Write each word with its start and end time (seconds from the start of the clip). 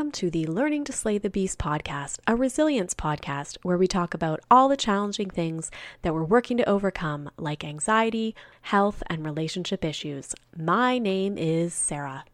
Welcome 0.00 0.12
to 0.12 0.30
the 0.30 0.46
Learning 0.46 0.82
to 0.84 0.94
Slay 0.94 1.18
the 1.18 1.28
Beast 1.28 1.58
podcast, 1.58 2.20
a 2.26 2.34
resilience 2.34 2.94
podcast 2.94 3.58
where 3.60 3.76
we 3.76 3.86
talk 3.86 4.14
about 4.14 4.40
all 4.50 4.66
the 4.66 4.76
challenging 4.78 5.28
things 5.28 5.70
that 6.00 6.14
we're 6.14 6.24
working 6.24 6.56
to 6.56 6.66
overcome, 6.66 7.28
like 7.36 7.64
anxiety, 7.64 8.34
health, 8.62 9.02
and 9.08 9.22
relationship 9.26 9.84
issues. 9.84 10.34
My 10.56 10.98
name 10.98 11.36
is 11.36 11.74
Sarah. 11.74 12.24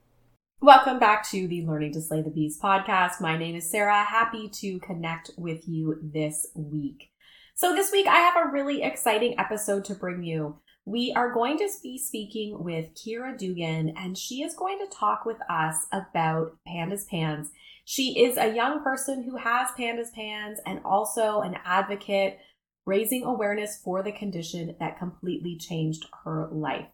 Welcome 0.60 1.00
back 1.00 1.28
to 1.30 1.48
the 1.48 1.66
Learning 1.66 1.92
to 1.94 2.00
Slay 2.00 2.22
the 2.22 2.30
Beast 2.30 2.62
podcast. 2.62 3.20
My 3.20 3.36
name 3.36 3.56
is 3.56 3.68
Sarah. 3.68 4.04
Happy 4.04 4.48
to 4.48 4.78
connect 4.78 5.32
with 5.36 5.66
you 5.66 5.98
this 6.00 6.46
week. 6.54 7.10
So, 7.56 7.74
this 7.74 7.90
week 7.90 8.06
I 8.06 8.18
have 8.18 8.36
a 8.36 8.52
really 8.52 8.84
exciting 8.84 9.40
episode 9.40 9.84
to 9.86 9.96
bring 9.96 10.22
you. 10.22 10.60
We 10.86 11.12
are 11.16 11.34
going 11.34 11.58
to 11.58 11.68
be 11.82 11.98
speaking 11.98 12.62
with 12.62 12.94
Kyra 12.94 13.36
Dugan, 13.36 13.92
and 13.96 14.16
she 14.16 14.42
is 14.42 14.54
going 14.54 14.78
to 14.78 14.96
talk 14.96 15.26
with 15.26 15.38
us 15.50 15.84
about 15.92 16.56
Pandas 16.66 17.08
Pans. 17.08 17.50
She 17.84 18.24
is 18.24 18.36
a 18.36 18.54
young 18.54 18.84
person 18.84 19.24
who 19.24 19.36
has 19.36 19.70
Pandas 19.76 20.12
Pans 20.14 20.60
and 20.64 20.80
also 20.84 21.40
an 21.40 21.56
advocate 21.64 22.38
raising 22.86 23.24
awareness 23.24 23.80
for 23.82 24.04
the 24.04 24.12
condition 24.12 24.76
that 24.78 24.96
completely 24.96 25.56
changed 25.56 26.06
her 26.24 26.48
life. 26.52 26.86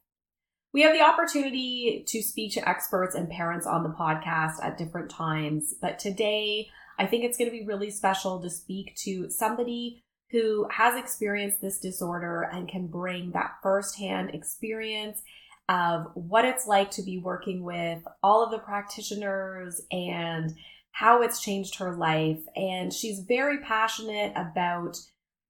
We 0.73 0.81
have 0.81 0.95
the 0.95 1.05
opportunity 1.05 2.03
to 2.09 2.23
speak 2.23 2.55
to 2.55 2.67
experts 2.67 3.15
and 3.15 3.29
parents 3.29 3.67
on 3.67 3.83
the 3.83 3.91
podcast 3.91 4.55
at 4.63 4.79
different 4.79 5.11
times, 5.11 5.75
but 5.83 5.99
today 5.99 6.69
I 6.99 7.07
think 7.07 7.25
it's 7.25 7.37
going 7.37 7.51
to 7.51 7.59
be 7.59 7.67
really 7.67 7.91
special 7.91 8.41
to 8.41 8.49
speak 8.49 8.97
to 9.05 9.29
somebody 9.29 10.03
who 10.33 10.67
has 10.71 10.99
experienced 10.99 11.61
this 11.61 11.79
disorder 11.79 12.49
and 12.53 12.69
can 12.69 12.87
bring 12.87 13.31
that 13.31 13.57
firsthand 13.63 14.31
experience 14.35 15.23
of 15.69 16.07
what 16.15 16.45
it's 16.45 16.67
like 16.67 16.91
to 16.91 17.03
be 17.03 17.19
working 17.19 17.63
with 17.63 18.01
all 18.23 18.43
of 18.43 18.51
the 18.51 18.59
practitioners 18.59 19.83
and 19.93 20.55
how 20.91 21.23
it's 21.23 21.41
changed 21.41 21.77
her 21.77 21.95
life. 21.95 22.41
And 22.57 22.93
she's 22.93 23.21
very 23.21 23.59
passionate 23.59 24.33
about 24.35 24.99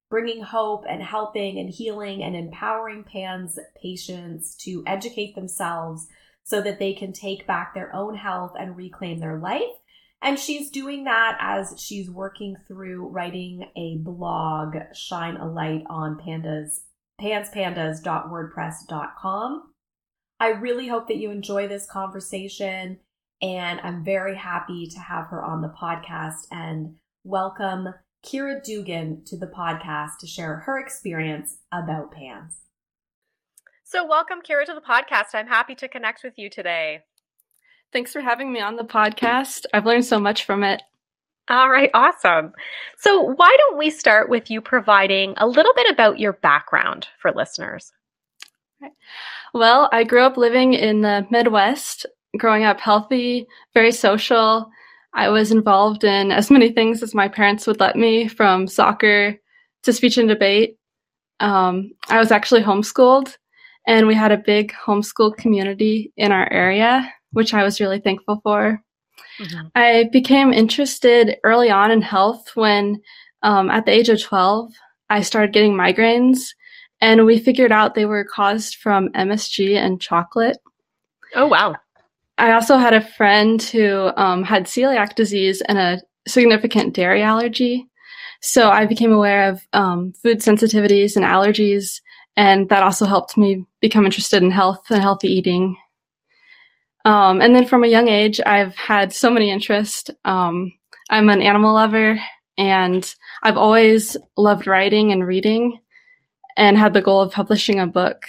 bringing 0.09 0.43
hope 0.43 0.85
and 0.87 1.01
helping 1.01 1.57
and 1.57 1.69
healing 1.69 2.21
and 2.21 2.35
empowering 2.35 3.03
PANS 3.03 3.57
patients 3.81 4.55
to 4.57 4.83
educate 4.85 5.33
themselves 5.33 6.07
so 6.43 6.61
that 6.61 6.77
they 6.77 6.93
can 6.93 7.13
take 7.13 7.47
back 7.47 7.73
their 7.73 7.93
own 7.95 8.15
health 8.15 8.53
and 8.59 8.75
reclaim 8.75 9.19
their 9.19 9.37
life. 9.37 9.61
And 10.23 10.39
she's 10.39 10.71
doing 10.71 11.03
that 11.03 11.37
as 11.41 11.75
she's 11.77 12.09
working 12.09 12.55
through 12.65 13.09
writing 13.09 13.69
a 13.75 13.97
blog, 13.97 14.77
Shine 14.93 15.35
a 15.35 15.45
Light 15.45 15.83
on 15.89 16.17
Pandas, 16.17 16.83
panspandas.wordpress.com. 17.19 19.73
I 20.39 20.47
really 20.47 20.87
hope 20.87 21.09
that 21.09 21.17
you 21.17 21.29
enjoy 21.29 21.67
this 21.67 21.85
conversation, 21.85 22.99
and 23.41 23.81
I'm 23.81 24.05
very 24.05 24.37
happy 24.37 24.87
to 24.87 24.99
have 24.99 25.27
her 25.27 25.43
on 25.43 25.61
the 25.61 25.73
podcast 25.77 26.47
and 26.51 26.95
welcome 27.25 27.93
Kyra 28.25 28.63
Dugan 28.63 29.25
to 29.25 29.35
the 29.35 29.47
podcast 29.47 30.19
to 30.21 30.27
share 30.27 30.55
her 30.55 30.79
experience 30.79 31.57
about 31.73 32.13
PANS. 32.13 32.61
So, 33.83 34.07
welcome, 34.07 34.39
Kyra, 34.41 34.63
to 34.67 34.73
the 34.73 34.79
podcast. 34.79 35.35
I'm 35.35 35.47
happy 35.47 35.75
to 35.75 35.89
connect 35.89 36.23
with 36.23 36.35
you 36.37 36.49
today. 36.49 37.01
Thanks 37.93 38.11
for 38.11 38.21
having 38.21 38.51
me 38.51 38.59
on 38.59 38.75
the 38.75 38.83
podcast. 38.83 39.65
I've 39.71 39.85
learned 39.85 40.05
so 40.05 40.19
much 40.19 40.45
from 40.45 40.63
it. 40.63 40.81
All 41.47 41.69
right, 41.69 41.91
awesome. 41.93 42.51
So, 42.97 43.21
why 43.21 43.55
don't 43.59 43.77
we 43.77 43.91
start 43.91 44.29
with 44.29 44.49
you 44.49 44.61
providing 44.61 45.35
a 45.37 45.45
little 45.45 45.73
bit 45.75 45.87
about 45.91 46.17
your 46.17 46.33
background 46.33 47.07
for 47.19 47.31
listeners? 47.31 47.93
Well, 49.53 49.89
I 49.91 50.05
grew 50.05 50.23
up 50.23 50.37
living 50.37 50.73
in 50.73 51.01
the 51.01 51.27
Midwest, 51.29 52.07
growing 52.35 52.63
up 52.63 52.79
healthy, 52.79 53.45
very 53.75 53.91
social. 53.91 54.71
I 55.13 55.29
was 55.29 55.51
involved 55.51 56.03
in 56.03 56.31
as 56.31 56.49
many 56.49 56.71
things 56.71 57.03
as 57.03 57.13
my 57.13 57.27
parents 57.27 57.67
would 57.67 57.79
let 57.79 57.95
me, 57.95 58.27
from 58.27 58.67
soccer 58.67 59.37
to 59.83 59.93
speech 59.93 60.17
and 60.17 60.27
debate. 60.27 60.77
Um, 61.39 61.91
I 62.09 62.17
was 62.17 62.31
actually 62.31 62.63
homeschooled, 62.63 63.37
and 63.85 64.07
we 64.07 64.15
had 64.15 64.31
a 64.31 64.37
big 64.37 64.73
homeschool 64.73 65.37
community 65.37 66.11
in 66.17 66.31
our 66.31 66.51
area 66.51 67.07
which 67.33 67.53
I 67.53 67.63
was 67.63 67.81
really 67.81 67.99
thankful 67.99 68.39
for. 68.43 68.81
Mm-hmm. 69.39 69.67
I 69.75 70.09
became 70.11 70.53
interested 70.53 71.37
early 71.43 71.69
on 71.69 71.91
in 71.91 72.01
health 72.01 72.55
when, 72.55 73.01
um, 73.41 73.69
at 73.69 73.85
the 73.85 73.91
age 73.91 74.09
of 74.09 74.21
12, 74.21 74.71
I 75.09 75.21
started 75.21 75.53
getting 75.53 75.73
migraines, 75.73 76.49
and 77.01 77.25
we 77.25 77.39
figured 77.39 77.71
out 77.71 77.95
they 77.95 78.05
were 78.05 78.23
caused 78.23 78.75
from 78.75 79.09
MSG 79.09 79.75
and 79.75 79.99
chocolate. 79.99 80.57
Oh, 81.35 81.47
wow. 81.47 81.75
I 82.37 82.53
also 82.53 82.77
had 82.77 82.93
a 82.93 83.01
friend 83.01 83.61
who 83.61 84.11
um, 84.15 84.43
had 84.43 84.65
celiac 84.65 85.15
disease 85.15 85.61
and 85.61 85.77
a 85.77 86.01
significant 86.27 86.93
dairy 86.93 87.21
allergy. 87.21 87.87
So 88.41 88.69
I 88.69 88.85
became 88.85 89.11
aware 89.11 89.49
of 89.49 89.61
um, 89.73 90.13
food 90.21 90.39
sensitivities 90.39 91.15
and 91.15 91.25
allergies, 91.25 92.01
and 92.35 92.67
that 92.69 92.83
also 92.83 93.05
helped 93.05 93.37
me 93.37 93.65
become 93.79 94.05
interested 94.05 94.43
in 94.43 94.51
health 94.51 94.85
and 94.89 95.01
healthy 95.01 95.27
eating. 95.27 95.77
Um, 97.05 97.41
and 97.41 97.55
then 97.55 97.65
from 97.65 97.83
a 97.83 97.87
young 97.87 98.07
age, 98.07 98.39
I've 98.45 98.75
had 98.75 99.13
so 99.13 99.29
many 99.29 99.51
interests. 99.51 100.09
Um, 100.23 100.73
I'm 101.09 101.29
an 101.29 101.41
animal 101.41 101.73
lover 101.73 102.19
and 102.57 103.15
I've 103.41 103.57
always 103.57 104.15
loved 104.37 104.67
writing 104.67 105.11
and 105.11 105.25
reading 105.25 105.79
and 106.55 106.77
had 106.77 106.93
the 106.93 107.01
goal 107.01 107.21
of 107.21 107.31
publishing 107.31 107.79
a 107.79 107.87
book. 107.87 108.23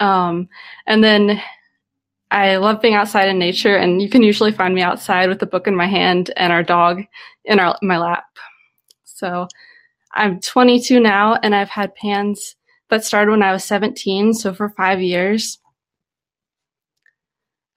Um, 0.00 0.48
and 0.86 1.02
then 1.02 1.42
I 2.30 2.56
love 2.56 2.80
being 2.80 2.94
outside 2.94 3.28
in 3.28 3.38
nature 3.38 3.76
and 3.76 4.00
you 4.00 4.08
can 4.08 4.22
usually 4.22 4.52
find 4.52 4.74
me 4.74 4.82
outside 4.82 5.28
with 5.28 5.42
a 5.42 5.46
book 5.46 5.66
in 5.66 5.76
my 5.76 5.86
hand 5.86 6.30
and 6.36 6.52
our 6.52 6.62
dog 6.62 7.02
in 7.44 7.58
our, 7.58 7.76
my 7.82 7.98
lap. 7.98 8.24
So 9.04 9.48
I'm 10.14 10.40
22 10.40 11.00
now 11.00 11.34
and 11.42 11.54
I've 11.54 11.70
had 11.70 11.94
pans 11.94 12.54
that 12.90 13.04
started 13.04 13.30
when 13.30 13.42
I 13.42 13.52
was 13.52 13.64
17. 13.64 14.34
So 14.34 14.54
for 14.54 14.70
five 14.70 15.00
years 15.02 15.58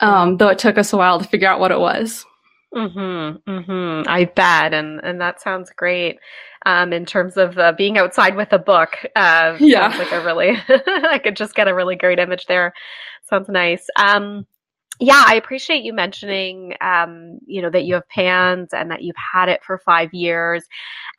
um, 0.01 0.38
though 0.38 0.50
it 0.50 0.59
took 0.59 0.78
us 0.78 0.94
a 0.94 0.97
while 0.97 1.19
to 1.19 1.28
figure 1.28 1.47
out 1.47 1.59
what 1.59 1.72
it 1.72 1.79
was. 1.79 2.25
Mm-hmm. 2.73 3.50
Mm-hmm. 3.51 4.09
I 4.09 4.25
bet, 4.25 4.73
and 4.73 5.00
and 5.03 5.19
that 5.19 5.41
sounds 5.41 5.72
great. 5.75 6.19
Um, 6.66 6.94
in 6.94 7.06
terms 7.06 7.38
of 7.38 7.57
uh, 7.57 7.73
being 7.73 7.97
outside 7.97 8.35
with 8.35 8.53
a 8.53 8.59
book, 8.59 8.97
uh, 9.16 9.57
yeah, 9.59 9.95
like 9.97 10.11
a 10.11 10.23
really, 10.23 10.57
I 10.69 11.19
could 11.22 11.35
just 11.35 11.56
get 11.56 11.67
a 11.67 11.75
really 11.75 11.95
great 11.95 12.19
image 12.19 12.45
there. 12.45 12.73
Sounds 13.29 13.50
nice. 13.50 13.88
Um, 13.97 14.45
yeah, 15.01 15.23
I 15.25 15.34
appreciate 15.34 15.84
you 15.84 15.94
mentioning, 15.94 16.75
um, 16.79 17.40
you 17.47 17.61
know, 17.61 17.72
that 17.72 17.85
you 17.85 17.95
have 17.95 18.07
PANS 18.09 18.69
and 18.72 18.91
that 18.91 19.01
you've 19.01 19.16
had 19.34 19.50
it 19.50 19.63
for 19.63 19.79
five 19.79 20.13
years. 20.13 20.63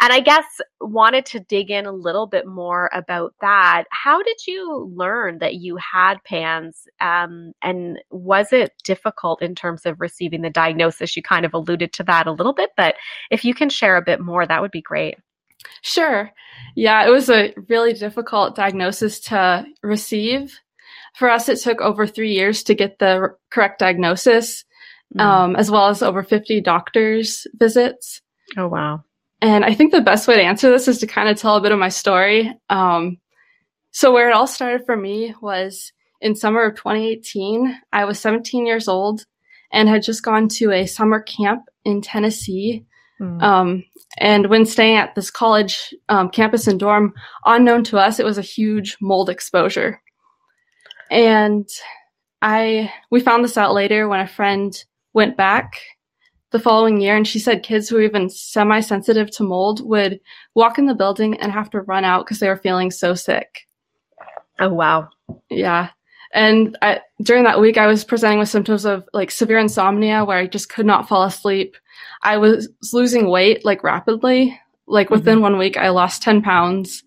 And 0.03 0.13
I 0.13 0.21
guess 0.21 0.45
wanted 0.81 1.25
to 1.27 1.41
dig 1.41 1.71
in 1.71 1.87
a 1.87 1.93
little 1.93 2.27
bit 2.27 2.47
more 2.47 2.91
about 2.93 3.35
that. 3.41 3.85
How 3.91 4.23
did 4.23 4.47
you 4.47 4.93
learn 4.95 5.39
that 5.39 5.55
you 5.55 5.77
had 5.77 6.23
PANS? 6.25 6.87
Um, 7.01 7.53
and 7.63 7.99
was 8.11 8.53
it 8.53 8.73
difficult 8.85 9.41
in 9.41 9.55
terms 9.55 9.87
of 9.87 10.01
receiving 10.01 10.43
the 10.43 10.51
diagnosis? 10.51 11.17
You 11.17 11.23
kind 11.23 11.47
of 11.47 11.55
alluded 11.55 11.93
to 11.95 12.03
that 12.05 12.27
a 12.27 12.33
little 12.33 12.53
bit, 12.53 12.71
but 12.77 12.97
if 13.31 13.45
you 13.45 13.55
can 13.55 13.71
share 13.71 13.97
a 13.97 14.03
bit 14.03 14.21
more, 14.21 14.45
that 14.45 14.61
would 14.61 14.73
be 14.73 14.83
great. 14.83 15.17
Sure. 15.83 16.31
Yeah, 16.75 17.07
it 17.07 17.11
was 17.11 17.31
a 17.31 17.55
really 17.69 17.93
difficult 17.95 18.57
diagnosis 18.57 19.21
to 19.21 19.65
receive 19.83 20.59
for 21.15 21.31
us, 21.31 21.49
it 21.49 21.61
took 21.61 21.81
over 21.81 22.07
three 22.07 22.33
years 22.33 22.63
to 22.65 22.75
get 22.75 22.99
the 22.99 23.35
correct 23.51 23.79
diagnosis, 23.79 24.65
mm. 25.15 25.21
um, 25.21 25.57
as 25.57 25.71
well 25.71 25.89
as 25.89 26.03
over 26.03 26.23
50 26.23 26.61
doctors' 26.61 27.47
visits. 27.55 28.23
Oh, 28.57 28.69
wow. 28.69 29.05
And 29.43 29.65
I 29.65 29.75
think 29.75 29.91
the 29.91 30.01
best 30.01 30.29
way 30.29 30.37
to 30.37 30.43
answer 30.43 30.71
this 30.71 30.87
is 30.87 30.99
to 30.99 31.07
kind 31.09 31.29
of 31.29 31.37
tell 31.37 31.57
a 31.57 31.61
bit 31.61 31.73
of 31.73 31.79
my 31.79 31.89
story. 31.89 32.55
Um, 32.71 33.19
so, 33.91 34.13
where 34.13 34.31
it 34.31 34.35
all 34.35 34.47
started 34.47 34.87
for 34.87 34.97
me 34.97 35.35
was 35.43 35.93
in 36.21 36.37
summer 36.37 36.63
of 36.63 36.77
2018. 36.77 37.77
I 37.93 38.05
was 38.05 38.21
17 38.21 38.65
years 38.67 38.87
old 38.87 39.27
and 39.73 39.89
had 39.89 40.05
just 40.05 40.23
gone 40.23 40.49
to 40.49 40.71
a 40.71 40.87
summer 40.87 41.21
camp 41.21 41.65
in 41.85 42.01
Tennessee. 42.01 42.87
Mm. 43.21 43.43
Um, 43.43 43.85
and 44.19 44.47
when 44.47 44.65
staying 44.65 44.97
at 44.97 45.17
this 45.17 45.31
college 45.31 45.93
um, 46.09 46.29
campus 46.29 46.69
and 46.69 46.79
dorm, 46.79 47.13
unknown 47.45 47.83
to 47.85 47.99
us, 47.99 48.21
it 48.21 48.25
was 48.25 48.39
a 48.39 48.43
huge 48.43 48.97
mold 49.01 49.29
exposure. 49.29 50.01
And 51.11 51.69
I 52.41 52.93
we 53.11 53.21
found 53.21 53.43
this 53.43 53.59
out 53.59 53.75
later 53.75 54.07
when 54.07 54.21
a 54.21 54.29
friend 54.29 54.73
went 55.13 55.37
back 55.37 55.81
the 56.53 56.61
following 56.61 57.01
year 57.01 57.17
and 57.17 57.27
she 57.27 57.39
said 57.39 57.63
kids 57.63 57.89
who 57.89 57.97
were 57.97 58.03
even 58.03 58.31
semi-sensitive 58.31 59.31
to 59.33 59.43
mold 59.43 59.85
would 59.85 60.21
walk 60.55 60.79
in 60.79 60.87
the 60.87 60.95
building 60.95 61.39
and 61.41 61.51
have 61.51 61.71
to 61.71 61.81
run 61.81 62.05
out 62.05 62.25
because 62.25 62.39
they 62.39 62.49
were 62.49 62.57
feeling 62.57 62.91
so 62.91 63.15
sick. 63.15 63.67
Oh 64.59 64.73
wow. 64.73 65.09
Yeah. 65.51 65.91
And 66.35 66.79
I, 66.81 67.01
during 67.23 67.45
that 67.45 67.61
week, 67.61 67.77
I 67.77 67.87
was 67.87 68.05
presenting 68.05 68.39
with 68.39 68.49
symptoms 68.49 68.85
of 68.85 69.07
like 69.13 69.31
severe 69.31 69.59
insomnia 69.59 70.25
where 70.25 70.39
I 70.39 70.47
just 70.47 70.71
could 70.71 70.87
not 70.87 71.09
fall 71.09 71.25
asleep. 71.25 71.77
I 72.23 72.39
was 72.39 72.69
losing 72.93 73.29
weight 73.29 73.65
like 73.65 73.85
rapidly. 73.85 74.59
Like 74.87 75.11
within 75.11 75.37
mm-hmm. 75.37 75.43
one 75.43 75.59
week, 75.59 75.77
I 75.77 75.91
lost 75.91 76.23
10 76.23 76.43
pounds 76.43 77.03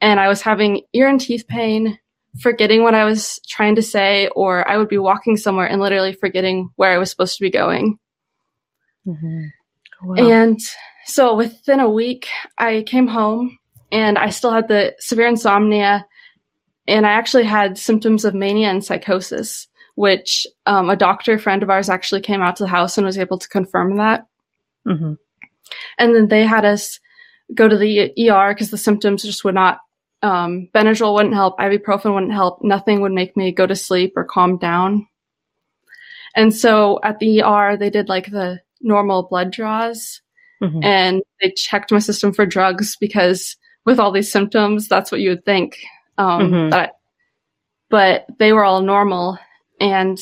and 0.00 0.18
I 0.18 0.28
was 0.28 0.42
having 0.42 0.82
ear 0.92 1.08
and 1.08 1.20
teeth 1.20 1.46
pain, 1.46 1.98
forgetting 2.40 2.82
what 2.82 2.94
I 2.94 3.04
was 3.04 3.40
trying 3.48 3.76
to 3.76 3.82
say, 3.82 4.28
or 4.28 4.68
I 4.68 4.76
would 4.76 4.88
be 4.88 4.98
walking 4.98 5.36
somewhere 5.36 5.66
and 5.66 5.80
literally 5.80 6.12
forgetting 6.12 6.70
where 6.76 6.92
I 6.92 6.98
was 6.98 7.10
supposed 7.10 7.36
to 7.36 7.42
be 7.42 7.50
going. 7.50 7.98
Mm-hmm. 9.06 9.44
Wow. 10.02 10.14
And 10.16 10.60
so 11.06 11.34
within 11.34 11.80
a 11.80 11.88
week, 11.88 12.28
I 12.58 12.82
came 12.86 13.06
home 13.06 13.58
and 13.92 14.18
I 14.18 14.30
still 14.30 14.50
had 14.50 14.68
the 14.68 14.94
severe 14.98 15.28
insomnia. 15.28 16.06
And 16.86 17.06
I 17.06 17.12
actually 17.12 17.44
had 17.44 17.78
symptoms 17.78 18.24
of 18.24 18.34
mania 18.34 18.68
and 18.68 18.84
psychosis, 18.84 19.68
which 19.94 20.46
um, 20.66 20.90
a 20.90 20.96
doctor 20.96 21.38
friend 21.38 21.62
of 21.62 21.70
ours 21.70 21.88
actually 21.88 22.20
came 22.20 22.42
out 22.42 22.56
to 22.56 22.64
the 22.64 22.68
house 22.68 22.98
and 22.98 23.06
was 23.06 23.18
able 23.18 23.38
to 23.38 23.48
confirm 23.48 23.96
that. 23.96 24.26
Mm-hmm. 24.86 25.14
And 25.98 26.14
then 26.14 26.28
they 26.28 26.44
had 26.44 26.64
us 26.64 27.00
go 27.54 27.68
to 27.68 27.76
the 27.76 28.12
ER 28.30 28.52
because 28.52 28.70
the 28.70 28.78
symptoms 28.78 29.22
just 29.22 29.44
would 29.44 29.54
not. 29.54 29.80
Um, 30.22 30.68
Benadryl 30.74 31.14
wouldn't 31.14 31.34
help. 31.34 31.58
Ibuprofen 31.58 32.14
wouldn't 32.14 32.32
help. 32.32 32.62
Nothing 32.62 33.00
would 33.02 33.12
make 33.12 33.36
me 33.36 33.52
go 33.52 33.66
to 33.66 33.76
sleep 33.76 34.14
or 34.16 34.24
calm 34.24 34.56
down. 34.56 35.06
And 36.34 36.54
so 36.54 36.98
at 37.02 37.18
the 37.18 37.42
ER, 37.42 37.76
they 37.76 37.90
did 37.90 38.08
like 38.08 38.30
the 38.30 38.60
normal 38.84 39.24
blood 39.24 39.50
draws 39.50 40.20
mm-hmm. 40.62 40.82
and 40.82 41.22
they 41.40 41.50
checked 41.50 41.90
my 41.90 41.98
system 41.98 42.32
for 42.32 42.46
drugs 42.46 42.96
because 43.00 43.56
with 43.84 43.98
all 43.98 44.12
these 44.12 44.30
symptoms, 44.30 44.88
that's 44.88 45.10
what 45.10 45.20
you 45.20 45.30
would 45.30 45.44
think. 45.44 45.78
Um, 46.16 46.52
mm-hmm. 46.52 46.90
but 47.90 48.26
they 48.38 48.52
were 48.52 48.64
all 48.64 48.80
normal. 48.80 49.38
And 49.80 50.18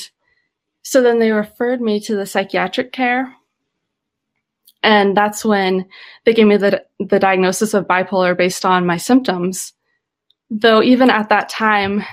so 0.82 1.02
then 1.02 1.18
they 1.18 1.32
referred 1.32 1.80
me 1.80 2.00
to 2.00 2.16
the 2.16 2.26
psychiatric 2.26 2.92
care 2.92 3.34
and 4.82 5.16
that's 5.16 5.44
when 5.44 5.86
they 6.24 6.34
gave 6.34 6.46
me 6.46 6.56
the, 6.56 6.84
the 6.98 7.18
diagnosis 7.18 7.74
of 7.74 7.86
bipolar 7.86 8.36
based 8.36 8.64
on 8.64 8.86
my 8.86 8.96
symptoms. 8.96 9.72
Though 10.50 10.82
even 10.82 11.08
at 11.08 11.28
that 11.28 11.48
time, 11.48 12.04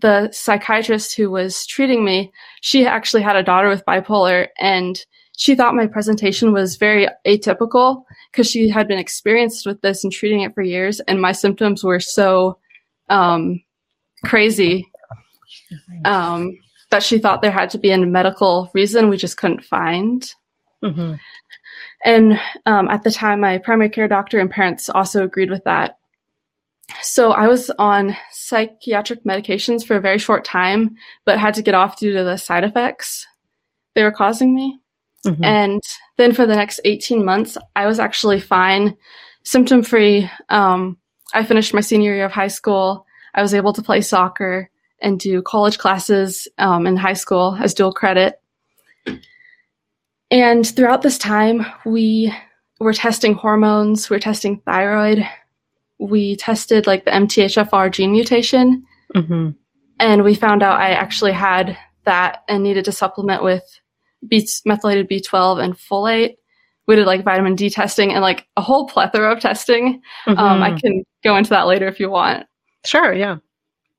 the 0.00 0.30
psychiatrist 0.32 1.16
who 1.16 1.30
was 1.30 1.66
treating 1.66 2.04
me, 2.04 2.32
she 2.60 2.86
actually 2.86 3.22
had 3.22 3.36
a 3.36 3.42
daughter 3.42 3.68
with 3.68 3.84
bipolar 3.86 4.48
and 4.58 5.00
she 5.38 5.54
thought 5.54 5.76
my 5.76 5.86
presentation 5.86 6.52
was 6.52 6.74
very 6.74 7.06
atypical 7.24 8.02
because 8.32 8.50
she 8.50 8.68
had 8.68 8.88
been 8.88 8.98
experienced 8.98 9.66
with 9.66 9.80
this 9.82 10.02
and 10.02 10.12
treating 10.12 10.40
it 10.40 10.52
for 10.52 10.62
years. 10.62 10.98
And 11.00 11.22
my 11.22 11.30
symptoms 11.30 11.84
were 11.84 12.00
so 12.00 12.58
um, 13.08 13.62
crazy 14.24 14.90
um, 16.04 16.58
that 16.90 17.04
she 17.04 17.20
thought 17.20 17.40
there 17.40 17.52
had 17.52 17.70
to 17.70 17.78
be 17.78 17.92
a 17.92 17.98
medical 17.98 18.68
reason 18.74 19.08
we 19.08 19.16
just 19.16 19.36
couldn't 19.36 19.64
find. 19.64 20.34
Mm-hmm. 20.82 21.14
And 22.04 22.40
um, 22.66 22.88
at 22.88 23.04
the 23.04 23.12
time, 23.12 23.38
my 23.38 23.58
primary 23.58 23.90
care 23.90 24.08
doctor 24.08 24.40
and 24.40 24.50
parents 24.50 24.88
also 24.88 25.22
agreed 25.22 25.50
with 25.50 25.62
that. 25.62 25.98
So 27.00 27.30
I 27.30 27.46
was 27.46 27.70
on 27.78 28.16
psychiatric 28.32 29.22
medications 29.22 29.86
for 29.86 29.94
a 29.94 30.00
very 30.00 30.18
short 30.18 30.44
time, 30.44 30.96
but 31.24 31.38
had 31.38 31.54
to 31.54 31.62
get 31.62 31.76
off 31.76 32.00
due 32.00 32.12
to 32.12 32.24
the 32.24 32.38
side 32.38 32.64
effects 32.64 33.24
they 33.94 34.02
were 34.02 34.10
causing 34.10 34.52
me. 34.52 34.80
Mm-hmm. 35.26 35.44
And 35.44 35.82
then 36.16 36.32
for 36.32 36.46
the 36.46 36.56
next 36.56 36.80
18 36.84 37.24
months, 37.24 37.58
I 37.74 37.86
was 37.86 37.98
actually 37.98 38.40
fine, 38.40 38.96
symptom 39.42 39.82
free. 39.82 40.30
Um, 40.48 40.98
I 41.34 41.44
finished 41.44 41.74
my 41.74 41.80
senior 41.80 42.14
year 42.14 42.24
of 42.24 42.32
high 42.32 42.48
school. 42.48 43.06
I 43.34 43.42
was 43.42 43.54
able 43.54 43.72
to 43.74 43.82
play 43.82 44.00
soccer 44.00 44.70
and 45.00 45.20
do 45.20 45.42
college 45.42 45.78
classes 45.78 46.48
um, 46.58 46.86
in 46.86 46.96
high 46.96 47.12
school 47.12 47.56
as 47.60 47.74
dual 47.74 47.92
credit. 47.92 48.40
And 50.30 50.66
throughout 50.66 51.02
this 51.02 51.18
time, 51.18 51.64
we 51.86 52.34
were 52.80 52.92
testing 52.92 53.34
hormones, 53.34 54.08
we 54.08 54.16
were 54.16 54.20
testing 54.20 54.60
thyroid, 54.60 55.26
we 55.98 56.36
tested 56.36 56.86
like 56.86 57.04
the 57.04 57.10
MTHFR 57.10 57.90
gene 57.90 58.12
mutation, 58.12 58.84
mm-hmm. 59.14 59.50
and 59.98 60.24
we 60.24 60.34
found 60.34 60.62
out 60.62 60.80
I 60.80 60.90
actually 60.90 61.32
had 61.32 61.76
that 62.04 62.44
and 62.48 62.62
needed 62.62 62.84
to 62.86 62.92
supplement 62.92 63.42
with 63.42 63.64
B- 64.26 64.48
methylated 64.64 65.08
B12 65.08 65.62
and 65.62 65.76
folate. 65.76 66.36
We 66.86 66.96
did 66.96 67.06
like 67.06 67.24
vitamin 67.24 67.54
D 67.54 67.68
testing 67.68 68.12
and 68.12 68.22
like 68.22 68.46
a 68.56 68.62
whole 68.62 68.88
plethora 68.88 69.32
of 69.32 69.40
testing. 69.40 70.00
Mm-hmm. 70.26 70.38
Um, 70.38 70.62
I 70.62 70.78
can 70.78 71.04
go 71.22 71.36
into 71.36 71.50
that 71.50 71.66
later 71.66 71.86
if 71.86 72.00
you 72.00 72.08
want. 72.08 72.46
Sure, 72.84 73.12
yeah. 73.12 73.36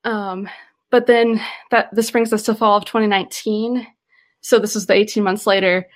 Um, 0.04 0.48
but 0.90 1.06
then 1.06 1.40
that 1.70 1.94
this 1.94 2.10
brings 2.10 2.32
us 2.32 2.42
to 2.44 2.54
fall 2.54 2.76
of 2.76 2.84
2019. 2.84 3.86
So 4.40 4.58
this 4.58 4.74
was 4.74 4.86
the 4.86 4.94
18 4.94 5.22
months 5.22 5.46
later 5.46 5.86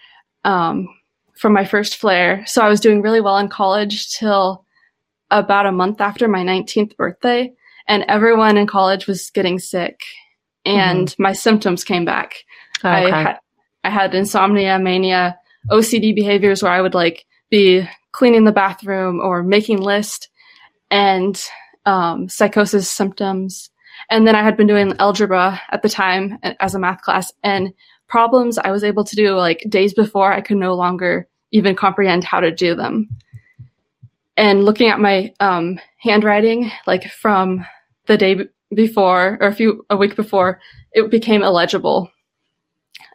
um, 0.44 0.88
from 1.36 1.52
my 1.52 1.64
first 1.64 1.96
flare. 1.96 2.44
So 2.46 2.62
I 2.62 2.68
was 2.68 2.80
doing 2.80 3.02
really 3.02 3.20
well 3.20 3.38
in 3.38 3.48
college 3.48 4.10
till 4.10 4.64
about 5.30 5.66
a 5.66 5.72
month 5.72 6.00
after 6.00 6.28
my 6.28 6.44
19th 6.44 6.96
birthday, 6.96 7.52
and 7.88 8.04
everyone 8.08 8.56
in 8.56 8.66
college 8.66 9.06
was 9.06 9.30
getting 9.30 9.58
sick, 9.58 10.00
and 10.64 11.08
mm-hmm. 11.08 11.22
my 11.22 11.32
symptoms 11.32 11.82
came 11.82 12.04
back. 12.04 12.44
okay. 12.84 12.88
I 12.88 13.22
had 13.22 13.38
I 13.84 13.90
had 13.90 14.14
insomnia, 14.14 14.78
mania, 14.78 15.38
OCD 15.70 16.14
behaviors 16.14 16.62
where 16.62 16.72
I 16.72 16.80
would 16.80 16.94
like 16.94 17.26
be 17.50 17.88
cleaning 18.12 18.44
the 18.44 18.52
bathroom 18.52 19.20
or 19.20 19.42
making 19.42 19.80
list, 19.80 20.28
and 20.90 21.40
um, 21.86 22.28
psychosis 22.28 22.88
symptoms. 22.88 23.70
And 24.10 24.26
then 24.26 24.34
I 24.34 24.42
had 24.42 24.56
been 24.56 24.66
doing 24.66 24.94
algebra 24.98 25.60
at 25.70 25.82
the 25.82 25.88
time 25.88 26.38
as 26.60 26.74
a 26.74 26.78
math 26.78 27.02
class, 27.02 27.32
and 27.42 27.72
problems 28.08 28.58
I 28.58 28.70
was 28.70 28.84
able 28.84 29.04
to 29.04 29.16
do 29.16 29.34
like 29.34 29.64
days 29.68 29.94
before 29.94 30.32
I 30.32 30.40
could 30.40 30.56
no 30.56 30.74
longer 30.74 31.28
even 31.52 31.76
comprehend 31.76 32.24
how 32.24 32.40
to 32.40 32.50
do 32.50 32.74
them. 32.74 33.08
And 34.36 34.64
looking 34.64 34.88
at 34.88 35.00
my 35.00 35.32
um, 35.40 35.78
handwriting, 35.98 36.70
like 36.86 37.10
from 37.10 37.64
the 38.06 38.16
day 38.16 38.48
before 38.74 39.38
or 39.40 39.48
a 39.48 39.54
few 39.54 39.86
a 39.90 39.96
week 39.96 40.16
before, 40.16 40.60
it 40.92 41.10
became 41.10 41.42
illegible. 41.42 42.10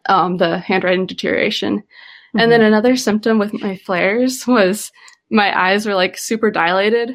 Um, 0.07 0.37
the 0.37 0.59
handwriting 0.59 1.05
deterioration. 1.05 1.79
Mm-hmm. 1.79 2.39
And 2.39 2.51
then 2.51 2.61
another 2.61 2.95
symptom 2.95 3.39
with 3.39 3.53
my 3.53 3.77
flares 3.77 4.45
was 4.47 4.91
my 5.29 5.57
eyes 5.57 5.85
were 5.85 5.95
like 5.95 6.17
super 6.17 6.51
dilated 6.51 7.11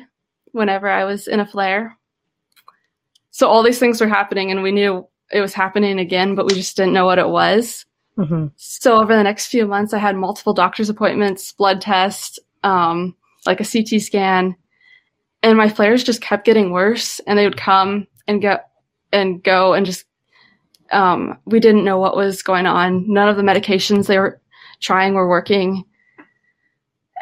whenever 0.53 0.88
I 0.88 1.05
was 1.05 1.26
in 1.26 1.41
a 1.41 1.47
flare. 1.47 1.97
So 3.31 3.49
all 3.49 3.65
these 3.65 3.81
things 3.81 4.00
were 4.00 4.09
happening, 4.09 4.53
and 4.53 4.62
we 4.62 4.71
knew 4.71 5.09
it 5.32 5.41
was 5.41 5.55
happening 5.55 5.99
again, 5.99 6.37
but 6.37 6.47
we 6.47 6.55
just 6.55 6.76
didn't 6.76 6.93
know 6.93 7.06
what 7.06 7.19
it 7.19 7.29
was. 7.29 7.85
Mm-hmm. 8.17 8.47
So 8.56 9.00
over 9.00 9.17
the 9.17 9.25
next 9.25 9.49
few 9.49 9.67
months, 9.67 9.93
I 9.93 9.99
had 9.99 10.15
multiple 10.15 10.55
doctor's 10.55 10.88
appointments, 10.88 11.52
blood 11.52 11.81
tests, 11.81 12.38
um, 12.62 13.16
like 13.45 13.61
a 13.61 13.64
CT 13.64 14.00
scan, 14.00 14.54
and 15.43 15.59
my 15.59 15.69
flares 15.69 16.04
just 16.04 16.21
kept 16.21 16.45
getting 16.45 16.71
worse. 16.71 17.21
And 17.26 17.37
they 17.37 17.45
would 17.45 17.57
come 17.57 18.07
and 18.28 18.40
go 18.40 18.59
and 19.12 19.43
go, 19.43 19.75
and 19.75 19.85
just 19.85 20.04
um, 20.93 21.38
we 21.45 21.61
didn't 21.61 21.85
know 21.85 21.99
what 21.99 22.17
was 22.17 22.43
going 22.43 22.67
on. 22.67 23.05
None 23.12 23.29
of 23.29 23.37
the 23.37 23.43
medications 23.43 24.07
they 24.07 24.19
were 24.19 24.41
trying 24.81 25.14
were 25.14 25.29
working. 25.29 25.85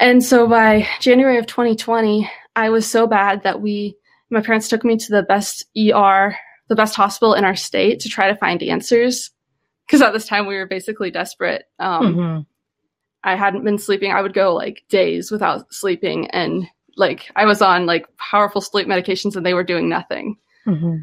And 0.00 0.24
so 0.24 0.48
by 0.48 0.86
January 1.00 1.38
of 1.38 1.46
2020, 1.46 2.30
I 2.56 2.70
was 2.70 2.86
so 2.86 3.06
bad 3.06 3.42
that 3.44 3.60
we, 3.60 3.96
my 4.30 4.40
parents 4.40 4.68
took 4.68 4.84
me 4.84 4.96
to 4.96 5.12
the 5.12 5.22
best 5.22 5.64
ER 5.76 6.36
the 6.72 6.76
best 6.76 6.96
hospital 6.96 7.34
in 7.34 7.44
our 7.44 7.54
state 7.54 8.00
to 8.00 8.08
try 8.08 8.28
to 8.28 8.36
find 8.36 8.62
answers. 8.62 9.30
Because 9.86 10.00
at 10.00 10.14
this 10.14 10.26
time 10.26 10.46
we 10.46 10.54
were 10.54 10.66
basically 10.66 11.10
desperate. 11.10 11.64
Um, 11.78 12.14
mm-hmm. 12.14 12.40
I 13.24 13.36
hadn't 13.36 13.64
been 13.64 13.78
sleeping. 13.78 14.10
I 14.10 14.22
would 14.22 14.32
go 14.32 14.54
like 14.54 14.82
days 14.88 15.30
without 15.30 15.72
sleeping, 15.72 16.30
and 16.30 16.66
like 16.96 17.30
I 17.36 17.44
was 17.44 17.60
on 17.60 17.84
like 17.84 18.06
powerful 18.16 18.62
sleep 18.62 18.86
medications, 18.86 19.36
and 19.36 19.44
they 19.44 19.54
were 19.54 19.64
doing 19.64 19.88
nothing. 19.88 20.36
Mm-hmm. 20.66 20.96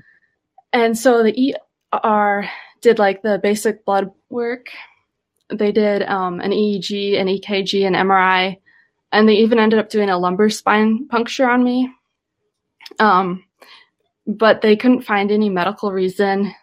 And 0.74 0.98
so 0.98 1.22
the 1.22 1.56
ER 1.94 2.50
did 2.82 3.00
like 3.00 3.22
the 3.22 3.40
basic 3.42 3.86
blood 3.86 4.12
work. 4.30 4.68
They 5.52 5.72
did 5.72 6.04
um, 6.04 6.40
an 6.40 6.52
EEG, 6.52 7.20
an 7.20 7.28
EKG, 7.28 7.86
an 7.86 7.94
MRI, 7.94 8.58
and 9.12 9.28
they 9.28 9.36
even 9.36 9.60
ended 9.60 9.80
up 9.80 9.90
doing 9.90 10.10
a 10.10 10.18
lumbar 10.18 10.50
spine 10.50 11.08
puncture 11.08 11.50
on 11.50 11.64
me. 11.64 11.92
Um, 13.00 13.44
but 14.28 14.62
they 14.62 14.76
couldn't 14.76 15.02
find 15.02 15.32
any 15.32 15.50
medical 15.50 15.92
reason 15.92 16.54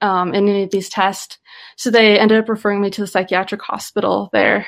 um, 0.00 0.34
in 0.34 0.48
any 0.48 0.62
of 0.64 0.70
these 0.70 0.88
tests. 0.88 1.38
So 1.76 1.90
they 1.90 2.18
ended 2.18 2.38
up 2.38 2.48
referring 2.48 2.80
me 2.80 2.90
to 2.90 3.00
the 3.00 3.06
psychiatric 3.06 3.62
hospital 3.62 4.28
there. 4.32 4.66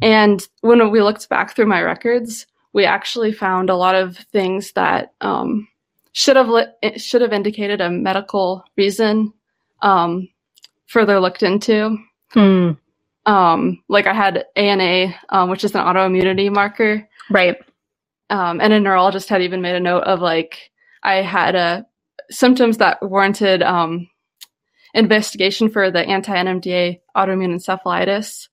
And 0.00 0.46
when 0.60 0.90
we 0.90 1.02
looked 1.02 1.28
back 1.28 1.54
through 1.54 1.66
my 1.66 1.82
records, 1.82 2.46
we 2.72 2.84
actually 2.84 3.32
found 3.32 3.70
a 3.70 3.76
lot 3.76 3.94
of 3.94 4.16
things 4.16 4.72
that 4.72 5.12
um, 5.20 5.68
should 6.12 6.36
have 6.36 6.48
li- 6.48 6.98
should 6.98 7.22
have 7.22 7.32
indicated 7.32 7.80
a 7.80 7.90
medical 7.90 8.64
reason 8.76 9.32
um, 9.82 10.28
further 10.86 11.20
looked 11.20 11.42
into. 11.42 11.98
Hmm. 12.30 12.72
Um, 13.26 13.82
like 13.88 14.06
I 14.06 14.14
had 14.14 14.46
ANA, 14.56 15.14
um, 15.28 15.50
which 15.50 15.64
is 15.64 15.74
an 15.74 15.82
autoimmunity 15.82 16.52
marker, 16.52 17.08
right? 17.30 17.56
Um, 18.30 18.60
and 18.60 18.72
a 18.72 18.80
neurologist 18.80 19.28
had 19.28 19.42
even 19.42 19.62
made 19.62 19.76
a 19.76 19.80
note 19.80 20.04
of 20.04 20.20
like 20.20 20.70
I 21.02 21.16
had 21.16 21.54
uh, 21.56 21.82
symptoms 22.30 22.78
that 22.78 23.02
warranted 23.02 23.62
um, 23.62 24.08
investigation 24.94 25.70
for 25.70 25.90
the 25.90 26.00
anti-NMDA 26.00 27.00
autoimmune 27.16 27.54
encephalitis, 27.54 28.48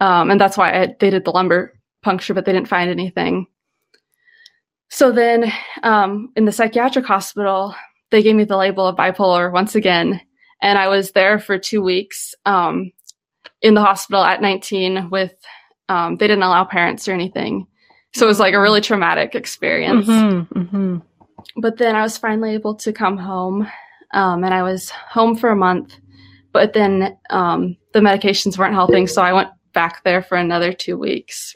um, 0.00 0.30
and 0.30 0.40
that's 0.40 0.56
why 0.56 0.72
I, 0.72 0.96
they 0.98 1.10
did 1.10 1.24
the 1.24 1.30
lumbar 1.30 1.72
puncture, 2.02 2.34
but 2.34 2.44
they 2.44 2.52
didn't 2.52 2.68
find 2.68 2.90
anything. 2.90 3.46
So 4.88 5.12
then, 5.12 5.52
um, 5.82 6.32
in 6.36 6.44
the 6.44 6.52
psychiatric 6.52 7.04
hospital, 7.04 7.74
they 8.10 8.22
gave 8.22 8.36
me 8.36 8.44
the 8.44 8.56
label 8.56 8.86
of 8.86 8.96
bipolar 8.96 9.52
once 9.52 9.74
again, 9.74 10.20
and 10.62 10.78
I 10.78 10.88
was 10.88 11.12
there 11.12 11.38
for 11.38 11.58
two 11.58 11.82
weeks. 11.82 12.34
Um, 12.44 12.92
in 13.62 13.74
the 13.74 13.82
hospital 13.82 14.22
at 14.22 14.42
19 14.42 15.10
with, 15.10 15.34
um, 15.88 16.16
they 16.16 16.28
didn't 16.28 16.42
allow 16.42 16.64
parents 16.64 17.08
or 17.08 17.12
anything. 17.12 17.66
So 18.14 18.26
it 18.26 18.28
was 18.28 18.40
like 18.40 18.54
a 18.54 18.60
really 18.60 18.80
traumatic 18.80 19.34
experience. 19.34 20.06
Mm-hmm, 20.06 20.58
mm-hmm. 20.58 20.98
But 21.60 21.78
then 21.78 21.96
I 21.96 22.02
was 22.02 22.16
finally 22.16 22.54
able 22.54 22.74
to 22.76 22.92
come 22.92 23.16
home, 23.16 23.68
um, 24.12 24.44
and 24.44 24.54
I 24.54 24.62
was 24.62 24.90
home 24.90 25.36
for 25.36 25.50
a 25.50 25.56
month. 25.56 25.98
But 26.52 26.72
then 26.72 27.16
um, 27.30 27.76
the 27.92 28.00
medications 28.00 28.56
weren't 28.56 28.74
helping, 28.74 29.06
so 29.06 29.20
I 29.22 29.32
went 29.32 29.50
back 29.74 30.02
there 30.04 30.22
for 30.22 30.36
another 30.36 30.72
two 30.72 30.96
weeks. 30.96 31.54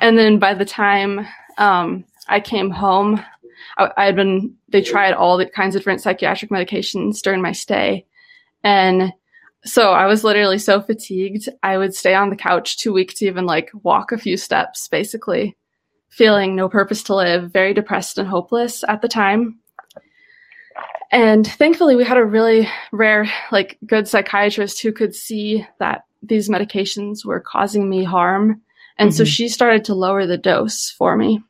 And 0.00 0.16
then 0.16 0.38
by 0.38 0.54
the 0.54 0.64
time 0.64 1.26
um, 1.58 2.04
I 2.28 2.40
came 2.40 2.70
home, 2.70 3.20
I, 3.78 3.90
I, 3.96 4.06
had 4.06 4.16
been, 4.16 4.54
they 4.68 4.82
tried 4.82 5.14
all 5.14 5.36
the 5.36 5.46
kinds 5.46 5.74
of 5.74 5.80
different 5.80 6.02
psychiatric 6.02 6.50
medications 6.50 7.20
during 7.20 7.42
my 7.42 7.52
stay. 7.52 8.06
And 8.62 9.12
so 9.64 9.92
I 9.92 10.06
was 10.06 10.24
literally 10.24 10.58
so 10.58 10.80
fatigued. 10.80 11.48
I 11.62 11.78
would 11.78 11.94
stay 11.94 12.14
on 12.14 12.30
the 12.30 12.36
couch 12.36 12.78
too 12.78 12.92
weak 12.92 13.14
to 13.16 13.26
even 13.26 13.46
like 13.46 13.70
walk 13.82 14.12
a 14.12 14.18
few 14.18 14.36
steps, 14.36 14.88
basically, 14.88 15.56
feeling 16.08 16.54
no 16.54 16.68
purpose 16.68 17.02
to 17.04 17.14
live, 17.14 17.52
very 17.52 17.74
depressed 17.74 18.18
and 18.18 18.28
hopeless 18.28 18.84
at 18.86 19.02
the 19.02 19.08
time. 19.08 19.60
And 21.12 21.46
thankfully, 21.46 21.94
we 21.94 22.04
had 22.04 22.16
a 22.16 22.24
really 22.24 22.68
rare, 22.92 23.30
like, 23.52 23.78
good 23.86 24.08
psychiatrist 24.08 24.82
who 24.82 24.92
could 24.92 25.14
see 25.14 25.64
that 25.78 26.02
these 26.22 26.48
medications 26.48 27.24
were 27.24 27.40
causing 27.40 27.88
me 27.88 28.02
harm. 28.02 28.60
And 28.98 29.10
mm-hmm. 29.10 29.16
so 29.16 29.24
she 29.24 29.48
started 29.48 29.84
to 29.84 29.94
lower 29.94 30.26
the 30.26 30.38
dose 30.38 30.90
for 30.90 31.16
me. 31.16 31.42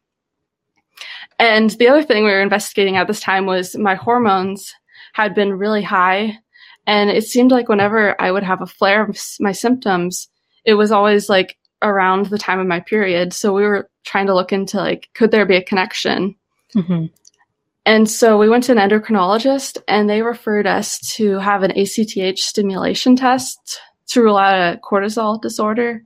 And 1.39 1.71
the 1.71 1.89
other 1.89 2.03
thing 2.03 2.25
we 2.25 2.31
were 2.31 2.41
investigating 2.41 2.97
at 2.97 3.07
this 3.07 3.21
time 3.21 3.47
was 3.47 3.77
my 3.77 3.95
hormones 3.95 4.75
had 5.13 5.35
been 5.35 5.59
really 5.59 5.83
high. 5.83 6.39
And 6.87 7.11
it 7.11 7.25
seemed 7.25 7.51
like 7.51 7.69
whenever 7.69 8.21
I 8.21 8.31
would 8.31 8.43
have 8.43 8.63
a 8.63 8.67
flare 8.67 9.05
of 9.05 9.19
my 9.41 9.53
symptoms, 9.53 10.29
it 10.65 10.75
was 10.75 10.93
always 10.93 11.29
like 11.29 11.57
around 11.83 12.27
the 12.27 12.39
time 12.39 12.59
of 12.59 12.67
my 12.67 12.81
period. 12.81 13.33
So 13.33 13.53
we 13.53 13.63
were 13.63 13.91
trying 14.05 14.27
to 14.27 14.35
look 14.35 14.53
into 14.53 14.79
like, 14.79 15.09
could 15.15 15.31
there 15.31 15.47
be 15.47 15.57
a 15.57 15.63
connection? 15.63 16.37
Mm-hmm. 16.75 17.07
And 17.85 18.11
so 18.11 18.37
we 18.37 18.49
went 18.49 18.65
to 18.65 18.73
an 18.73 18.79
endocrinologist 18.79 19.79
and 19.87 20.11
they 20.11 20.23
referred 20.23 20.67
us 20.67 20.99
to 21.15 21.39
have 21.39 21.63
an 21.63 21.73
ACTH 21.73 22.39
stimulation 22.39 23.15
test 23.15 23.81
to 24.09 24.23
rule 24.23 24.37
out 24.37 24.75
a 24.75 24.79
cortisol 24.79 25.41
disorder 25.41 26.05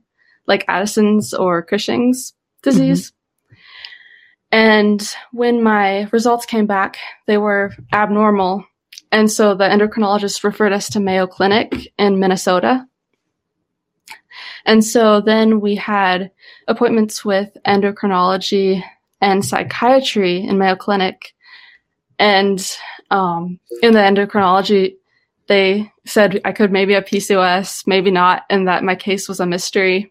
like 0.51 0.65
Addison's 0.67 1.33
or 1.33 1.63
Cushing's 1.63 2.33
disease. 2.61 3.11
Mm-hmm. 3.11 3.55
And 4.51 5.15
when 5.31 5.63
my 5.63 6.09
results 6.11 6.45
came 6.45 6.67
back, 6.67 6.97
they 7.25 7.37
were 7.37 7.71
abnormal. 7.93 8.65
And 9.11 9.31
so 9.31 9.55
the 9.55 9.63
endocrinologist 9.63 10.43
referred 10.43 10.73
us 10.73 10.89
to 10.89 10.99
Mayo 10.99 11.25
Clinic 11.25 11.93
in 11.97 12.19
Minnesota. 12.19 12.85
And 14.65 14.83
so 14.83 15.21
then 15.21 15.61
we 15.61 15.75
had 15.75 16.31
appointments 16.67 17.23
with 17.23 17.55
endocrinology 17.65 18.83
and 19.21 19.45
psychiatry 19.45 20.43
in 20.43 20.57
Mayo 20.57 20.75
Clinic. 20.75 21.33
And 22.19 22.59
um, 23.09 23.57
in 23.81 23.93
the 23.93 23.99
endocrinology, 23.99 24.95
they 25.47 25.91
said 26.05 26.41
I 26.43 26.51
could 26.51 26.71
maybe 26.71 26.93
have 26.93 27.05
PCOS, 27.05 27.87
maybe 27.87 28.11
not, 28.11 28.43
and 28.49 28.67
that 28.67 28.83
my 28.83 28.95
case 28.95 29.27
was 29.29 29.39
a 29.39 29.45
mystery. 29.45 30.10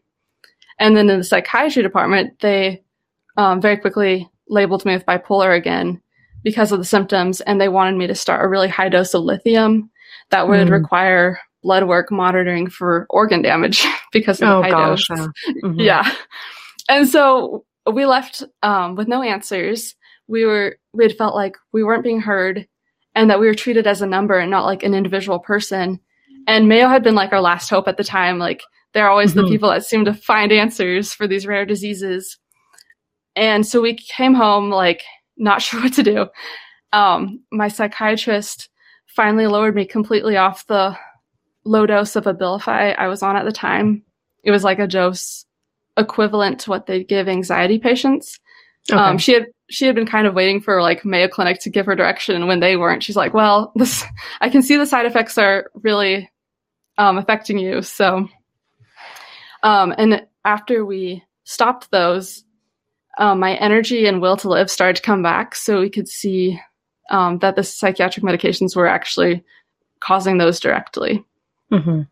And 0.80 0.96
then 0.96 1.08
in 1.08 1.18
the 1.18 1.24
psychiatry 1.24 1.82
department, 1.82 2.40
they 2.40 2.82
um, 3.36 3.60
very 3.60 3.76
quickly 3.76 4.28
labeled 4.48 4.84
me 4.84 4.94
with 4.94 5.06
bipolar 5.06 5.56
again 5.56 6.00
because 6.42 6.72
of 6.72 6.78
the 6.78 6.84
symptoms, 6.84 7.40
and 7.42 7.60
they 7.60 7.68
wanted 7.68 7.96
me 7.96 8.06
to 8.06 8.14
start 8.14 8.44
a 8.44 8.48
really 8.48 8.68
high 8.68 8.88
dose 8.88 9.14
of 9.14 9.22
lithium 9.22 9.90
that 10.30 10.48
would 10.48 10.68
mm. 10.68 10.70
require 10.70 11.38
blood 11.62 11.86
work 11.86 12.10
monitoring 12.10 12.68
for 12.68 13.06
organ 13.10 13.42
damage 13.42 13.86
because 14.12 14.40
of 14.40 14.48
oh, 14.48 14.56
the 14.56 14.62
high 14.62 14.70
gosh, 14.70 15.06
dose. 15.06 15.18
Yeah. 15.18 15.26
Mm-hmm. 15.62 15.80
yeah. 15.80 16.14
And 16.88 17.08
so 17.08 17.64
we 17.92 18.06
left 18.06 18.42
um, 18.62 18.96
with 18.96 19.06
no 19.06 19.22
answers. 19.22 19.94
We 20.26 20.46
were 20.46 20.78
we 20.92 21.04
had 21.04 21.16
felt 21.16 21.34
like 21.34 21.56
we 21.72 21.84
weren't 21.84 22.04
being 22.04 22.20
heard 22.20 22.66
and 23.14 23.28
that 23.28 23.40
we 23.40 23.46
were 23.46 23.54
treated 23.54 23.86
as 23.86 24.00
a 24.00 24.06
number 24.06 24.38
and 24.38 24.50
not 24.50 24.64
like 24.64 24.82
an 24.82 24.94
individual 24.94 25.38
person. 25.38 26.00
And 26.46 26.68
Mayo 26.68 26.88
had 26.88 27.02
been 27.02 27.14
like 27.14 27.32
our 27.32 27.40
last 27.40 27.68
hope 27.68 27.86
at 27.86 27.96
the 27.96 28.04
time. 28.04 28.38
Like 28.38 28.62
they're 28.92 29.10
always 29.10 29.30
mm-hmm. 29.30 29.42
the 29.42 29.48
people 29.48 29.70
that 29.70 29.84
seem 29.84 30.04
to 30.04 30.14
find 30.14 30.52
answers 30.52 31.12
for 31.12 31.26
these 31.26 31.46
rare 31.46 31.64
diseases. 31.64 32.38
And 33.36 33.66
so 33.66 33.80
we 33.80 33.94
came 33.94 34.34
home 34.34 34.70
like 34.70 35.02
not 35.36 35.62
sure 35.62 35.80
what 35.80 35.94
to 35.94 36.02
do. 36.02 36.26
Um, 36.92 37.40
my 37.52 37.68
psychiatrist 37.68 38.68
finally 39.06 39.46
lowered 39.46 39.74
me 39.74 39.84
completely 39.84 40.36
off 40.36 40.66
the 40.66 40.96
low 41.64 41.86
dose 41.86 42.16
of 42.16 42.24
Abilify 42.24 42.96
I 42.96 43.08
was 43.08 43.22
on 43.22 43.36
at 43.36 43.44
the 43.44 43.52
time. 43.52 44.02
It 44.42 44.50
was 44.50 44.64
like 44.64 44.78
a 44.78 44.86
dose 44.86 45.44
equivalent 45.96 46.60
to 46.60 46.70
what 46.70 46.86
they 46.86 47.04
give 47.04 47.28
anxiety 47.28 47.78
patients. 47.78 48.40
Okay. 48.90 48.98
Um, 48.98 49.18
she 49.18 49.32
had 49.32 49.46
she 49.68 49.86
had 49.86 49.94
been 49.94 50.06
kind 50.06 50.26
of 50.26 50.34
waiting 50.34 50.60
for 50.60 50.82
like 50.82 51.04
Mayo 51.04 51.28
Clinic 51.28 51.60
to 51.60 51.70
give 51.70 51.86
her 51.86 51.94
direction 51.94 52.46
when 52.46 52.60
they 52.60 52.76
weren't. 52.76 53.02
She's 53.02 53.16
like, 53.16 53.34
"Well, 53.34 53.72
this 53.76 54.04
I 54.40 54.48
can 54.48 54.62
see 54.62 54.76
the 54.76 54.86
side 54.86 55.06
effects 55.06 55.38
are 55.38 55.70
really 55.74 56.30
um, 56.98 57.18
affecting 57.18 57.58
you." 57.58 57.82
So 57.82 58.28
um, 59.62 59.94
and 59.98 60.26
after 60.44 60.84
we 60.84 61.24
stopped 61.44 61.90
those, 61.90 62.44
um, 63.18 63.40
my 63.40 63.54
energy 63.54 64.06
and 64.06 64.22
will 64.22 64.36
to 64.38 64.48
live 64.48 64.70
started 64.70 64.96
to 64.96 65.02
come 65.02 65.22
back. 65.22 65.54
So 65.54 65.80
we 65.80 65.90
could 65.90 66.08
see 66.08 66.58
um, 67.10 67.38
that 67.38 67.56
the 67.56 67.62
psychiatric 67.62 68.24
medications 68.24 68.76
were 68.76 68.86
actually 68.86 69.44
causing 70.00 70.38
those 70.38 70.60
directly. 70.60 71.24
Mm-hmm. 71.70 72.02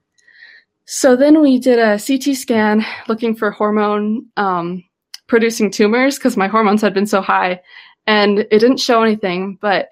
So 0.85 1.17
then 1.17 1.41
we 1.41 1.59
did 1.59 1.79
a 1.79 1.99
CT 1.99 2.37
scan 2.37 2.85
looking 3.09 3.35
for 3.35 3.51
hormone 3.51 4.27
um, 4.37 4.85
producing 5.27 5.71
tumors 5.71 6.17
because 6.17 6.37
my 6.37 6.49
hormones 6.49 6.83
had 6.83 6.95
been 6.95 7.07
so 7.07 7.21
high 7.21 7.61
and 8.07 8.41
it 8.41 8.59
didn't 8.59 8.81
show 8.81 9.03
anything. 9.03 9.59
But 9.61 9.91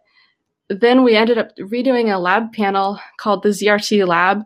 then 0.69 1.05
we 1.05 1.15
ended 1.15 1.39
up 1.39 1.55
redoing 1.57 2.13
a 2.13 2.19
lab 2.19 2.53
panel 2.53 2.99
called 3.19 3.43
the 3.43 3.51
ZRT 3.51 4.07
lab. 4.07 4.43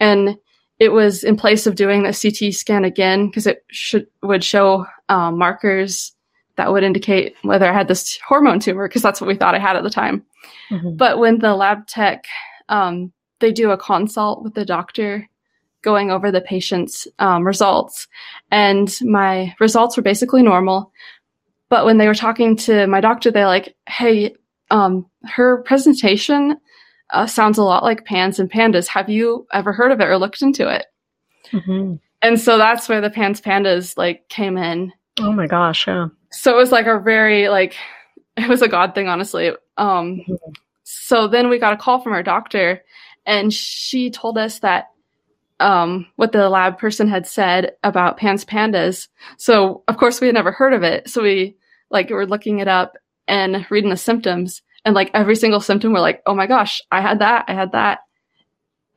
And 0.00 0.38
it 0.82 0.90
was 0.90 1.22
in 1.22 1.36
place 1.36 1.68
of 1.68 1.76
doing 1.76 2.02
the 2.02 2.08
CT 2.08 2.52
scan 2.52 2.84
again 2.84 3.28
because 3.28 3.46
it 3.46 3.64
should 3.70 4.08
would 4.20 4.42
show 4.42 4.84
um, 5.08 5.38
markers 5.38 6.12
that 6.56 6.72
would 6.72 6.82
indicate 6.82 7.36
whether 7.42 7.70
I 7.70 7.72
had 7.72 7.86
this 7.86 8.18
hormone 8.26 8.58
tumor 8.58 8.88
because 8.88 9.00
that's 9.00 9.20
what 9.20 9.28
we 9.28 9.36
thought 9.36 9.54
I 9.54 9.60
had 9.60 9.76
at 9.76 9.84
the 9.84 9.90
time. 9.90 10.24
Mm-hmm. 10.72 10.96
But 10.96 11.20
when 11.20 11.38
the 11.38 11.54
lab 11.54 11.86
tech 11.86 12.24
um, 12.68 13.12
they 13.38 13.52
do 13.52 13.70
a 13.70 13.78
consult 13.78 14.42
with 14.42 14.54
the 14.54 14.64
doctor 14.64 15.28
going 15.82 16.10
over 16.10 16.32
the 16.32 16.40
patient's 16.40 17.06
um, 17.20 17.46
results, 17.46 18.08
and 18.50 18.92
my 19.02 19.54
results 19.60 19.96
were 19.96 20.02
basically 20.02 20.42
normal. 20.42 20.90
But 21.68 21.84
when 21.84 21.98
they 21.98 22.08
were 22.08 22.14
talking 22.14 22.56
to 22.56 22.88
my 22.88 23.00
doctor, 23.00 23.30
they're 23.30 23.46
like, 23.46 23.76
"Hey, 23.88 24.34
um, 24.72 25.06
her 25.26 25.62
presentation 25.62 26.56
uh, 27.12 27.26
sounds 27.26 27.58
a 27.58 27.62
lot 27.62 27.84
like 27.84 28.04
Pans 28.04 28.38
and 28.38 28.50
Pandas. 28.50 28.88
Have 28.88 29.08
you 29.08 29.46
ever 29.52 29.72
heard 29.72 29.92
of 29.92 30.00
it 30.00 30.08
or 30.08 30.18
looked 30.18 30.42
into 30.42 30.68
it? 30.68 30.86
Mm-hmm. 31.52 31.94
And 32.22 32.40
so 32.40 32.56
that's 32.58 32.88
where 32.88 33.00
the 33.00 33.10
Pans 33.10 33.40
Pandas 33.40 33.96
like 33.96 34.28
came 34.28 34.56
in. 34.56 34.92
Oh 35.20 35.32
my 35.32 35.46
gosh, 35.46 35.86
yeah. 35.86 36.08
So 36.30 36.52
it 36.52 36.56
was 36.56 36.72
like 36.72 36.86
a 36.86 36.98
very 36.98 37.48
like 37.48 37.76
it 38.36 38.48
was 38.48 38.62
a 38.62 38.68
god 38.68 38.94
thing, 38.94 39.08
honestly. 39.08 39.50
Um, 39.76 40.22
mm-hmm. 40.28 40.50
So 40.84 41.28
then 41.28 41.48
we 41.48 41.58
got 41.58 41.74
a 41.74 41.78
call 41.78 42.00
from 42.00 42.12
our 42.12 42.22
doctor, 42.22 42.82
and 43.26 43.52
she 43.52 44.10
told 44.10 44.38
us 44.38 44.60
that 44.60 44.88
um, 45.60 46.06
what 46.16 46.32
the 46.32 46.48
lab 46.48 46.78
person 46.78 47.08
had 47.08 47.26
said 47.26 47.72
about 47.84 48.16
Pans 48.16 48.44
Pandas. 48.44 49.08
So 49.36 49.84
of 49.86 49.96
course 49.96 50.20
we 50.20 50.26
had 50.26 50.34
never 50.34 50.52
heard 50.52 50.72
of 50.72 50.82
it. 50.82 51.08
So 51.08 51.22
we 51.22 51.56
like 51.90 52.10
were 52.10 52.26
looking 52.26 52.58
it 52.58 52.68
up 52.68 52.96
and 53.28 53.64
reading 53.70 53.90
the 53.90 53.96
symptoms 53.96 54.62
and 54.84 54.94
like 54.94 55.10
every 55.14 55.36
single 55.36 55.60
symptom 55.60 55.92
we're 55.92 56.00
like 56.00 56.22
oh 56.26 56.34
my 56.34 56.46
gosh 56.46 56.80
i 56.90 57.00
had 57.00 57.18
that 57.20 57.44
i 57.48 57.54
had 57.54 57.72
that. 57.72 58.00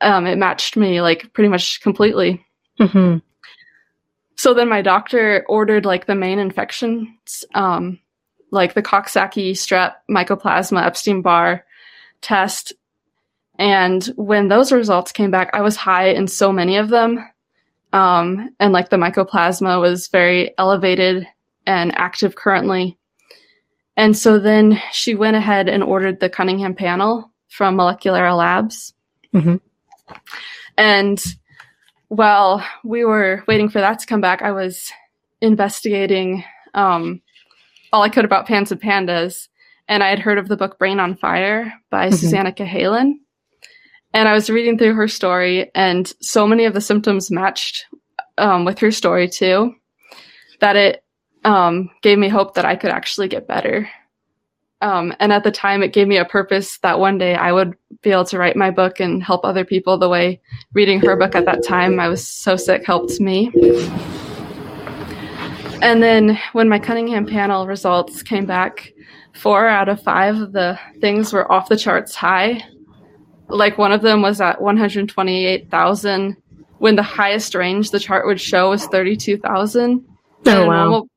Um, 0.02 0.26
it 0.26 0.36
matched 0.36 0.76
me 0.76 1.00
like 1.00 1.32
pretty 1.32 1.48
much 1.48 1.80
completely. 1.80 2.44
Mm-hmm. 2.78 3.18
so 4.36 4.52
then 4.52 4.68
my 4.68 4.82
doctor 4.82 5.46
ordered 5.48 5.86
like 5.86 6.04
the 6.04 6.14
main 6.14 6.38
infections 6.38 7.42
um, 7.54 7.98
like 8.50 8.74
the 8.74 8.82
coxsackie 8.82 9.52
strep 9.52 9.94
mycoplasma 10.10 10.84
epstein-barr 10.84 11.64
test. 12.20 12.74
And 13.58 14.04
when 14.16 14.48
those 14.48 14.72
results 14.72 15.12
came 15.12 15.30
back 15.30 15.50
i 15.54 15.62
was 15.62 15.76
high 15.76 16.08
in 16.08 16.28
so 16.28 16.52
many 16.52 16.76
of 16.76 16.90
them. 16.90 17.26
Um, 17.94 18.54
and 18.60 18.74
like 18.74 18.90
the 18.90 18.96
mycoplasma 18.96 19.80
was 19.80 20.08
very 20.08 20.52
elevated 20.58 21.26
and 21.66 21.96
active 21.96 22.34
currently 22.34 22.98
and 23.96 24.16
so 24.16 24.38
then 24.38 24.80
she 24.92 25.14
went 25.14 25.36
ahead 25.36 25.68
and 25.68 25.82
ordered 25.82 26.20
the 26.20 26.30
Cunningham 26.30 26.74
panel 26.74 27.30
from 27.48 27.76
Moleculera 27.76 28.36
Labs. 28.36 28.92
Mm-hmm. 29.34 29.56
And 30.76 31.22
while 32.08 32.64
we 32.84 33.04
were 33.04 33.42
waiting 33.46 33.68
for 33.68 33.80
that 33.80 33.98
to 34.00 34.06
come 34.06 34.20
back, 34.20 34.42
I 34.42 34.52
was 34.52 34.92
investigating 35.40 36.44
um, 36.74 37.22
all 37.92 38.02
I 38.02 38.08
could 38.08 38.24
about 38.24 38.46
pans 38.46 38.70
and 38.70 38.80
pandas. 38.80 39.48
And 39.88 40.02
I 40.02 40.08
had 40.08 40.18
heard 40.18 40.38
of 40.38 40.48
the 40.48 40.56
book 40.56 40.78
Brain 40.78 41.00
on 41.00 41.16
Fire 41.16 41.72
by 41.90 42.06
mm-hmm. 42.06 42.16
Susannah 42.16 42.52
Cahalan. 42.52 43.14
And 44.12 44.28
I 44.28 44.34
was 44.34 44.50
reading 44.50 44.78
through 44.78 44.94
her 44.94 45.08
story, 45.08 45.70
and 45.74 46.10
so 46.22 46.46
many 46.46 46.64
of 46.64 46.72
the 46.72 46.80
symptoms 46.80 47.30
matched 47.30 47.84
um, 48.38 48.64
with 48.64 48.78
her 48.78 48.90
story 48.90 49.28
too, 49.28 49.74
that 50.60 50.74
it 50.74 51.04
um, 51.46 51.88
gave 52.02 52.18
me 52.18 52.28
hope 52.28 52.54
that 52.54 52.64
I 52.64 52.74
could 52.74 52.90
actually 52.90 53.28
get 53.28 53.46
better. 53.46 53.88
Um, 54.82 55.14
and 55.20 55.32
at 55.32 55.44
the 55.44 55.52
time, 55.52 55.82
it 55.82 55.92
gave 55.92 56.08
me 56.08 56.18
a 56.18 56.24
purpose 56.24 56.78
that 56.78 56.98
one 56.98 57.16
day 57.16 57.34
I 57.34 57.52
would 57.52 57.74
be 58.02 58.10
able 58.10 58.26
to 58.26 58.38
write 58.38 58.56
my 58.56 58.70
book 58.70 59.00
and 59.00 59.22
help 59.22 59.44
other 59.44 59.64
people 59.64 59.96
the 59.96 60.08
way 60.08 60.40
reading 60.74 61.00
her 61.00 61.16
book 61.16 61.34
at 61.34 61.46
that 61.46 61.64
time, 61.64 61.98
I 61.98 62.08
was 62.08 62.26
so 62.26 62.56
sick, 62.56 62.84
helped 62.84 63.20
me. 63.20 63.50
And 65.82 66.02
then 66.02 66.38
when 66.52 66.68
my 66.68 66.78
Cunningham 66.78 67.26
panel 67.26 67.66
results 67.66 68.22
came 68.22 68.44
back, 68.44 68.92
four 69.34 69.68
out 69.68 69.88
of 69.88 70.02
five 70.02 70.36
of 70.36 70.52
the 70.52 70.78
things 71.00 71.32
were 71.32 71.50
off 71.50 71.68
the 71.68 71.76
charts 71.76 72.14
high. 72.14 72.62
Like 73.48 73.78
one 73.78 73.92
of 73.92 74.02
them 74.02 74.20
was 74.20 74.40
at 74.40 74.60
128,000 74.60 76.36
when 76.78 76.96
the 76.96 77.02
highest 77.02 77.54
range 77.54 77.90
the 77.90 78.00
chart 78.00 78.26
would 78.26 78.40
show 78.40 78.70
was 78.70 78.86
32,000. 78.86 80.04
Oh, 80.48 80.66
wow. 80.66 80.82
Normal, 80.82 81.08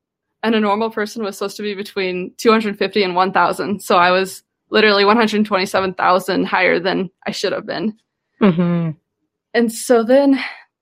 and 0.42 0.54
a 0.54 0.60
normal 0.60 0.90
person 0.90 1.22
was 1.22 1.36
supposed 1.36 1.56
to 1.56 1.62
be 1.62 1.74
between 1.74 2.32
250 2.36 3.02
and 3.02 3.14
1000 3.14 3.80
so 3.82 3.96
i 3.96 4.10
was 4.10 4.42
literally 4.70 5.04
127000 5.04 6.44
higher 6.44 6.78
than 6.78 7.10
i 7.26 7.30
should 7.30 7.52
have 7.52 7.66
been. 7.66 7.96
Mm-hmm. 8.40 8.90
and 9.52 9.72
so 9.72 10.02
then 10.02 10.40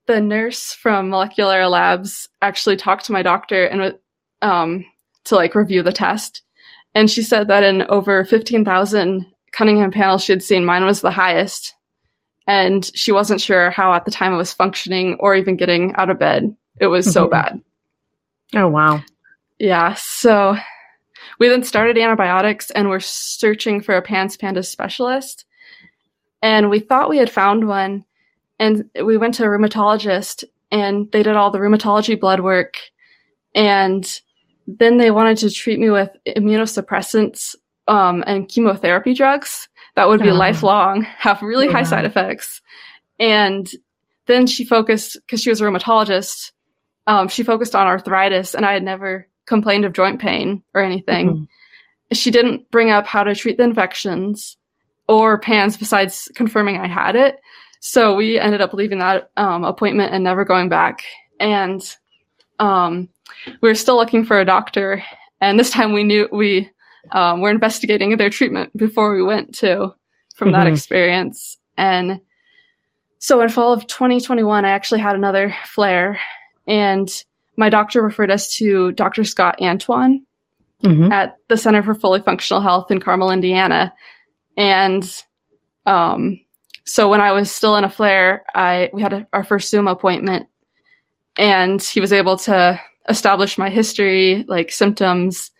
the 0.09 0.19
nurse 0.19 0.73
from 0.73 1.11
Moleculera 1.11 1.69
Labs 1.69 2.29
actually 2.41 2.77
talked 2.77 3.05
to 3.05 3.11
my 3.11 3.21
doctor 3.21 3.65
and 3.65 3.95
um, 4.41 4.83
to 5.25 5.35
like 5.35 5.53
review 5.53 5.83
the 5.83 5.93
test. 5.93 6.41
And 6.95 7.11
she 7.11 7.21
said 7.21 7.47
that 7.47 7.63
in 7.63 7.83
over 7.83 8.25
15000 8.25 9.25
cunningham 9.51 9.91
panels 9.91 10.23
she 10.23 10.31
had 10.31 10.41
seen 10.41 10.65
mine 10.65 10.83
was 10.83 11.01
the 11.01 11.11
highest. 11.11 11.75
And 12.47 12.89
she 12.95 13.11
wasn't 13.11 13.39
sure 13.39 13.69
how 13.69 13.93
at 13.93 14.05
the 14.05 14.11
time 14.11 14.33
it 14.33 14.37
was 14.37 14.51
functioning 14.51 15.15
or 15.19 15.35
even 15.35 15.57
getting 15.57 15.93
out 15.93 16.09
of 16.09 16.17
bed. 16.17 16.55
It 16.79 16.87
was 16.87 17.05
mm-hmm. 17.05 17.13
so 17.13 17.27
bad. 17.27 17.61
Oh 18.55 18.67
wow 18.67 19.03
yeah. 19.59 19.93
So 19.95 20.57
we 21.39 21.47
then 21.47 21.63
started 21.63 21.97
antibiotics 21.97 22.71
and 22.71 22.89
we're 22.89 22.99
searching 22.99 23.81
for 23.81 23.95
a 23.95 24.01
PANS 24.01 24.37
panda 24.37 24.63
specialist. 24.63 25.45
And 26.41 26.69
we 26.69 26.79
thought 26.79 27.09
we 27.09 27.17
had 27.17 27.29
found 27.29 27.67
one. 27.67 28.05
And 28.59 28.89
we 29.03 29.17
went 29.17 29.35
to 29.35 29.43
a 29.43 29.47
rheumatologist 29.47 30.43
and 30.71 31.11
they 31.11 31.23
did 31.23 31.35
all 31.35 31.51
the 31.51 31.59
rheumatology 31.59 32.19
blood 32.19 32.41
work. 32.41 32.75
And 33.55 34.05
then 34.67 34.97
they 34.97 35.11
wanted 35.11 35.37
to 35.39 35.49
treat 35.49 35.79
me 35.79 35.89
with 35.89 36.09
immunosuppressants 36.27 37.55
um, 37.87 38.23
and 38.27 38.47
chemotherapy 38.47 39.13
drugs 39.13 39.67
that 39.95 40.07
would 40.07 40.21
be 40.21 40.29
oh. 40.29 40.35
lifelong, 40.35 41.01
have 41.17 41.41
really 41.41 41.65
yeah. 41.65 41.73
high 41.73 41.83
side 41.83 42.05
effects. 42.05 42.61
And 43.19 43.69
then 44.27 44.45
she 44.45 44.63
focused, 44.63 45.17
because 45.25 45.41
she 45.41 45.49
was 45.49 45.59
a 45.59 45.65
rheumatologist, 45.65 46.51
um, 47.07 47.27
she 47.27 47.43
focused 47.43 47.75
on 47.75 47.87
arthritis, 47.87 48.53
and 48.53 48.65
I 48.65 48.73
had 48.73 48.83
never 48.83 49.27
complained 49.49 49.83
of 49.83 49.91
joint 49.91 50.21
pain 50.21 50.63
or 50.73 50.81
anything. 50.81 51.29
Mm-hmm. 51.29 52.13
She 52.13 52.31
didn't 52.31 52.71
bring 52.71 52.91
up 52.91 53.05
how 53.05 53.23
to 53.23 53.35
treat 53.35 53.57
the 53.57 53.63
infections 53.63 54.55
or 55.09 55.39
PANS 55.39 55.75
besides 55.75 56.31
confirming 56.35 56.77
I 56.77 56.87
had 56.87 57.15
it. 57.17 57.41
So 57.81 58.15
we 58.15 58.39
ended 58.39 58.61
up 58.61 58.73
leaving 58.73 58.99
that 58.99 59.31
um, 59.35 59.63
appointment 59.63 60.13
and 60.13 60.23
never 60.23 60.45
going 60.45 60.69
back. 60.69 61.03
And 61.39 61.81
um, 62.59 63.09
we 63.61 63.69
were 63.69 63.75
still 63.75 63.95
looking 63.95 64.23
for 64.23 64.39
a 64.39 64.45
doctor. 64.45 65.03
And 65.41 65.59
this 65.59 65.71
time 65.71 65.93
we 65.93 66.03
knew 66.03 66.29
we 66.31 66.69
um, 67.11 67.41
were 67.41 67.49
investigating 67.49 68.15
their 68.17 68.29
treatment 68.29 68.75
before 68.77 69.15
we 69.15 69.23
went 69.23 69.55
to 69.55 69.93
from 70.35 70.49
mm-hmm. 70.49 70.63
that 70.63 70.67
experience. 70.67 71.57
And 71.77 72.21
so 73.19 73.41
in 73.41 73.49
fall 73.49 73.73
of 73.73 73.87
2021, 73.87 74.65
I 74.65 74.69
actually 74.69 74.99
had 74.99 75.15
another 75.15 75.55
flare. 75.65 76.19
And 76.67 77.09
my 77.59 77.69
doctor 77.69 78.01
referred 78.01 78.31
us 78.31 78.55
to 78.55 78.93
Dr. 78.93 79.25
Scott 79.25 79.61
Antoine 79.61 80.25
mm-hmm. 80.81 81.11
at 81.11 81.35
the 81.49 81.57
Center 81.57 81.83
for 81.83 81.93
Fully 81.93 82.21
Functional 82.21 82.61
Health 82.61 82.89
in 82.89 83.01
Carmel, 83.01 83.31
Indiana. 83.31 83.93
And 84.55 85.03
um, 85.85 86.39
so 86.85 87.09
when 87.09 87.19
I 87.19 87.33
was 87.33 87.51
still 87.51 87.75
in 87.75 87.83
a 87.83 87.89
flare, 87.89 88.45
I 88.55 88.89
we 88.93 89.01
had 89.01 89.11
a, 89.11 89.27
our 89.33 89.43
first 89.43 89.69
Zoom 89.69 89.89
appointment, 89.89 90.47
and 91.37 91.83
he 91.83 91.99
was 91.99 92.13
able 92.13 92.37
to 92.37 92.79
establish 93.09 93.57
my 93.57 93.69
history, 93.69 94.45
like 94.47 94.71
symptoms. 94.71 95.51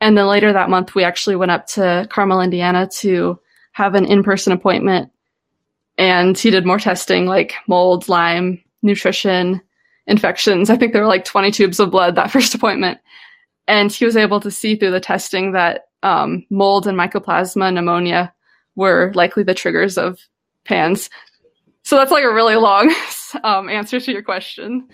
And 0.00 0.18
then 0.18 0.26
later 0.26 0.52
that 0.52 0.70
month, 0.70 0.96
we 0.96 1.04
actually 1.04 1.36
went 1.36 1.52
up 1.52 1.68
to 1.68 2.08
Carmel, 2.10 2.40
Indiana 2.40 2.88
to 2.98 3.38
have 3.72 3.94
an 3.94 4.06
in 4.06 4.24
person 4.24 4.52
appointment. 4.52 5.12
And 5.98 6.36
he 6.36 6.50
did 6.50 6.66
more 6.66 6.78
testing 6.80 7.26
like 7.26 7.54
mold, 7.68 8.08
Lyme, 8.08 8.62
nutrition, 8.82 9.60
infections. 10.08 10.70
I 10.70 10.76
think 10.76 10.92
there 10.92 11.02
were 11.02 11.08
like 11.08 11.24
20 11.24 11.52
tubes 11.52 11.78
of 11.78 11.90
blood 11.90 12.16
that 12.16 12.30
first 12.32 12.54
appointment. 12.54 12.98
And 13.68 13.92
he 13.92 14.04
was 14.04 14.16
able 14.16 14.40
to 14.40 14.50
see 14.50 14.74
through 14.74 14.90
the 14.92 15.00
testing 15.00 15.52
that 15.52 15.84
um, 16.02 16.44
mold 16.50 16.86
and 16.86 16.98
mycoplasma 16.98 17.72
pneumonia 17.72 18.32
were 18.74 19.12
likely 19.14 19.42
the 19.42 19.54
triggers 19.54 19.98
of 19.98 20.18
PANS. 20.64 21.10
So 21.82 21.96
that's 21.96 22.10
like 22.10 22.24
a 22.24 22.32
really 22.32 22.56
long 22.56 22.94
um, 23.44 23.68
answer 23.68 24.00
to 24.00 24.12
your 24.12 24.22
question. 24.22 24.88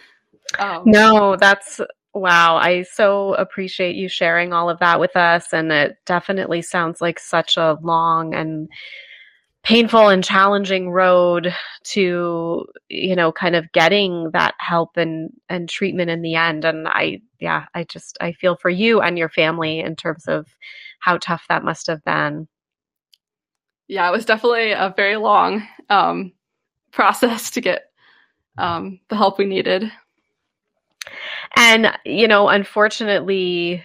Um, 0.59 0.83
no, 0.87 1.37
that's 1.37 1.81
wow. 2.14 2.57
I 2.57 2.83
so 2.83 3.35
appreciate 3.35 3.96
you 3.96 4.09
sharing 4.09 4.53
all 4.53 4.70
of 4.70 4.79
that 4.81 5.00
with 5.00 5.16
us. 5.16 5.53
And 5.53 5.70
it 5.70 5.96
definitely 6.07 6.62
sounds 6.62 7.00
like 7.00 7.18
such 7.18 7.57
a 7.57 7.79
long 7.83 8.35
and 8.35 8.68
painful 9.64 10.09
and 10.09 10.22
challenging 10.22 10.90
road 10.90 11.55
to 11.83 12.66
you 12.90 13.16
know 13.16 13.33
kind 13.33 13.57
of 13.57 13.72
getting 13.72 14.31
that 14.33 14.55
help 14.59 14.96
and 14.96 15.31
and 15.48 15.68
treatment 15.68 16.11
in 16.11 16.22
the 16.22 16.35
end. 16.35 16.64
And 16.64 16.87
i 16.87 17.20
yeah 17.40 17.64
i 17.74 17.85
just 17.85 18.16
i 18.20 18.33
feel 18.33 18.57
for 18.57 18.70
you 18.70 19.00
and 19.00 19.18
your 19.18 19.31
family 19.31 19.81
in 19.81 19.96
terms 19.96 20.29
of 20.29 20.46
how 21.00 21.16
tough 21.18 21.46
that 21.48 21.64
must 21.64 21.87
have 21.87 22.05
been. 22.05 22.46
Yeah 23.88 24.09
it 24.09 24.12
was 24.12 24.27
definitely 24.27 24.72
a 24.72 24.92
very 24.96 25.16
long 25.16 25.66
um, 25.90 26.33
process 26.92 27.50
to 27.53 27.61
get 27.61 27.85
um, 28.59 29.00
the 29.09 29.16
help 29.16 29.38
we 29.38 29.46
needed. 29.46 29.90
And 31.57 31.90
you 32.05 32.29
know 32.29 32.48
unfortunately 32.48 33.85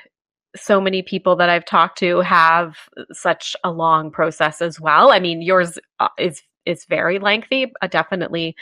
so 0.55 0.81
many 0.81 1.01
people 1.01 1.35
that 1.35 1.49
I've 1.49 1.65
talked 1.65 1.97
to 1.99 2.19
have 2.21 2.77
such 3.11 3.55
a 3.63 3.71
long 3.71 4.11
process 4.11 4.61
as 4.61 4.79
well. 4.79 5.11
I 5.11 5.19
mean, 5.19 5.41
yours 5.41 5.77
uh, 5.99 6.09
is 6.17 6.41
is 6.65 6.85
very 6.85 7.19
lengthy, 7.19 7.71
uh, 7.81 7.87
definitely 7.87 8.55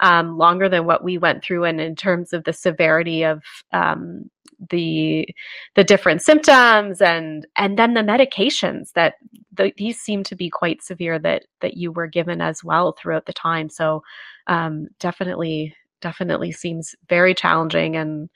um, 0.00 0.36
longer 0.36 0.68
than 0.68 0.86
what 0.86 1.04
we 1.04 1.18
went 1.18 1.42
through, 1.42 1.64
and 1.64 1.80
in 1.80 1.96
terms 1.96 2.32
of 2.32 2.44
the 2.44 2.52
severity 2.52 3.22
of 3.24 3.42
um, 3.72 4.30
the 4.70 5.26
the 5.74 5.84
different 5.84 6.22
symptoms 6.22 7.00
and 7.00 7.46
and 7.56 7.78
then 7.78 7.94
the 7.94 8.00
medications 8.00 8.92
that 8.92 9.14
the, 9.52 9.72
these 9.76 9.98
seem 10.00 10.22
to 10.24 10.36
be 10.36 10.48
quite 10.48 10.82
severe 10.82 11.18
that 11.18 11.44
that 11.60 11.76
you 11.76 11.90
were 11.92 12.06
given 12.06 12.40
as 12.40 12.62
well 12.62 12.92
throughout 12.92 13.26
the 13.26 13.32
time. 13.32 13.68
So 13.68 14.02
um, 14.46 14.88
definitely 15.00 15.74
definitely 16.00 16.52
seems 16.52 16.94
very 17.08 17.34
challenging 17.34 17.96
and 17.96 18.28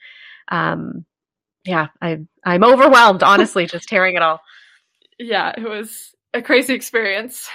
um, 0.49 1.05
yeah, 1.67 1.87
I'm 2.01 2.27
I'm 2.43 2.63
overwhelmed, 2.63 3.23
honestly, 3.23 3.65
just 3.67 3.89
hearing 3.89 4.15
it 4.15 4.21
all. 4.21 4.41
Yeah, 5.19 5.53
it 5.55 5.67
was 5.67 6.15
a 6.33 6.41
crazy 6.41 6.73
experience. 6.73 7.49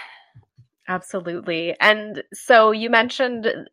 Absolutely. 0.89 1.77
And 1.81 2.23
so 2.35 2.73
you 2.73 2.91
mentioned 2.91 3.69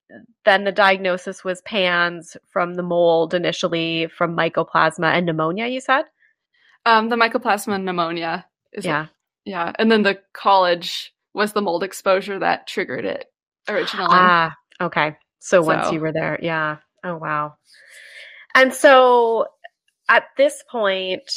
then 0.45 0.63
the 0.63 0.71
diagnosis 0.71 1.43
was 1.43 1.61
PANS 1.61 2.37
from 2.51 2.75
the 2.75 2.83
mold 2.83 3.33
initially 3.33 4.07
from 4.07 4.37
mycoplasma 4.37 5.11
and 5.11 5.25
pneumonia, 5.25 5.67
you 5.67 5.81
said? 5.81 6.05
Um, 6.85 7.09
the 7.09 7.15
mycoplasma 7.15 7.75
and 7.75 7.85
pneumonia. 7.85 8.45
yeah. 8.79 9.07
yeah. 9.43 9.73
And 9.77 9.91
then 9.91 10.03
the 10.03 10.19
college 10.33 11.13
was 11.33 11.53
the 11.53 11.61
mold 11.61 11.83
exposure 11.83 12.39
that 12.39 12.67
triggered 12.67 13.05
it 13.05 13.25
originally. 13.67 14.07
Ah, 14.11 14.55
okay. 14.79 15.17
So, 15.39 15.61
so 15.61 15.67
once 15.67 15.91
you 15.91 15.99
were 15.99 16.13
there, 16.13 16.39
yeah. 16.41 16.77
Oh, 17.03 17.17
wow. 17.17 17.55
And 18.55 18.73
so 18.73 19.47
at 20.09 20.25
this 20.37 20.63
point, 20.69 21.31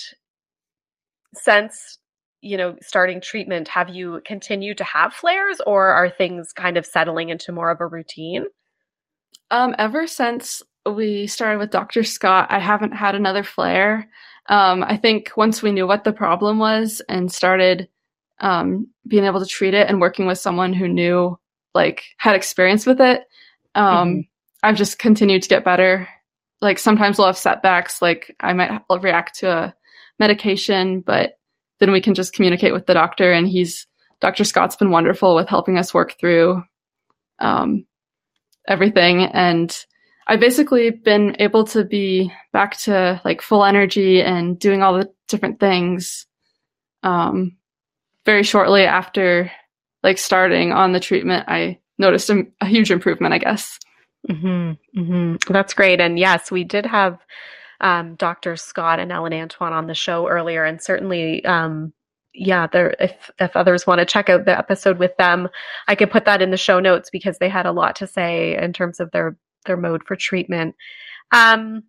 since 1.34 1.98
you 2.40 2.56
know 2.56 2.76
starting 2.80 3.20
treatment, 3.20 3.68
have 3.68 3.90
you 3.90 4.20
continued 4.26 4.78
to 4.78 4.84
have 4.84 5.12
flares, 5.12 5.60
or 5.66 5.88
are 5.88 6.10
things 6.10 6.52
kind 6.52 6.76
of 6.76 6.86
settling 6.86 7.28
into 7.28 7.52
more 7.52 7.70
of 7.70 7.80
a 7.80 7.86
routine? 7.86 8.46
Um, 9.50 9.74
ever 9.78 10.06
since 10.06 10.62
we 10.90 11.26
started 11.26 11.58
with 11.58 11.70
Dr. 11.70 12.02
Scott, 12.02 12.48
I 12.50 12.58
haven't 12.58 12.92
had 12.92 13.14
another 13.14 13.44
flare. 13.44 14.08
Um, 14.48 14.82
I 14.82 14.96
think 14.96 15.30
once 15.36 15.62
we 15.62 15.70
knew 15.70 15.86
what 15.86 16.04
the 16.04 16.12
problem 16.12 16.58
was 16.58 17.00
and 17.08 17.30
started 17.30 17.88
um, 18.40 18.88
being 19.06 19.24
able 19.24 19.38
to 19.40 19.46
treat 19.46 19.74
it 19.74 19.88
and 19.88 20.00
working 20.00 20.26
with 20.26 20.38
someone 20.38 20.72
who 20.72 20.88
knew, 20.88 21.38
like, 21.74 22.02
had 22.16 22.34
experience 22.34 22.86
with 22.86 23.00
it, 23.00 23.22
um, 23.74 24.08
mm-hmm. 24.08 24.20
I've 24.64 24.76
just 24.76 24.98
continued 24.98 25.42
to 25.42 25.48
get 25.48 25.64
better 25.64 26.08
like 26.62 26.78
sometimes 26.78 27.18
we'll 27.18 27.26
have 27.26 27.36
setbacks 27.36 28.00
like 28.00 28.34
i 28.40 28.52
might 28.52 28.80
react 29.00 29.38
to 29.38 29.50
a 29.50 29.74
medication 30.18 31.00
but 31.00 31.38
then 31.80 31.92
we 31.92 32.00
can 32.00 32.14
just 32.14 32.32
communicate 32.32 32.72
with 32.72 32.86
the 32.86 32.94
doctor 32.94 33.32
and 33.32 33.48
he's 33.48 33.86
dr 34.20 34.44
scott's 34.44 34.76
been 34.76 34.90
wonderful 34.90 35.34
with 35.34 35.48
helping 35.48 35.76
us 35.76 35.92
work 35.92 36.18
through 36.18 36.62
um, 37.42 37.84
everything. 38.66 39.24
And 39.24 39.76
I've 40.26 40.40
basically 40.40 40.90
been 40.90 41.36
able 41.40 41.64
to 41.64 41.84
be 41.84 42.32
back 42.52 42.78
to 42.80 43.20
like 43.24 43.42
full 43.42 43.64
energy 43.64 44.22
and 44.22 44.58
doing 44.58 44.82
all 44.82 44.94
the 44.94 45.10
different 45.28 45.60
things 45.60 46.26
um, 47.02 47.56
very 48.24 48.44
shortly 48.44 48.84
after 48.84 49.50
like 50.02 50.18
starting 50.18 50.72
on 50.72 50.92
the 50.92 51.00
treatment. 51.00 51.44
I 51.48 51.80
noticed 51.98 52.30
a, 52.30 52.44
a 52.60 52.66
huge 52.66 52.90
improvement, 52.90 53.34
I 53.34 53.38
guess. 53.38 53.78
Mm-hmm, 54.30 55.00
mm-hmm. 55.00 55.52
That's 55.52 55.74
great. 55.74 56.00
And 56.00 56.18
yes, 56.18 56.50
we 56.50 56.64
did 56.64 56.86
have 56.86 57.18
um, 57.80 58.14
Dr. 58.14 58.56
Scott 58.56 59.00
and 59.00 59.10
Ellen 59.10 59.32
Antoine 59.32 59.72
on 59.72 59.86
the 59.86 59.94
show 59.94 60.28
earlier, 60.28 60.64
and 60.64 60.80
certainly, 60.80 61.44
um, 61.44 61.92
yeah, 62.32 62.66
there. 62.68 62.94
If 63.00 63.30
if 63.40 63.56
others 63.56 63.86
want 63.86 63.98
to 63.98 64.06
check 64.06 64.30
out 64.30 64.44
the 64.44 64.56
episode 64.56 64.98
with 64.98 65.16
them, 65.16 65.48
I 65.88 65.96
could 65.96 66.10
put 66.10 66.24
that 66.24 66.40
in 66.40 66.50
the 66.50 66.56
show 66.56 66.78
notes 66.80 67.10
because 67.10 67.38
they 67.38 67.48
had 67.48 67.66
a 67.66 67.72
lot 67.72 67.96
to 67.96 68.06
say 68.06 68.56
in 68.56 68.72
terms 68.72 69.00
of 69.00 69.10
their 69.10 69.36
their 69.66 69.76
mode 69.76 70.04
for 70.06 70.16
treatment. 70.16 70.76
Um, 71.32 71.82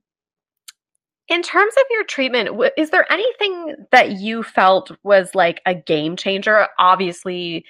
in 1.29 1.41
terms 1.41 1.73
of 1.77 1.83
your 1.91 2.03
treatment, 2.03 2.49
is 2.77 2.89
there 2.89 3.09
anything 3.11 3.75
that 3.91 4.13
you 4.13 4.43
felt 4.43 4.91
was 5.03 5.33
like 5.35 5.61
a 5.65 5.73
game 5.73 6.15
changer? 6.15 6.67
Obviously, 6.79 7.65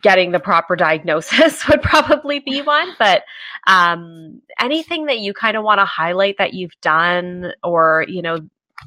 getting 0.00 0.32
the 0.32 0.40
proper 0.40 0.76
diagnosis 0.76 1.66
would 1.68 1.82
probably 1.82 2.38
be 2.38 2.62
one, 2.62 2.94
but 2.98 3.22
um, 3.66 4.40
anything 4.60 5.06
that 5.06 5.18
you 5.18 5.34
kind 5.34 5.56
of 5.56 5.64
want 5.64 5.78
to 5.80 5.84
highlight 5.84 6.36
that 6.38 6.54
you've 6.54 6.78
done 6.80 7.52
or, 7.62 8.04
you 8.08 8.22
know, 8.22 8.38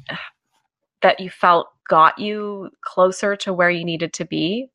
that 1.02 1.20
you 1.20 1.30
felt 1.30 1.68
got 1.88 2.18
you 2.18 2.70
closer 2.82 3.36
to 3.36 3.52
where 3.52 3.70
you 3.70 3.84
needed 3.84 4.12
to 4.14 4.24
be? 4.24 4.70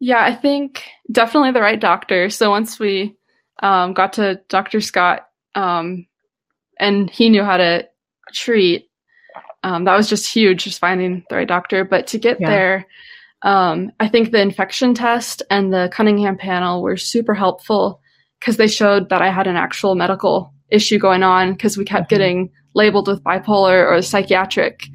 Yeah, 0.00 0.22
I 0.22 0.34
think 0.34 0.84
definitely 1.10 1.52
the 1.52 1.62
right 1.62 1.80
doctor. 1.80 2.28
So 2.28 2.50
once 2.50 2.78
we 2.78 3.16
um, 3.62 3.94
got 3.94 4.14
to 4.14 4.40
Dr. 4.48 4.80
Scott 4.80 5.28
um, 5.54 6.06
and 6.78 7.08
he 7.08 7.30
knew 7.30 7.42
how 7.42 7.56
to 7.56 7.88
treat, 8.32 8.90
um, 9.62 9.84
that 9.84 9.96
was 9.96 10.08
just 10.08 10.30
huge, 10.30 10.64
just 10.64 10.78
finding 10.78 11.24
the 11.30 11.36
right 11.36 11.48
doctor. 11.48 11.84
But 11.84 12.08
to 12.08 12.18
get 12.18 12.40
yeah. 12.40 12.50
there, 12.50 12.86
um, 13.44 13.92
I 14.00 14.08
think 14.08 14.32
the 14.32 14.40
infection 14.40 14.94
test 14.94 15.42
and 15.50 15.72
the 15.72 15.90
Cunningham 15.92 16.36
panel 16.36 16.82
were 16.82 16.96
super 16.96 17.34
helpful 17.34 18.00
because 18.40 18.56
they 18.56 18.66
showed 18.66 19.10
that 19.10 19.22
I 19.22 19.30
had 19.30 19.46
an 19.46 19.56
actual 19.56 19.94
medical 19.94 20.52
issue 20.70 20.98
going 20.98 21.22
on 21.22 21.52
because 21.52 21.76
we 21.76 21.84
kept 21.84 22.04
mm-hmm. 22.04 22.14
getting 22.14 22.50
labeled 22.74 23.06
with 23.06 23.22
bipolar 23.22 23.86
or 23.86 24.00
psychiatric. 24.00 24.88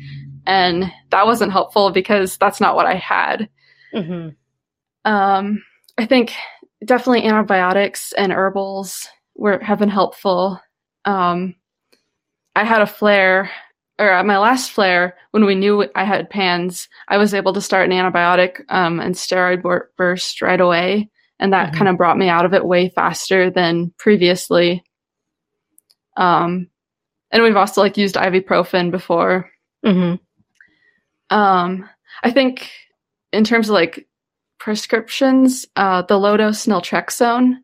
And 0.47 0.91
that 1.11 1.27
wasn't 1.27 1.51
helpful 1.51 1.91
because 1.91 2.37
that's 2.37 2.59
not 2.59 2.75
what 2.75 2.87
I 2.87 2.95
had. 2.95 3.47
Mm-hmm. 3.93 4.29
Um, 5.09 5.63
I 5.97 6.05
think 6.07 6.33
definitely 6.83 7.25
antibiotics 7.25 8.13
and 8.13 8.31
herbals 8.31 9.07
were 9.35 9.59
have 9.59 9.79
been 9.79 9.89
helpful. 9.89 10.59
Um, 11.05 11.55
I 12.55 12.63
had 12.63 12.81
a 12.81 12.87
flare 12.87 13.51
or 13.99 14.09
at 14.09 14.25
my 14.25 14.37
last 14.37 14.71
flare, 14.71 15.15
when 15.31 15.45
we 15.45 15.55
knew 15.55 15.87
I 15.93 16.05
had 16.05 16.29
PANS, 16.29 16.87
I 17.09 17.17
was 17.17 17.33
able 17.33 17.53
to 17.53 17.61
start 17.61 17.89
an 17.89 17.95
antibiotic 17.95 18.61
um, 18.69 18.99
and 19.01 19.13
steroid 19.13 19.61
burst 19.97 20.41
right 20.41 20.59
away. 20.59 21.09
And 21.37 21.51
that 21.53 21.67
mm-hmm. 21.67 21.77
kind 21.77 21.89
of 21.89 21.97
brought 21.97 22.17
me 22.17 22.29
out 22.29 22.45
of 22.45 22.53
it 22.53 22.65
way 22.65 22.89
faster 22.89 23.49
than 23.49 23.93
previously. 23.97 24.83
Um, 26.15 26.69
and 27.31 27.43
we've 27.43 27.57
also 27.57 27.81
like 27.81 27.97
used 27.97 28.15
ibuprofen 28.15 28.89
before. 28.89 29.49
Mm-hmm. 29.85 30.15
Um, 31.35 31.89
I 32.23 32.31
think 32.31 32.71
in 33.33 33.43
terms 33.43 33.69
of 33.69 33.73
like 33.73 34.07
prescriptions, 34.59 35.65
uh, 35.75 36.03
the 36.03 36.17
low 36.17 36.37
dose 36.37 36.65
naltrexone, 36.65 37.57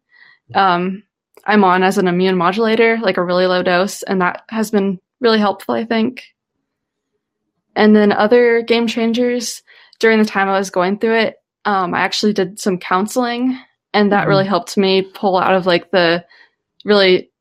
um, 0.53 1.03
I'm 1.45 1.63
on 1.63 1.83
as 1.83 1.97
an 1.97 2.07
immune 2.07 2.37
modulator, 2.37 2.97
like 3.01 3.17
a 3.17 3.23
really 3.23 3.47
low 3.47 3.63
dose, 3.63 4.03
and 4.03 4.21
that 4.21 4.43
has 4.49 4.71
been 4.71 4.99
really 5.25 5.39
helpful, 5.39 5.75
I 5.75 5.83
think. 5.83 6.23
And 7.75 7.93
then 7.93 8.13
other 8.13 8.61
game 8.61 8.87
changers 8.87 9.63
during 9.99 10.19
the 10.19 10.25
time 10.25 10.47
I 10.47 10.57
was 10.57 10.69
going 10.69 10.99
through 10.99 11.17
it, 11.17 11.35
um, 11.65 11.93
I 11.93 11.99
actually 11.99 12.31
did 12.31 12.59
some 12.59 12.77
counseling, 12.77 13.59
and 13.93 14.11
that 14.11 14.21
mm-hmm. 14.21 14.29
really 14.29 14.45
helped 14.45 14.77
me 14.77 15.01
pull 15.01 15.37
out 15.37 15.55
of 15.55 15.65
like 15.65 15.91
the 15.91 16.23
really 16.85 17.31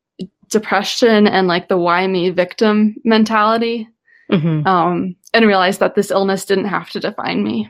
depression 0.49 1.27
and 1.27 1.47
like 1.47 1.69
the 1.69 1.77
why 1.77 2.05
me 2.07 2.31
victim 2.31 2.95
mentality, 3.05 3.87
mm-hmm. 4.31 4.67
um, 4.67 5.15
and 5.33 5.45
realize 5.45 5.77
that 5.77 5.95
this 5.95 6.11
illness 6.11 6.43
didn't 6.43 6.65
have 6.65 6.89
to 6.89 6.99
define 6.99 7.43
me. 7.43 7.69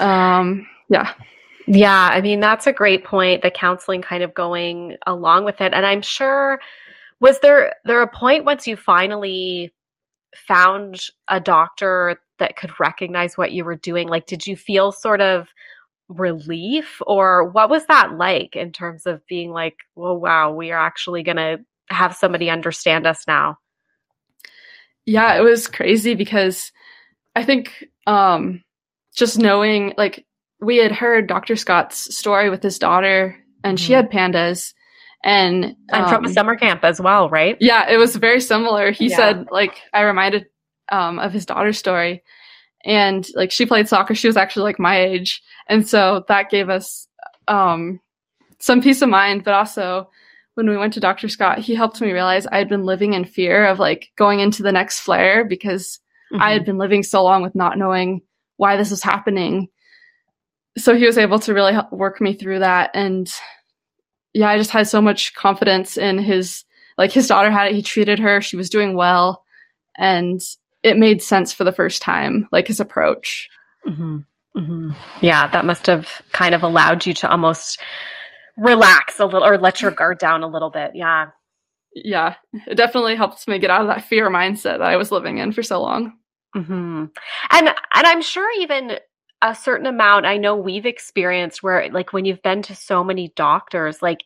Um, 0.00 0.66
yeah. 0.88 1.12
Yeah, 1.66 2.08
I 2.12 2.20
mean 2.20 2.40
that's 2.40 2.66
a 2.66 2.72
great 2.72 3.04
point. 3.04 3.42
The 3.42 3.50
counseling 3.50 4.02
kind 4.02 4.22
of 4.22 4.34
going 4.34 4.96
along 5.06 5.44
with 5.44 5.60
it, 5.60 5.72
and 5.74 5.84
I'm 5.84 6.02
sure 6.02 6.60
was 7.20 7.38
there 7.40 7.74
there 7.84 8.02
a 8.02 8.08
point 8.08 8.44
once 8.44 8.66
you 8.66 8.76
finally 8.76 9.72
found 10.34 11.00
a 11.28 11.40
doctor 11.40 12.20
that 12.38 12.56
could 12.56 12.78
recognize 12.80 13.36
what 13.36 13.52
you 13.52 13.64
were 13.64 13.76
doing? 13.76 14.08
Like, 14.08 14.26
did 14.26 14.46
you 14.46 14.56
feel 14.56 14.92
sort 14.92 15.20
of 15.20 15.48
relief, 16.08 17.00
or 17.06 17.44
what 17.50 17.70
was 17.70 17.86
that 17.86 18.16
like 18.16 18.56
in 18.56 18.72
terms 18.72 19.06
of 19.06 19.24
being 19.26 19.50
like, 19.50 19.76
"Well, 19.94 20.16
wow, 20.18 20.52
we 20.52 20.72
are 20.72 20.80
actually 20.80 21.22
going 21.22 21.36
to 21.36 21.58
have 21.88 22.16
somebody 22.16 22.50
understand 22.50 23.06
us 23.06 23.24
now"? 23.26 23.58
Yeah, 25.06 25.36
it 25.36 25.42
was 25.42 25.68
crazy 25.68 26.14
because 26.14 26.72
I 27.36 27.44
think 27.44 27.84
um, 28.06 28.62
just 29.16 29.38
knowing, 29.38 29.94
like, 29.96 30.26
we 30.60 30.78
had 30.78 30.92
heard 30.92 31.26
Dr. 31.26 31.56
Scott's 31.56 32.14
story 32.16 32.50
with 32.50 32.62
his 32.62 32.78
daughter, 32.78 33.36
and 33.62 33.78
mm-hmm. 33.78 33.86
she 33.86 33.92
had 33.92 34.10
pandas 34.10 34.72
and 35.22 35.64
um, 35.64 35.74
and 35.90 36.08
from 36.08 36.24
a 36.24 36.28
um, 36.28 36.32
summer 36.32 36.56
camp 36.56 36.84
as 36.84 37.00
well, 37.00 37.28
right? 37.28 37.56
Yeah, 37.60 37.88
it 37.90 37.96
was 37.96 38.16
very 38.16 38.40
similar. 38.40 38.90
He 38.90 39.08
yeah. 39.08 39.16
said 39.16 39.46
like 39.50 39.82
I 39.92 40.02
reminded 40.02 40.46
um, 40.90 41.18
of 41.18 41.32
his 41.32 41.46
daughter's 41.46 41.78
story, 41.78 42.22
and 42.84 43.26
like 43.34 43.50
she 43.50 43.66
played 43.66 43.88
soccer. 43.88 44.14
She 44.14 44.28
was 44.28 44.36
actually 44.36 44.64
like 44.64 44.78
my 44.78 45.00
age, 45.00 45.42
and 45.68 45.86
so 45.86 46.24
that 46.28 46.50
gave 46.50 46.68
us 46.68 47.06
um, 47.48 48.00
some 48.58 48.80
peace 48.80 49.02
of 49.02 49.08
mind. 49.08 49.44
But 49.44 49.54
also, 49.54 50.08
when 50.54 50.68
we 50.68 50.76
went 50.76 50.94
to 50.94 51.00
Dr. 51.00 51.28
Scott, 51.28 51.58
he 51.58 51.74
helped 51.74 52.00
me 52.00 52.12
realize 52.12 52.46
I 52.46 52.58
had 52.58 52.68
been 52.68 52.84
living 52.84 53.12
in 53.12 53.24
fear 53.24 53.66
of 53.66 53.78
like 53.78 54.10
going 54.16 54.40
into 54.40 54.62
the 54.62 54.72
next 54.72 55.00
flare 55.00 55.44
because 55.44 56.00
mm-hmm. 56.32 56.42
I 56.42 56.52
had 56.52 56.64
been 56.64 56.78
living 56.78 57.02
so 57.02 57.22
long 57.22 57.42
with 57.42 57.54
not 57.54 57.78
knowing 57.78 58.22
why 58.56 58.76
this 58.76 58.90
was 58.90 59.02
happening. 59.02 59.68
So 60.78 60.94
he 60.96 61.04
was 61.04 61.18
able 61.18 61.40
to 61.40 61.52
really 61.52 61.72
help 61.72 61.92
work 61.92 62.20
me 62.20 62.32
through 62.32 62.60
that 62.60 62.90
and 62.94 63.30
yeah, 64.32 64.48
I 64.48 64.58
just 64.58 64.70
had 64.70 64.88
so 64.88 65.00
much 65.00 65.34
confidence 65.34 65.96
in 65.96 66.18
his 66.18 66.64
like 66.98 67.12
his 67.12 67.26
daughter 67.26 67.50
had 67.50 67.68
it, 67.68 67.74
he 67.74 67.82
treated 67.82 68.18
her, 68.18 68.40
she 68.40 68.56
was 68.56 68.68
doing 68.68 68.94
well, 68.94 69.44
and 69.96 70.40
it 70.82 70.98
made 70.98 71.22
sense 71.22 71.52
for 71.52 71.64
the 71.64 71.72
first 71.72 72.02
time, 72.02 72.48
like 72.52 72.66
his 72.66 72.80
approach. 72.80 73.48
Mm-hmm. 73.86 74.18
Mm-hmm. 74.56 74.90
Yeah, 75.20 75.46
that 75.48 75.64
must 75.64 75.86
have 75.86 76.08
kind 76.32 76.54
of 76.54 76.62
allowed 76.62 77.06
you 77.06 77.14
to 77.14 77.30
almost 77.30 77.80
relax 78.56 79.18
a 79.18 79.24
little 79.24 79.44
or 79.44 79.56
let 79.56 79.80
your 79.80 79.90
guard 79.90 80.18
down 80.18 80.42
a 80.42 80.48
little 80.48 80.70
bit. 80.70 80.92
Yeah. 80.94 81.28
Yeah, 81.92 82.36
it 82.68 82.76
definitely 82.76 83.16
helps 83.16 83.48
me 83.48 83.58
get 83.58 83.70
out 83.70 83.80
of 83.80 83.88
that 83.88 84.04
fear 84.04 84.30
mindset 84.30 84.78
that 84.78 84.82
I 84.82 84.96
was 84.96 85.10
living 85.10 85.38
in 85.38 85.50
for 85.52 85.62
so 85.62 85.80
long. 85.80 86.12
Mm-hmm. 86.54 87.06
And 87.50 87.68
and 87.68 87.74
I'm 87.94 88.22
sure 88.22 88.48
even 88.60 88.98
a 89.42 89.54
certain 89.54 89.86
amount 89.86 90.26
I 90.26 90.36
know 90.36 90.54
we've 90.56 90.86
experienced 90.86 91.62
where 91.62 91.88
like 91.90 92.12
when 92.12 92.24
you've 92.24 92.42
been 92.42 92.62
to 92.62 92.74
so 92.74 93.02
many 93.02 93.32
doctors 93.36 94.02
like 94.02 94.20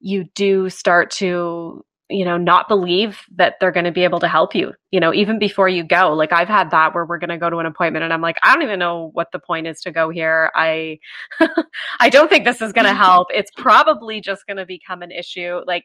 you 0.00 0.24
do 0.34 0.70
start 0.70 1.10
to 1.12 1.84
you 2.08 2.24
know 2.24 2.36
not 2.36 2.68
believe 2.68 3.20
that 3.36 3.54
they're 3.60 3.72
going 3.72 3.84
to 3.84 3.92
be 3.92 4.04
able 4.04 4.20
to 4.20 4.28
help 4.28 4.54
you 4.54 4.72
you 4.90 5.00
know 5.00 5.12
even 5.14 5.38
before 5.38 5.68
you 5.68 5.82
go. 5.84 6.12
Like 6.12 6.32
i've 6.32 6.48
had 6.48 6.70
that 6.70 6.94
where 6.94 7.04
we're 7.04 7.18
going 7.18 7.30
to 7.30 7.38
go 7.38 7.50
to 7.50 7.58
an 7.58 7.66
appointment 7.66 8.04
and 8.04 8.12
i'm 8.12 8.22
like 8.22 8.36
i 8.42 8.52
don't 8.52 8.62
even 8.62 8.78
know 8.78 9.10
what 9.12 9.28
the 9.32 9.38
point 9.38 9.66
is 9.66 9.80
to 9.82 9.90
go 9.90 10.10
here. 10.10 10.50
I 10.54 10.98
i 12.00 12.08
don't 12.08 12.28
think 12.28 12.44
this 12.44 12.62
is 12.62 12.72
going 12.72 12.86
to 12.86 12.94
help. 12.94 13.28
It's 13.34 13.50
probably 13.56 14.20
just 14.20 14.46
going 14.46 14.56
to 14.58 14.66
become 14.66 15.02
an 15.02 15.10
issue. 15.10 15.60
Like 15.66 15.84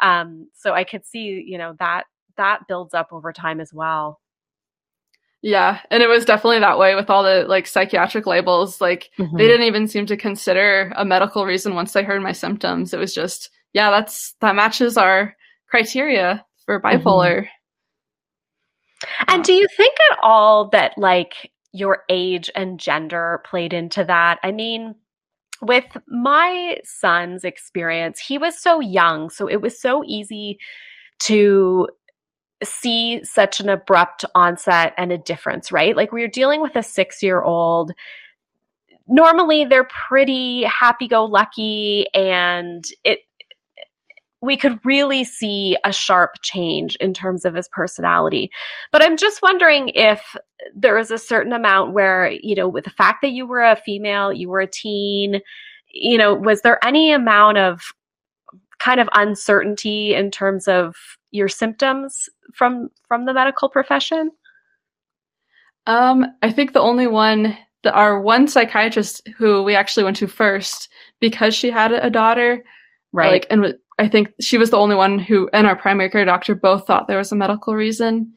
um 0.00 0.48
so 0.54 0.72
i 0.72 0.82
could 0.82 1.06
see 1.06 1.44
you 1.46 1.56
know 1.56 1.76
that 1.78 2.04
that 2.36 2.66
builds 2.66 2.94
up 2.94 3.08
over 3.12 3.32
time 3.32 3.60
as 3.60 3.72
well 3.72 4.20
yeah, 5.44 5.80
and 5.90 6.02
it 6.02 6.06
was 6.06 6.24
definitely 6.24 6.60
that 6.60 6.78
way 6.78 6.94
with 6.94 7.10
all 7.10 7.22
the 7.22 7.44
like 7.46 7.66
psychiatric 7.66 8.26
labels. 8.26 8.80
Like 8.80 9.10
mm-hmm. 9.18 9.36
they 9.36 9.46
didn't 9.46 9.66
even 9.66 9.86
seem 9.86 10.06
to 10.06 10.16
consider 10.16 10.90
a 10.96 11.04
medical 11.04 11.44
reason 11.44 11.74
once 11.74 11.92
they 11.92 12.02
heard 12.02 12.22
my 12.22 12.32
symptoms. 12.32 12.94
It 12.94 12.98
was 12.98 13.12
just, 13.14 13.50
yeah, 13.74 13.90
that's 13.90 14.34
that 14.40 14.56
matches 14.56 14.96
our 14.96 15.36
criteria 15.68 16.46
for 16.64 16.80
mm-hmm. 16.80 16.96
bipolar. 16.96 17.42
Mm-hmm. 17.42 19.24
And 19.34 19.44
do 19.44 19.52
you 19.52 19.66
think 19.76 19.94
at 20.10 20.18
all 20.22 20.70
that 20.70 20.94
like 20.96 21.52
your 21.72 22.04
age 22.08 22.50
and 22.56 22.80
gender 22.80 23.42
played 23.44 23.74
into 23.74 24.02
that? 24.02 24.38
I 24.42 24.50
mean, 24.50 24.94
with 25.60 25.84
my 26.08 26.78
son's 26.84 27.44
experience, 27.44 28.18
he 28.18 28.38
was 28.38 28.58
so 28.58 28.80
young, 28.80 29.28
so 29.28 29.46
it 29.46 29.60
was 29.60 29.78
so 29.78 30.02
easy 30.06 30.58
to 31.18 31.86
see 32.64 33.22
such 33.24 33.60
an 33.60 33.68
abrupt 33.68 34.24
onset 34.34 34.94
and 34.96 35.12
a 35.12 35.18
difference, 35.18 35.72
right? 35.72 35.96
Like 35.96 36.12
we 36.12 36.22
are 36.22 36.28
dealing 36.28 36.60
with 36.60 36.76
a 36.76 36.82
six 36.82 37.22
year 37.22 37.42
old 37.42 37.92
normally 39.06 39.66
they're 39.66 39.88
pretty 40.08 40.62
happy 40.64 41.06
go 41.06 41.26
lucky 41.26 42.06
and 42.14 42.86
it 43.04 43.20
we 44.44 44.56
could 44.58 44.78
really 44.84 45.24
see 45.24 45.74
a 45.84 45.92
sharp 45.92 46.32
change 46.42 46.96
in 46.96 47.14
terms 47.14 47.46
of 47.46 47.54
his 47.54 47.66
personality. 47.68 48.50
But 48.92 49.02
I'm 49.02 49.16
just 49.16 49.40
wondering 49.40 49.88
if 49.94 50.36
there 50.74 50.98
is 50.98 51.10
a 51.10 51.16
certain 51.16 51.54
amount 51.54 51.94
where, 51.94 52.30
you 52.30 52.54
know, 52.54 52.68
with 52.68 52.84
the 52.84 52.90
fact 52.90 53.22
that 53.22 53.30
you 53.30 53.46
were 53.46 53.62
a 53.62 53.74
female, 53.74 54.34
you 54.34 54.50
were 54.50 54.60
a 54.60 54.66
teen, 54.66 55.40
you 55.90 56.18
know, 56.18 56.34
was 56.34 56.60
there 56.60 56.84
any 56.84 57.10
amount 57.10 57.56
of 57.56 57.80
kind 58.78 59.00
of 59.00 59.08
uncertainty 59.14 60.14
in 60.14 60.30
terms 60.30 60.68
of 60.68 60.94
your 61.34 61.48
symptoms 61.48 62.28
from 62.54 62.88
from 63.08 63.24
the 63.24 63.34
medical 63.34 63.68
profession? 63.68 64.30
Um, 65.86 66.24
I 66.42 66.50
think 66.50 66.72
the 66.72 66.80
only 66.80 67.06
one 67.06 67.56
that 67.82 67.94
our 67.94 68.20
one 68.20 68.48
psychiatrist 68.48 69.28
who 69.36 69.62
we 69.62 69.74
actually 69.74 70.04
went 70.04 70.16
to 70.18 70.26
first 70.26 70.88
because 71.20 71.54
she 71.54 71.70
had 71.70 71.92
a 71.92 72.08
daughter, 72.08 72.64
right? 73.12 73.32
Like, 73.32 73.46
and 73.50 73.74
I 73.98 74.08
think 74.08 74.32
she 74.40 74.56
was 74.56 74.70
the 74.70 74.78
only 74.78 74.96
one 74.96 75.18
who 75.18 75.50
and 75.52 75.66
our 75.66 75.76
primary 75.76 76.08
care 76.08 76.24
doctor 76.24 76.54
both 76.54 76.86
thought 76.86 77.08
there 77.08 77.18
was 77.18 77.32
a 77.32 77.36
medical 77.36 77.74
reason. 77.74 78.32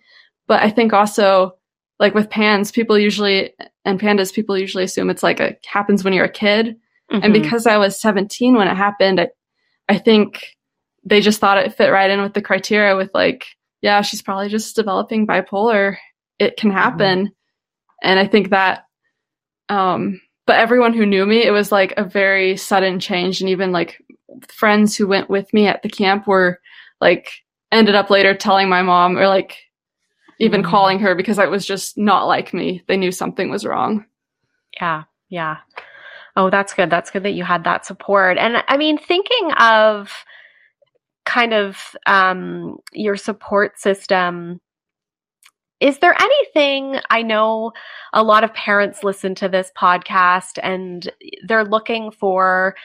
But 0.47 0.63
I 0.63 0.69
think 0.69 0.91
also 0.91 1.53
like 1.99 2.13
with 2.13 2.29
pans, 2.29 2.71
people 2.71 2.97
usually 2.97 3.53
and 3.85 3.99
pandas, 3.99 4.33
people 4.33 4.57
usually 4.57 4.83
assume 4.83 5.09
it's 5.09 5.23
like 5.23 5.39
it 5.39 5.63
happens 5.65 6.03
when 6.03 6.13
you're 6.13 6.25
a 6.25 6.31
kid. 6.31 6.75
Mm-hmm. 7.11 7.23
And 7.23 7.33
because 7.33 7.67
I 7.67 7.77
was 7.77 7.99
17 8.01 8.55
when 8.55 8.67
it 8.67 8.75
happened, 8.75 9.21
I, 9.21 9.29
I 9.87 9.97
think 9.97 10.56
they 11.07 11.21
just 11.21 11.39
thought 11.39 11.57
it 11.57 11.73
fit 11.73 11.89
right 11.89 12.09
in 12.09 12.21
with 12.21 12.33
the 12.33 12.41
criteria 12.41 12.95
with 12.95 13.09
like, 13.13 13.45
yeah, 13.81 14.01
she's 14.01 14.21
probably 14.21 14.49
just 14.49 14.75
developing 14.75 15.25
bipolar. 15.25 15.97
It 16.39 16.57
can 16.57 16.69
mm-hmm. 16.69 16.77
happen. 16.77 17.19
Mm-hmm. 17.19 18.09
And 18.09 18.19
I 18.19 18.27
think 18.27 18.49
that 18.49 18.85
um 19.69 20.21
but 20.45 20.57
everyone 20.57 20.93
who 20.93 21.05
knew 21.05 21.25
me, 21.25 21.43
it 21.43 21.51
was 21.51 21.71
like 21.71 21.93
a 21.97 22.05
very 22.05 22.55
sudden 22.55 22.99
change 22.99 23.41
and 23.41 23.49
even 23.49 23.71
like 23.71 24.01
friends 24.47 24.95
who 24.95 25.07
went 25.07 25.29
with 25.29 25.53
me 25.53 25.67
at 25.67 25.81
the 25.81 25.89
camp 25.89 26.27
were 26.27 26.59
like 27.01 27.31
ended 27.71 27.95
up 27.95 28.09
later 28.09 28.33
telling 28.33 28.69
my 28.69 28.81
mom 28.81 29.17
or 29.17 29.27
like 29.27 29.57
even 30.39 30.61
mm-hmm. 30.61 30.69
calling 30.69 30.99
her 30.99 31.15
because 31.15 31.37
it 31.37 31.49
was 31.49 31.65
just 31.65 31.97
not 31.97 32.27
like 32.27 32.53
me. 32.53 32.83
They 32.87 32.97
knew 32.97 33.11
something 33.11 33.49
was 33.49 33.65
wrong. 33.65 34.05
Yeah, 34.79 35.03
yeah. 35.29 35.57
Oh, 36.35 36.49
that's 36.49 36.73
good. 36.73 36.89
That's 36.89 37.09
good 37.09 37.23
that 37.23 37.31
you 37.31 37.43
had 37.43 37.63
that 37.63 37.85
support. 37.85 38.37
And 38.37 38.63
I 38.67 38.77
mean, 38.77 38.97
thinking 38.97 39.51
of 39.53 40.13
kind 41.27 41.53
of 41.53 41.95
um, 42.05 42.77
your 42.93 43.17
support 43.17 43.79
system, 43.79 44.59
is 45.79 45.99
there 45.99 46.15
anything 46.19 46.99
I 47.11 47.21
know 47.21 47.73
a 48.13 48.23
lot 48.23 48.43
of 48.43 48.53
parents 48.53 49.03
listen 49.03 49.35
to 49.35 49.49
this 49.49 49.71
podcast 49.77 50.57
and 50.63 51.11
they're 51.47 51.65
looking 51.65 52.09
for 52.09 52.75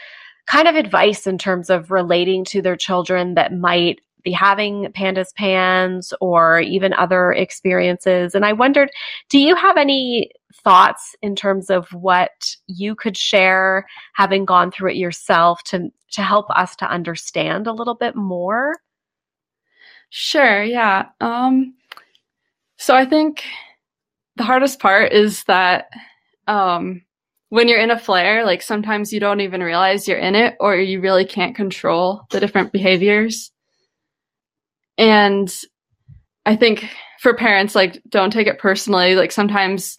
kind 0.46 0.66
of 0.68 0.74
advice 0.74 1.26
in 1.26 1.38
terms 1.38 1.70
of 1.70 1.90
relating 1.90 2.44
to 2.46 2.60
their 2.60 2.76
children 2.76 3.34
that 3.34 3.54
might 3.54 4.00
be 4.22 4.32
having 4.32 4.86
pandas 4.92 5.34
pans 5.34 6.12
or 6.20 6.60
even 6.60 6.92
other 6.94 7.32
experiences. 7.32 8.34
And 8.34 8.44
I 8.44 8.52
wondered, 8.52 8.90
do 9.28 9.38
you 9.38 9.54
have 9.54 9.76
any 9.76 10.30
thoughts 10.64 11.14
in 11.22 11.34
terms 11.34 11.70
of 11.70 11.88
what 11.92 12.54
you 12.66 12.94
could 12.94 13.16
share 13.16 13.86
having 14.14 14.44
gone 14.44 14.70
through 14.70 14.90
it 14.90 14.96
yourself 14.96 15.62
to 15.64 15.90
to 16.12 16.22
help 16.22 16.46
us 16.50 16.76
to 16.76 16.90
understand 16.90 17.66
a 17.66 17.72
little 17.72 17.94
bit 17.94 18.14
more? 18.14 18.76
Sure, 20.10 20.62
yeah. 20.62 21.06
Um 21.20 21.74
so 22.76 22.94
I 22.94 23.04
think 23.06 23.44
the 24.36 24.44
hardest 24.44 24.80
part 24.80 25.12
is 25.12 25.44
that 25.44 25.88
um 26.48 27.02
when 27.52 27.68
you're 27.68 27.78
in 27.80 27.90
a 27.90 27.98
flare, 27.98 28.46
like 28.46 28.62
sometimes 28.62 29.12
you 29.12 29.20
don't 29.20 29.42
even 29.42 29.62
realize 29.62 30.08
you're 30.08 30.18
in 30.18 30.34
it 30.34 30.56
or 30.58 30.74
you 30.76 31.02
really 31.02 31.26
can't 31.26 31.54
control 31.54 32.22
the 32.30 32.40
different 32.40 32.72
behaviors. 32.72 33.51
And 34.98 35.52
I 36.44 36.56
think 36.56 36.88
for 37.20 37.34
parents, 37.34 37.74
like, 37.74 38.02
don't 38.08 38.32
take 38.32 38.46
it 38.46 38.58
personally. 38.58 39.14
Like 39.14 39.32
sometimes, 39.32 39.98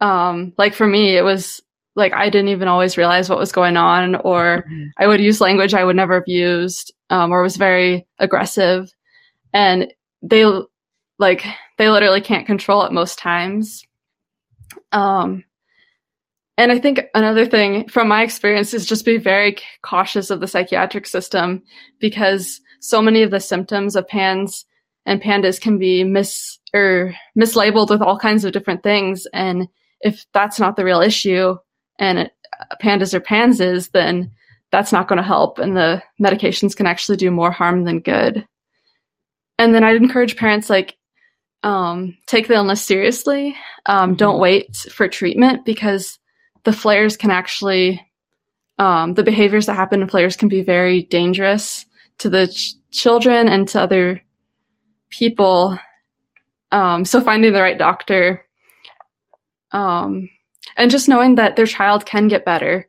um, 0.00 0.52
like 0.58 0.74
for 0.74 0.86
me, 0.86 1.16
it 1.16 1.22
was 1.22 1.60
like 1.94 2.12
I 2.12 2.30
didn't 2.30 2.48
even 2.48 2.68
always 2.68 2.96
realize 2.96 3.28
what 3.28 3.38
was 3.38 3.52
going 3.52 3.76
on, 3.76 4.16
or 4.16 4.64
mm-hmm. 4.68 4.86
I 4.98 5.06
would 5.06 5.20
use 5.20 5.40
language 5.40 5.74
I 5.74 5.84
would 5.84 5.96
never 5.96 6.14
have 6.14 6.28
used, 6.28 6.92
um, 7.10 7.30
or 7.30 7.42
was 7.42 7.56
very 7.56 8.06
aggressive. 8.18 8.92
And 9.52 9.92
they 10.22 10.44
like 11.18 11.44
they 11.78 11.90
literally 11.90 12.20
can't 12.20 12.46
control 12.46 12.84
it 12.84 12.92
most 12.92 13.18
times. 13.18 13.84
Um, 14.92 15.44
and 16.56 16.72
I 16.72 16.78
think 16.78 17.02
another 17.14 17.46
thing 17.46 17.88
from 17.88 18.08
my 18.08 18.22
experience 18.22 18.72
is 18.72 18.86
just 18.86 19.04
be 19.04 19.18
very 19.18 19.56
cautious 19.82 20.30
of 20.30 20.40
the 20.40 20.46
psychiatric 20.46 21.06
system 21.06 21.62
because 21.98 22.60
so 22.82 23.00
many 23.00 23.22
of 23.22 23.30
the 23.30 23.38
symptoms 23.38 23.94
of 23.94 24.08
PANS 24.08 24.66
and 25.06 25.22
PANDAS 25.22 25.60
can 25.60 25.78
be 25.78 26.02
mis 26.02 26.58
or 26.74 27.14
mislabeled 27.38 27.90
with 27.90 28.02
all 28.02 28.18
kinds 28.18 28.44
of 28.44 28.52
different 28.52 28.82
things. 28.82 29.26
And 29.32 29.68
if 30.00 30.26
that's 30.34 30.58
not 30.58 30.74
the 30.74 30.84
real 30.84 31.00
issue 31.00 31.56
and 32.00 32.28
PANDAS 32.80 33.14
or 33.14 33.20
PANS 33.20 33.60
is, 33.60 33.90
then 33.90 34.32
that's 34.72 34.92
not 34.92 35.06
going 35.06 35.18
to 35.18 35.22
help. 35.22 35.58
And 35.60 35.76
the 35.76 36.02
medications 36.20 36.74
can 36.74 36.86
actually 36.86 37.18
do 37.18 37.30
more 37.30 37.52
harm 37.52 37.84
than 37.84 38.00
good. 38.00 38.46
And 39.58 39.72
then 39.74 39.84
I'd 39.84 39.96
encourage 39.96 40.36
parents 40.36 40.68
like, 40.68 40.96
um, 41.62 42.18
take 42.26 42.48
the 42.48 42.54
illness 42.54 42.82
seriously. 42.82 43.54
Um, 43.86 44.10
mm-hmm. 44.10 44.16
Don't 44.16 44.40
wait 44.40 44.74
for 44.76 45.06
treatment 45.06 45.64
because 45.64 46.18
the 46.64 46.72
flares 46.72 47.16
can 47.16 47.30
actually 47.30 48.04
um, 48.78 49.14
the 49.14 49.22
behaviors 49.22 49.66
that 49.66 49.76
happen 49.76 50.02
in 50.02 50.08
flares 50.08 50.34
can 50.34 50.48
be 50.48 50.62
very 50.62 51.02
dangerous 51.02 51.86
to 52.22 52.30
the 52.30 52.48
ch- 52.48 52.74
children 52.90 53.48
and 53.48 53.68
to 53.68 53.80
other 53.80 54.22
people. 55.10 55.78
Um, 56.72 57.04
so 57.04 57.20
finding 57.20 57.52
the 57.52 57.60
right 57.60 57.78
doctor, 57.78 58.44
um, 59.70 60.28
and 60.76 60.90
just 60.90 61.08
knowing 61.08 61.36
that 61.36 61.56
their 61.56 61.66
child 61.66 62.06
can 62.06 62.28
get 62.28 62.44
better, 62.44 62.88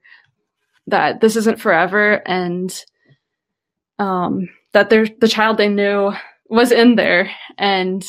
that 0.88 1.22
this 1.22 1.36
isn't 1.36 1.60
forever, 1.60 2.22
and 2.26 2.74
um, 4.00 4.50
that 4.72 4.90
their 4.90 5.06
the 5.20 5.28
child 5.28 5.58
they 5.58 5.70
knew 5.70 6.14
was 6.48 6.72
in 6.72 6.96
there, 6.96 7.30
and 7.58 8.06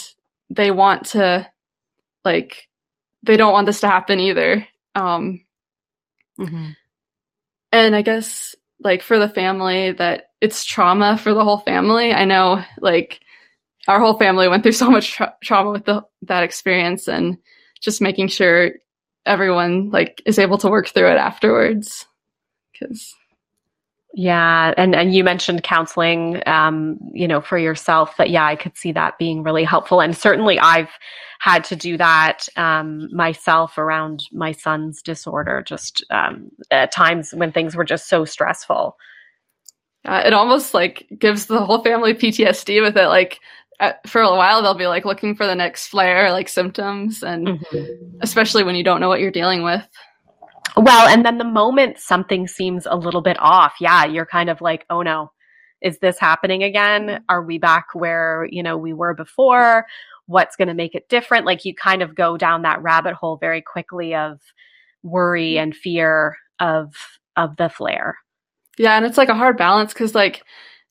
they 0.50 0.70
want 0.70 1.06
to, 1.06 1.50
like, 2.24 2.68
they 3.22 3.36
don't 3.36 3.52
want 3.52 3.66
this 3.66 3.80
to 3.80 3.88
happen 3.88 4.20
either. 4.20 4.66
Um, 4.94 5.44
Mm-hmm. 6.38 6.70
And 7.72 7.96
I 7.96 8.02
guess 8.02 8.54
like 8.80 9.02
for 9.02 9.18
the 9.18 9.28
family 9.28 9.92
that 9.92 10.30
it's 10.44 10.64
trauma 10.64 11.16
for 11.16 11.32
the 11.32 11.42
whole 11.42 11.58
family. 11.58 12.12
I 12.12 12.26
know 12.26 12.62
like 12.80 13.20
our 13.88 13.98
whole 13.98 14.18
family 14.18 14.46
went 14.46 14.62
through 14.62 14.72
so 14.72 14.90
much 14.90 15.12
tra- 15.12 15.34
trauma 15.42 15.70
with 15.70 15.86
the, 15.86 16.02
that 16.22 16.42
experience 16.42 17.08
and 17.08 17.38
just 17.80 18.02
making 18.02 18.28
sure 18.28 18.72
everyone 19.24 19.90
like 19.90 20.22
is 20.26 20.38
able 20.38 20.58
to 20.58 20.68
work 20.68 20.88
through 20.88 21.10
it 21.10 21.16
afterwards 21.16 22.06
because 22.72 23.14
yeah, 24.16 24.72
and 24.76 24.94
and 24.94 25.12
you 25.12 25.24
mentioned 25.24 25.64
counseling, 25.64 26.40
um, 26.46 27.00
you 27.12 27.26
know, 27.26 27.40
for 27.40 27.58
yourself. 27.58 28.16
That 28.16 28.30
yeah, 28.30 28.46
I 28.46 28.54
could 28.54 28.76
see 28.76 28.92
that 28.92 29.18
being 29.18 29.42
really 29.42 29.64
helpful, 29.64 30.00
and 30.00 30.16
certainly 30.16 30.56
I've 30.60 30.90
had 31.40 31.64
to 31.64 31.76
do 31.76 31.96
that 31.96 32.46
um, 32.56 33.08
myself 33.12 33.76
around 33.76 34.22
my 34.30 34.52
son's 34.52 35.02
disorder. 35.02 35.64
Just 35.66 36.04
um, 36.10 36.48
at 36.70 36.92
times 36.92 37.34
when 37.34 37.50
things 37.50 37.74
were 37.74 37.84
just 37.84 38.08
so 38.08 38.24
stressful. 38.24 38.96
Uh, 40.04 40.22
it 40.26 40.32
almost 40.32 40.74
like 40.74 41.06
gives 41.18 41.46
the 41.46 41.64
whole 41.64 41.82
family 41.82 42.14
PTSD 42.14 42.82
with 42.82 42.96
it. 42.96 43.06
Like 43.06 43.40
at, 43.80 44.06
for 44.08 44.20
a 44.20 44.36
while, 44.36 44.62
they'll 44.62 44.74
be 44.74 44.86
like 44.86 45.04
looking 45.04 45.34
for 45.34 45.46
the 45.46 45.54
next 45.54 45.88
flare, 45.88 46.30
like 46.30 46.48
symptoms, 46.48 47.22
and 47.22 47.48
mm-hmm. 47.48 48.18
especially 48.20 48.64
when 48.64 48.74
you 48.74 48.84
don't 48.84 49.00
know 49.00 49.08
what 49.08 49.20
you're 49.20 49.30
dealing 49.30 49.62
with. 49.62 49.86
Well, 50.76 51.08
and 51.08 51.24
then 51.24 51.38
the 51.38 51.44
moment 51.44 51.98
something 51.98 52.48
seems 52.48 52.86
a 52.86 52.96
little 52.96 53.22
bit 53.22 53.36
off, 53.38 53.74
yeah, 53.80 54.04
you're 54.04 54.26
kind 54.26 54.50
of 54.50 54.60
like, 54.60 54.84
oh 54.90 55.02
no, 55.02 55.30
is 55.80 55.98
this 55.98 56.18
happening 56.18 56.62
again? 56.62 57.22
Are 57.28 57.42
we 57.42 57.58
back 57.58 57.86
where, 57.94 58.48
you 58.50 58.62
know, 58.62 58.76
we 58.76 58.92
were 58.92 59.14
before? 59.14 59.86
What's 60.26 60.56
going 60.56 60.68
to 60.68 60.74
make 60.74 60.94
it 60.94 61.08
different? 61.08 61.46
Like 61.46 61.64
you 61.64 61.74
kind 61.74 62.02
of 62.02 62.14
go 62.14 62.36
down 62.36 62.62
that 62.62 62.82
rabbit 62.82 63.14
hole 63.14 63.36
very 63.36 63.62
quickly 63.62 64.14
of 64.14 64.40
worry 65.02 65.58
and 65.58 65.76
fear 65.76 66.36
of 66.58 66.94
of 67.36 67.56
the 67.56 67.68
flare. 67.68 68.16
Yeah, 68.78 68.96
and 68.96 69.06
it's 69.06 69.18
like 69.18 69.28
a 69.28 69.34
hard 69.34 69.56
balance 69.56 69.94
cuz 69.94 70.14
like 70.14 70.42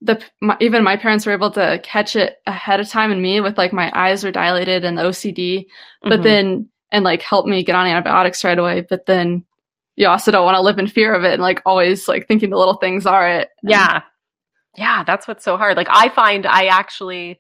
the 0.02 0.22
my, 0.42 0.58
even 0.60 0.84
my 0.84 0.98
parents 0.98 1.26
were 1.26 1.32
able 1.32 1.52
to 1.52 1.80
catch 1.84 2.16
it 2.16 2.38
ahead 2.46 2.80
of 2.80 2.90
time 2.90 3.12
and 3.12 3.22
me 3.22 3.40
with 3.42 3.58
like 3.58 3.74
my 3.74 3.92
eyes 3.94 4.24
were 4.24 4.32
dilated 4.32 4.84
and 4.84 4.98
the 4.98 5.04
OCD, 5.04 5.66
but 6.02 6.14
mm-hmm. 6.14 6.24
then 6.24 6.70
and 6.92 7.04
like 7.04 7.22
help 7.22 7.46
me 7.46 7.64
get 7.64 7.76
on 7.76 7.88
antibiotics 7.88 8.44
right 8.44 8.60
away, 8.60 8.86
but 8.90 9.06
then 9.06 9.44
you 9.96 10.08
also 10.08 10.32
don't 10.32 10.46
want 10.46 10.56
to 10.56 10.62
live 10.62 10.80
in 10.80 10.88
fear 10.88 11.14
of 11.14 11.24
it 11.24 11.34
and 11.34 11.42
like 11.42 11.62
always 11.66 12.08
like 12.08 12.28
thinking 12.28 12.50
the 12.50 12.58
little 12.58 12.76
things 12.76 13.06
are 13.06 13.28
it. 13.28 13.50
yeah. 13.64 14.02
Yeah, 14.76 15.04
that's 15.04 15.28
what's 15.28 15.44
so 15.44 15.56
hard. 15.56 15.78
Like 15.78 15.88
I 15.92 16.10
find 16.10 16.48
I 16.48 16.66
actually 16.66 17.40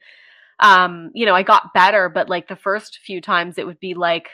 um, 0.59 1.11
you 1.13 1.25
know, 1.25 1.35
I 1.35 1.43
got 1.43 1.73
better, 1.73 2.09
but 2.09 2.29
like 2.29 2.47
the 2.47 2.55
first 2.55 2.99
few 2.99 3.21
times 3.21 3.57
it 3.57 3.65
would 3.65 3.79
be 3.79 3.93
like 3.95 4.29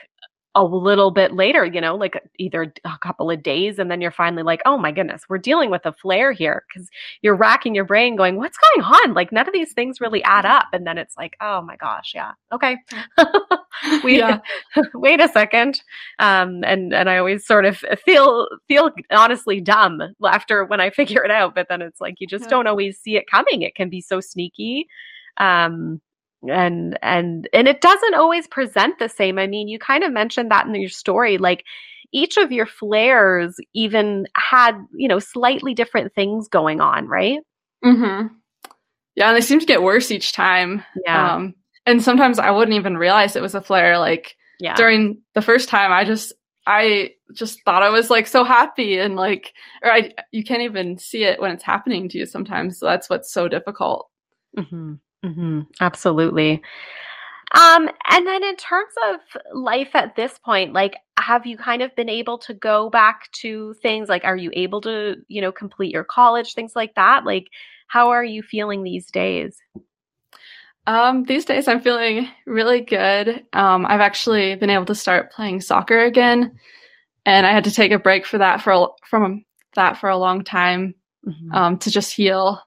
a 0.54 0.64
little 0.64 1.12
bit 1.12 1.32
later, 1.32 1.64
you 1.64 1.80
know, 1.80 1.94
like 1.94 2.20
either 2.38 2.72
a 2.84 2.98
couple 3.00 3.30
of 3.30 3.42
days, 3.42 3.78
and 3.78 3.90
then 3.90 4.00
you're 4.00 4.10
finally 4.10 4.42
like, 4.42 4.60
oh 4.66 4.76
my 4.76 4.90
goodness, 4.90 5.22
we're 5.28 5.38
dealing 5.38 5.70
with 5.70 5.86
a 5.86 5.92
flare 5.92 6.32
here 6.32 6.64
because 6.68 6.88
you're 7.22 7.36
racking 7.36 7.74
your 7.74 7.84
brain 7.84 8.16
going, 8.16 8.36
what's 8.36 8.58
going 8.58 8.84
on? 8.84 9.14
Like 9.14 9.30
none 9.30 9.46
of 9.46 9.52
these 9.52 9.72
things 9.72 10.00
really 10.00 10.22
add 10.24 10.44
up. 10.44 10.66
And 10.72 10.86
then 10.86 10.98
it's 10.98 11.16
like, 11.16 11.36
oh 11.40 11.62
my 11.62 11.76
gosh, 11.76 12.12
yeah, 12.14 12.32
okay. 12.52 12.76
we 14.04 14.18
yeah. 14.18 14.40
wait 14.94 15.20
a 15.20 15.28
second. 15.28 15.82
Um, 16.18 16.64
and 16.64 16.92
and 16.92 17.08
I 17.08 17.18
always 17.18 17.46
sort 17.46 17.64
of 17.64 17.78
feel 18.04 18.48
feel 18.66 18.90
honestly 19.10 19.60
dumb 19.60 20.00
after 20.26 20.64
when 20.64 20.80
I 20.80 20.90
figure 21.00 21.24
it 21.24 21.30
out, 21.30 21.54
but 21.54 21.68
then 21.68 21.80
it's 21.80 22.00
like 22.00 22.16
you 22.18 22.26
just 22.26 22.44
yeah. 22.44 22.50
don't 22.50 22.66
always 22.66 22.98
see 22.98 23.16
it 23.16 23.30
coming. 23.30 23.62
It 23.62 23.76
can 23.76 23.88
be 23.88 24.00
so 24.00 24.20
sneaky. 24.20 24.88
Um, 25.36 26.00
and 26.48 26.98
and 27.02 27.48
and 27.52 27.68
it 27.68 27.80
doesn't 27.80 28.14
always 28.14 28.46
present 28.46 28.98
the 28.98 29.08
same. 29.08 29.38
I 29.38 29.46
mean 29.46 29.68
you 29.68 29.78
kind 29.78 30.04
of 30.04 30.12
mentioned 30.12 30.50
that 30.50 30.66
in 30.66 30.74
your 30.74 30.88
story 30.88 31.38
like 31.38 31.64
each 32.12 32.36
of 32.36 32.50
your 32.50 32.66
flares 32.66 33.56
even 33.74 34.26
had 34.34 34.72
you 34.94 35.08
know 35.08 35.18
slightly 35.18 35.74
different 35.74 36.14
things 36.14 36.48
going 36.48 36.80
on 36.80 37.06
right? 37.06 37.38
Mm-hmm. 37.84 38.34
Yeah 39.16 39.28
and 39.28 39.36
they 39.36 39.40
seem 39.40 39.60
to 39.60 39.66
get 39.66 39.82
worse 39.82 40.10
each 40.10 40.32
time. 40.32 40.84
Yeah. 41.04 41.34
Um, 41.34 41.54
and 41.86 42.02
sometimes 42.02 42.38
i 42.38 42.50
wouldn't 42.50 42.76
even 42.76 42.96
realize 42.96 43.36
it 43.36 43.42
was 43.42 43.54
a 43.54 43.60
flare 43.60 43.98
like 43.98 44.36
yeah. 44.58 44.74
during 44.74 45.20
the 45.34 45.42
first 45.42 45.68
time 45.68 45.92
i 45.92 46.04
just 46.04 46.32
i 46.66 47.10
just 47.34 47.62
thought 47.64 47.82
i 47.82 47.90
was 47.90 48.10
like 48.10 48.26
so 48.26 48.44
happy 48.44 48.98
and 48.98 49.16
like 49.16 49.52
or 49.82 49.90
i 49.90 50.12
you 50.30 50.44
can't 50.44 50.62
even 50.62 50.98
see 50.98 51.24
it 51.24 51.40
when 51.40 51.50
it's 51.50 51.64
happening 51.64 52.08
to 52.08 52.18
you 52.18 52.26
sometimes 52.26 52.78
so 52.78 52.86
that's 52.86 53.08
what's 53.08 53.32
so 53.32 53.48
difficult. 53.48 54.08
Mm-hmm. 54.56 54.94
Mm-hmm. 55.24 55.62
Absolutely. 55.80 56.62
Um, 57.52 57.88
and 58.08 58.26
then 58.26 58.44
in 58.44 58.56
terms 58.56 58.92
of 59.08 59.20
life 59.52 59.90
at 59.94 60.14
this 60.14 60.38
point, 60.38 60.72
like, 60.72 60.96
have 61.18 61.46
you 61.46 61.56
kind 61.56 61.82
of 61.82 61.94
been 61.96 62.08
able 62.08 62.38
to 62.38 62.54
go 62.54 62.90
back 62.90 63.30
to 63.32 63.74
things 63.82 64.08
like, 64.08 64.24
are 64.24 64.36
you 64.36 64.50
able 64.54 64.80
to, 64.82 65.16
you 65.26 65.40
know, 65.40 65.50
complete 65.50 65.92
your 65.92 66.04
college, 66.04 66.54
things 66.54 66.72
like 66.76 66.94
that? 66.94 67.24
Like, 67.24 67.48
how 67.88 68.10
are 68.10 68.24
you 68.24 68.42
feeling 68.42 68.84
these 68.84 69.10
days? 69.10 69.56
Um, 70.86 71.24
these 71.24 71.44
days 71.44 71.66
I'm 71.66 71.80
feeling 71.80 72.28
really 72.46 72.80
good. 72.80 73.44
Um, 73.52 73.84
I've 73.84 74.00
actually 74.00 74.54
been 74.54 74.70
able 74.70 74.86
to 74.86 74.94
start 74.94 75.32
playing 75.32 75.60
soccer 75.60 75.98
again, 75.98 76.56
and 77.26 77.46
I 77.46 77.52
had 77.52 77.64
to 77.64 77.70
take 77.70 77.92
a 77.92 77.98
break 77.98 78.26
for 78.26 78.38
that 78.38 78.62
for 78.62 78.94
from 79.08 79.44
that 79.74 79.98
for 79.98 80.08
a 80.08 80.16
long 80.16 80.42
time 80.42 80.94
mm-hmm. 81.26 81.52
um, 81.52 81.78
to 81.78 81.90
just 81.90 82.12
heal 82.12 82.60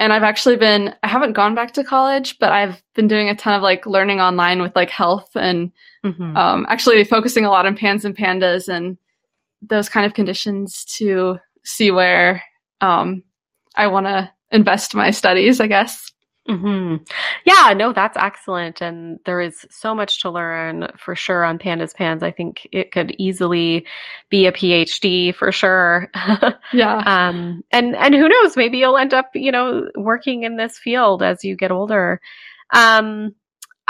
and 0.00 0.12
I've 0.12 0.22
actually 0.22 0.56
been 0.56 0.94
I 1.02 1.08
haven't 1.08 1.32
gone 1.32 1.54
back 1.54 1.72
to 1.72 1.84
college, 1.84 2.38
but 2.38 2.52
I've 2.52 2.82
been 2.94 3.08
doing 3.08 3.28
a 3.28 3.34
ton 3.34 3.54
of 3.54 3.62
like 3.62 3.86
learning 3.86 4.20
online 4.20 4.62
with 4.62 4.74
like 4.76 4.90
health 4.90 5.30
and 5.34 5.72
mm-hmm. 6.04 6.36
um, 6.36 6.66
actually 6.68 7.02
focusing 7.04 7.44
a 7.44 7.50
lot 7.50 7.66
on 7.66 7.76
pans 7.76 8.04
and 8.04 8.16
pandas 8.16 8.68
and 8.68 8.96
those 9.62 9.88
kind 9.88 10.06
of 10.06 10.14
conditions 10.14 10.84
to 10.84 11.38
see 11.64 11.90
where 11.90 12.42
um, 12.80 13.22
I 13.74 13.88
want 13.88 14.06
to 14.06 14.30
invest 14.50 14.94
my 14.94 15.10
studies, 15.10 15.60
I 15.60 15.66
guess. 15.66 16.12
Mm-hmm. 16.48 17.04
Yeah, 17.44 17.74
no, 17.74 17.92
that's 17.92 18.16
excellent. 18.16 18.80
And 18.80 19.20
there 19.26 19.40
is 19.40 19.66
so 19.70 19.94
much 19.94 20.22
to 20.22 20.30
learn 20.30 20.88
for 20.96 21.14
sure 21.14 21.44
on 21.44 21.58
Pandas 21.58 21.94
Pans. 21.94 22.22
I 22.22 22.30
think 22.30 22.66
it 22.72 22.90
could 22.90 23.14
easily 23.18 23.86
be 24.30 24.46
a 24.46 24.52
PhD 24.52 25.34
for 25.34 25.52
sure. 25.52 26.10
yeah. 26.72 27.02
Um, 27.04 27.62
and, 27.70 27.94
and 27.96 28.14
who 28.14 28.28
knows, 28.28 28.56
maybe 28.56 28.78
you'll 28.78 28.96
end 28.96 29.12
up, 29.12 29.30
you 29.34 29.52
know, 29.52 29.88
working 29.96 30.44
in 30.44 30.56
this 30.56 30.78
field 30.78 31.22
as 31.22 31.44
you 31.44 31.54
get 31.54 31.70
older. 31.70 32.18
Um, 32.72 33.34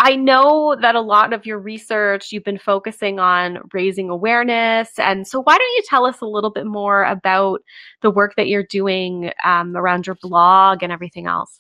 I 0.01 0.15
know 0.15 0.77
that 0.81 0.95
a 0.95 1.01
lot 1.01 1.33
of 1.33 1.45
your 1.45 1.59
research, 1.59 2.31
you've 2.31 2.45
been 2.45 2.59
focusing 2.59 3.19
on 3.19 3.59
raising 3.73 4.11
awareness. 4.11 4.97
And 4.97 5.27
so, 5.27 5.43
why 5.43 5.59
don't 5.59 5.77
you 5.77 5.83
tell 5.89 6.07
us 6.07 6.21
a 6.21 6.27
little 6.27 6.51
bit 6.51 6.67
more 6.67 7.03
about 7.03 7.63
the 8.03 8.11
work 8.11 8.35
that 8.37 8.47
you're 8.47 8.63
doing 8.63 9.33
um, 9.45 9.77
around 9.77 10.07
your 10.07 10.17
blog 10.23 10.85
and 10.85 10.93
everything 10.93 11.27
else? 11.27 11.59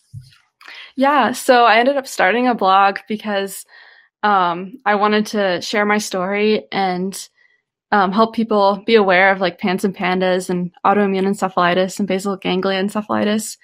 Yeah, 0.98 1.30
so 1.30 1.62
I 1.64 1.78
ended 1.78 1.96
up 1.96 2.08
starting 2.08 2.48
a 2.48 2.56
blog 2.56 2.98
because 3.06 3.64
um, 4.24 4.80
I 4.84 4.96
wanted 4.96 5.26
to 5.26 5.60
share 5.60 5.86
my 5.86 5.98
story 5.98 6.64
and 6.72 7.16
um, 7.92 8.10
help 8.10 8.34
people 8.34 8.82
be 8.84 8.96
aware 8.96 9.30
of 9.30 9.40
like 9.40 9.60
PANS 9.60 9.84
and 9.84 9.94
PANDAS 9.94 10.50
and 10.50 10.72
autoimmune 10.84 11.28
encephalitis 11.28 12.00
and 12.00 12.08
basal 12.08 12.36
ganglia 12.36 12.82
encephalitis 12.82 13.58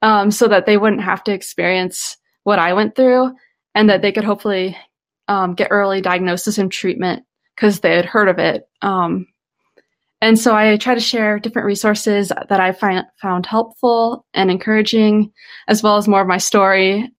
um, 0.00 0.30
so 0.30 0.48
that 0.48 0.64
they 0.64 0.78
wouldn't 0.78 1.02
have 1.02 1.22
to 1.24 1.34
experience 1.34 2.16
what 2.44 2.58
I 2.58 2.72
went 2.72 2.96
through 2.96 3.30
and 3.74 3.90
that 3.90 4.00
they 4.00 4.10
could 4.10 4.24
hopefully 4.24 4.74
um, 5.28 5.52
get 5.52 5.68
early 5.70 6.00
diagnosis 6.00 6.56
and 6.56 6.72
treatment 6.72 7.24
because 7.54 7.80
they 7.80 7.94
had 7.94 8.06
heard 8.06 8.30
of 8.30 8.38
it. 8.38 8.66
Um, 8.80 9.26
and 10.20 10.38
so 10.38 10.54
I 10.54 10.76
try 10.76 10.94
to 10.94 11.00
share 11.00 11.38
different 11.38 11.66
resources 11.66 12.28
that 12.28 12.60
I 12.60 12.72
find 12.72 13.04
found 13.20 13.46
helpful 13.46 14.26
and 14.34 14.50
encouraging, 14.50 15.32
as 15.66 15.82
well 15.82 15.96
as 15.96 16.08
more 16.08 16.20
of 16.20 16.28
my 16.28 16.38
story 16.38 17.10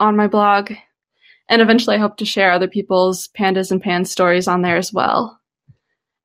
on 0.00 0.16
my 0.16 0.26
blog. 0.26 0.72
And 1.48 1.62
eventually 1.62 1.96
I 1.96 2.00
hope 2.00 2.18
to 2.18 2.24
share 2.24 2.52
other 2.52 2.68
people's 2.68 3.28
pandas 3.28 3.70
and 3.70 3.80
pans 3.80 4.10
stories 4.10 4.48
on 4.48 4.62
there 4.62 4.76
as 4.76 4.92
well. 4.92 5.38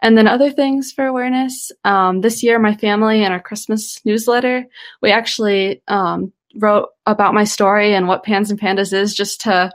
And 0.02 0.18
then 0.18 0.28
other 0.28 0.52
things 0.52 0.92
for 0.92 1.06
awareness. 1.06 1.72
Um, 1.84 2.22
this 2.22 2.44
year, 2.44 2.60
my 2.60 2.76
family 2.76 3.24
in 3.24 3.32
our 3.32 3.42
Christmas 3.42 4.00
newsletter, 4.06 4.66
we 5.02 5.12
actually 5.12 5.82
um, 5.88 6.32
wrote 6.56 6.90
about 7.06 7.34
my 7.34 7.46
story 7.46 7.96
and 7.96 8.08
what 8.08 8.24
Pans 8.24 8.52
and 8.52 8.60
Pandas 8.60 8.94
is 8.94 9.16
just 9.16 9.42
to 9.42 9.72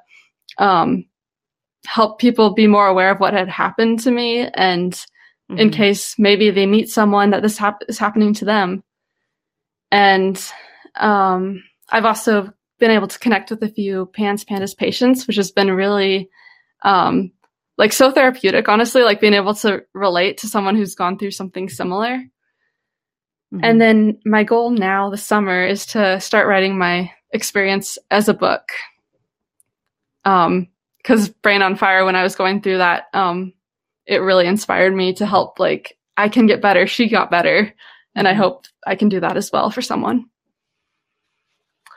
um, 0.59 1.07
help 1.87 2.21
people 2.21 2.55
be 2.55 2.67
more 2.67 2.87
aware 2.87 3.11
of 3.11 3.21
what 3.21 3.35
had 3.35 3.49
happened 3.49 4.01
to 4.01 4.11
me 4.11 4.47
and 4.55 5.05
mm-hmm. 5.53 5.61
in 5.61 5.71
case 5.71 6.19
maybe 6.19 6.51
they 6.51 6.67
meet 6.67 6.89
someone 6.89 7.31
that 7.31 7.43
this 7.43 7.59
hap- 7.59 7.83
is 7.89 7.99
happening 7.99 8.35
to 8.35 8.45
them. 8.45 8.83
And 9.91 10.43
um, 10.97 11.63
I've 11.89 12.05
also 12.05 12.53
been 12.79 12.91
able 12.91 13.09
to 13.09 13.19
connect 13.19 13.51
with 13.51 13.63
a 13.63 13.69
few 13.69 14.07
PANS 14.07 14.45
Pandas 14.45 14.77
patients, 14.77 15.27
which 15.27 15.37
has 15.37 15.53
been 15.53 15.71
really 15.71 16.29
um, 16.83 17.33
like 17.79 17.93
so 17.93 18.11
therapeutic, 18.11 18.69
honestly, 18.69 19.03
like 19.03 19.21
being 19.21 19.35
able 19.35 19.55
to 19.55 19.85
relate 19.95 20.39
to 20.39 20.49
someone 20.49 20.77
who's 20.77 20.95
gone 20.95 21.19
through 21.19 21.31
something 21.31 21.69
similar. 21.69 22.17
Mm-hmm. 23.53 23.61
And 23.65 23.81
then 23.81 24.19
my 24.25 24.45
goal 24.45 24.71
now 24.71 25.11
this 25.11 25.25
summer 25.25 25.65
is 25.65 25.87
to 25.87 26.21
start 26.21 26.49
writing 26.49 26.79
my 26.79 27.13
experience 27.33 27.99
as 28.11 28.29
a 28.29 28.35
book. 28.35 28.73
Um, 30.25 30.69
because 30.99 31.29
Brain 31.29 31.63
on 31.63 31.75
Fire, 31.75 32.05
when 32.05 32.15
I 32.15 32.23
was 32.23 32.37
going 32.37 32.63
through 32.63 32.79
that, 32.79 33.07
um, 33.13 33.53
it 34.07 34.19
really 34.19 34.47
inspired 34.47 34.95
me 34.95 35.13
to 35.15 35.27
help 35.27 35.59
like 35.59 35.97
I 36.17 36.29
can 36.29 36.47
get 36.47 36.63
better, 36.63 36.87
she 36.87 37.09
got 37.09 37.31
better, 37.31 37.73
and 38.15 38.29
I 38.29 38.33
mm-hmm. 38.33 38.43
hope 38.43 38.67
I 38.87 38.97
can 38.97 39.09
do 39.09 39.21
that 39.21 39.37
as 39.37 39.51
well 39.53 39.71
for 39.71 39.83
someone. 39.83 40.27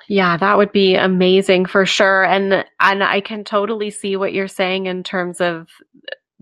Yeah, 0.08 0.38
that 0.38 0.58
would 0.58 0.72
be 0.72 0.96
amazing 0.96 1.66
for 1.66 1.86
sure. 1.86 2.24
And 2.24 2.66
and 2.80 3.04
I 3.04 3.22
can 3.22 3.44
totally 3.44 3.90
see 3.90 4.16
what 4.16 4.34
you're 4.34 4.48
saying 4.48 4.86
in 4.86 5.04
terms 5.04 5.42
of 5.42 5.68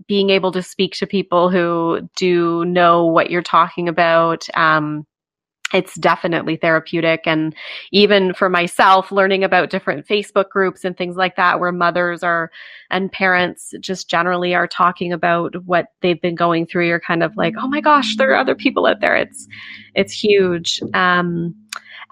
being 0.06 0.30
able 0.30 0.52
to 0.52 0.62
speak 0.62 0.94
to 0.94 1.06
people 1.06 1.48
who 1.50 2.08
do 2.16 2.64
know 2.66 3.06
what 3.06 3.30
you're 3.30 3.42
talking 3.42 3.88
about. 3.88 4.46
Um, 4.54 5.06
it's 5.72 5.94
definitely 5.96 6.56
therapeutic. 6.56 7.22
And 7.26 7.54
even 7.90 8.34
for 8.34 8.48
myself, 8.48 9.10
learning 9.10 9.42
about 9.42 9.70
different 9.70 10.06
Facebook 10.06 10.50
groups 10.50 10.84
and 10.84 10.96
things 10.96 11.16
like 11.16 11.36
that, 11.36 11.58
where 11.58 11.72
mothers 11.72 12.22
are 12.22 12.50
and 12.90 13.10
parents 13.10 13.72
just 13.80 14.08
generally 14.08 14.54
are 14.54 14.68
talking 14.68 15.12
about 15.12 15.54
what 15.64 15.86
they've 16.00 16.20
been 16.20 16.34
going 16.34 16.66
through, 16.66 16.86
you're 16.86 17.00
kind 17.00 17.22
of 17.22 17.36
like, 17.36 17.54
oh 17.58 17.66
my 17.66 17.80
gosh, 17.80 18.16
there 18.16 18.30
are 18.30 18.36
other 18.36 18.54
people 18.54 18.86
out 18.86 19.00
there. 19.00 19.16
It's 19.16 19.48
it's 19.94 20.12
huge. 20.12 20.80
Um, 20.92 21.54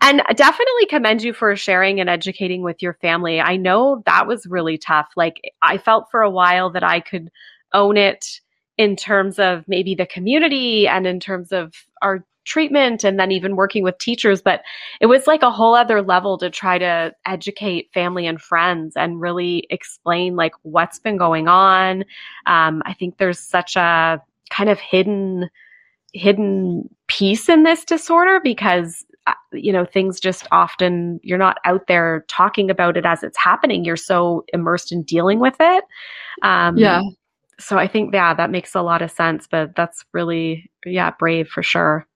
and 0.01 0.23
definitely 0.35 0.87
commend 0.89 1.23
you 1.23 1.33
for 1.33 1.55
sharing 1.55 2.01
and 2.01 2.11
educating 2.11 2.63
with 2.63 2.83
your 2.83 2.95
family. 2.95 3.41
I 3.41 3.57
know 3.57 4.03
that 4.07 4.27
was 4.27 4.47
really 4.47 4.77
tough. 4.77 5.11
Like 5.15 5.41
I 5.63 5.79
felt 5.79 6.11
for 6.11 6.23
a 6.23 6.31
while 6.31 6.71
that 6.71 6.83
I 6.83 6.99
could 6.99 7.31
own 7.73 7.97
it 7.97 8.41
in 8.79 8.97
terms 8.97 9.39
of 9.39 9.65
maybe 9.69 9.95
the 9.95 10.07
community 10.07 10.89
and 10.89 11.07
in 11.07 11.21
terms 11.21 11.53
of 11.53 11.75
our 12.01 12.25
treatment 12.45 13.05
and 13.05 13.19
then 13.19 13.31
even 13.31 13.57
working 13.57 13.83
with 13.83 13.97
teachers 13.99 14.43
but 14.43 14.63
it 15.01 15.07
was 15.07 15.27
like 15.27 15.43
a 15.43 15.51
whole 15.51 15.75
other 15.75 16.03
level 16.03 16.37
to 16.39 16.51
try 16.51 16.79
to 16.79 17.13
educate 17.27 17.91
family 17.95 18.27
and 18.27 18.41
friends 18.41 18.95
and 18.97 19.21
really 19.21 19.67
explain 19.71 20.37
like 20.37 20.53
what's 20.63 20.99
been 20.99 21.17
going 21.17 21.49
on. 21.49 22.05
Um, 22.47 22.83
i 22.85 22.95
think 22.95 23.19
there's 23.19 23.39
such 23.39 23.77
a 23.77 24.21
kind 24.51 24.69
of 24.69 24.79
hidden 24.79 25.49
hidden 26.13 26.89
piece 27.07 27.49
in 27.49 27.63
this 27.63 27.85
disorder 27.85 28.41
because 28.43 29.05
uh, 29.27 29.35
you 29.53 29.73
know 29.73 29.85
things 29.85 30.21
just 30.21 30.47
often 30.53 31.21
you're 31.23 31.39
not 31.39 31.59
out 31.65 31.87
there 31.87 32.25
talking 32.29 32.71
about 32.71 32.97
it 32.97 33.07
as 33.07 33.23
it's 33.23 33.39
happening. 33.39 33.85
You're 33.85 33.97
so 33.97 34.45
immersed 34.53 34.93
in 34.93 35.03
dealing 35.03 35.41
with 35.41 35.57
it. 35.61 35.85
Um, 36.43 36.77
yeah. 36.77 37.03
so 37.61 37.79
i 37.79 37.87
think 37.87 38.13
yeah 38.15 38.35
that 38.35 38.51
makes 38.51 38.75
a 38.75 38.83
lot 38.83 39.03
of 39.03 39.11
sense 39.11 39.47
but 39.51 39.77
that's 39.77 40.05
really 40.13 40.71
yeah 40.87 41.11
brave 41.19 41.49
for 41.49 41.63
sure 41.63 42.07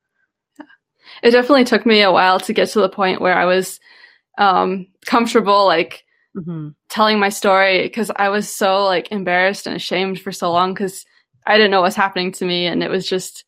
it 1.22 1.30
definitely 1.30 1.64
took 1.64 1.86
me 1.86 2.02
a 2.02 2.12
while 2.12 2.40
to 2.40 2.52
get 2.52 2.68
to 2.70 2.80
the 2.80 2.88
point 2.88 3.20
where 3.20 3.36
I 3.36 3.44
was 3.44 3.80
um, 4.38 4.86
comfortable 5.04 5.66
like 5.66 6.04
mm-hmm. 6.36 6.68
telling 6.88 7.18
my 7.18 7.28
story 7.28 7.82
because 7.82 8.10
I 8.16 8.28
was 8.28 8.52
so 8.52 8.84
like 8.84 9.10
embarrassed 9.10 9.66
and 9.66 9.76
ashamed 9.76 10.20
for 10.20 10.32
so 10.32 10.52
long 10.52 10.74
because 10.74 11.04
I 11.46 11.56
didn't 11.56 11.70
know 11.70 11.80
what 11.80 11.88
was 11.88 11.96
happening 11.96 12.32
to 12.32 12.44
me. 12.44 12.66
And 12.66 12.82
it 12.82 12.90
was 12.90 13.06
just, 13.06 13.44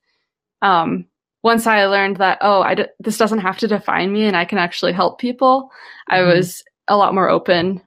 um, 0.63 1.07
once 1.43 1.67
I 1.67 1.87
learned 1.87 2.17
that, 2.17 2.39
oh, 2.41 2.63
I 2.63 2.75
d- 2.75 2.87
this 3.01 3.19
doesn't 3.19 3.41
have 3.41 3.59
to 3.59 3.69
define 3.69 4.13
me 4.13 4.25
and 4.25 4.37
I 4.37 4.45
can 4.45 4.59
actually 4.59 4.93
help 4.93 5.19
people, 5.19 5.71
mm-hmm. 6.11 6.15
I 6.15 6.23
was 6.23 6.63
a 6.89 6.97
lot 6.97 7.15
more 7.15 7.29
open 7.29 7.83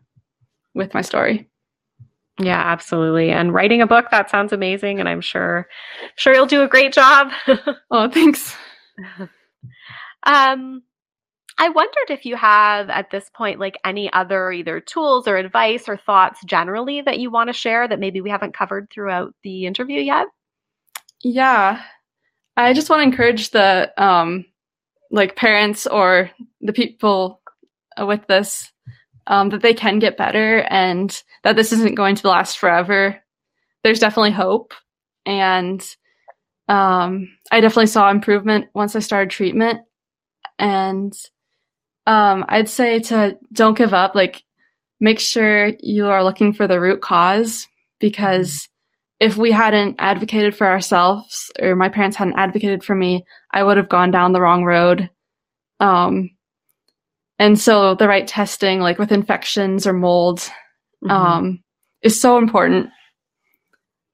with 0.74 0.94
my 0.94 1.02
story. 1.02 1.48
Yeah, 2.40 2.60
absolutely. 2.60 3.30
And 3.30 3.54
writing 3.54 3.82
a 3.82 3.88
book, 3.88 4.10
that 4.12 4.30
sounds 4.30 4.54
amazing. 4.54 5.00
And 5.00 5.08
I'm 5.08 5.22
sure, 5.22 5.68
sure 6.16 6.34
you'll 6.34 6.46
do 6.46 6.64
a 6.64 6.68
great 6.68 6.94
job. 6.94 7.32
oh, 7.92 8.10
thanks. 8.10 8.56
um, 10.24 10.84
I 11.58 11.70
wondered 11.70 12.10
if 12.10 12.26
you 12.26 12.36
have 12.36 12.90
at 12.90 13.12
this 13.12 13.30
point, 13.34 13.60
like 13.60 13.78
any 13.86 14.12
other 14.12 14.52
either 14.52 14.80
tools 14.80 15.28
or 15.28 15.38
advice 15.38 15.88
or 15.88 15.98
thoughts 15.98 16.40
generally 16.46 17.02
that 17.02 17.20
you 17.20 17.30
want 17.30 17.50
to 17.50 17.54
share 17.54 17.88
that 17.88 18.00
maybe 18.00 18.22
we 18.22 18.30
haven't 18.30 18.56
covered 18.56 18.90
throughout 18.90 19.36
the 19.44 19.66
interview 19.66 20.02
yet. 20.02 20.28
Yeah. 21.24 21.82
I 22.58 22.74
just 22.74 22.90
want 22.90 23.02
to 23.02 23.04
encourage 23.04 23.52
the, 23.52 23.92
um, 23.98 24.46
like 25.12 25.36
parents 25.36 25.86
or 25.86 26.32
the 26.62 26.74
people 26.74 27.42
with 27.98 28.26
this 28.28 28.72
um, 29.28 29.50
that 29.50 29.62
they 29.62 29.74
can 29.74 30.00
get 30.00 30.18
better 30.18 30.60
and 30.70 31.22
that 31.44 31.56
this 31.56 31.72
isn't 31.72 31.96
going 31.96 32.16
to 32.16 32.28
last 32.28 32.58
forever. 32.58 33.22
There's 33.84 34.00
definitely 34.00 34.32
hope. 34.32 34.74
And 35.26 35.86
um, 36.68 37.38
I 37.52 37.62
definitely 37.62 37.88
saw 37.88 38.10
improvement 38.10 38.68
once 38.74 38.96
I 38.96 39.00
started 39.00 39.30
treatment. 39.30 39.82
And 40.62 41.14
um, 42.08 42.46
I'd 42.48 42.70
say 42.70 43.00
to 43.00 43.38
don't 43.52 43.78
give 43.78 43.94
up. 43.94 44.16
Like, 44.16 44.44
make 45.00 45.20
sure 45.20 45.74
you 45.80 46.08
are 46.08 46.24
looking 46.24 46.54
for 46.54 46.68
the 46.68 46.80
root 46.80 47.02
cause 47.02 47.68
because 48.00 48.70
if 49.20 49.38
we 49.38 49.52
hadn't 49.52 49.96
advocated 50.00 50.56
for 50.56 50.68
ourselves 50.68 51.52
or 51.60 51.76
my 51.76 51.90
parents 51.90 52.16
hadn't 52.16 52.38
advocated 52.38 52.84
for 52.84 52.96
me, 52.96 53.26
I 53.52 53.64
would 53.64 53.78
have 53.78 53.90
gone 53.90 54.12
down 54.12 54.32
the 54.32 54.42
wrong 54.42 54.64
road. 54.64 55.10
Um, 55.80 56.32
and 57.40 57.60
so 57.60 57.96
the 57.96 58.08
right 58.08 58.28
testing, 58.28 58.80
like 58.80 59.00
with 59.00 59.12
infections 59.12 59.88
or 59.88 59.94
mold, 59.94 60.40
mm-hmm. 61.04 61.12
um, 61.12 61.64
is 62.04 62.20
so 62.22 62.38
important. 62.38 62.90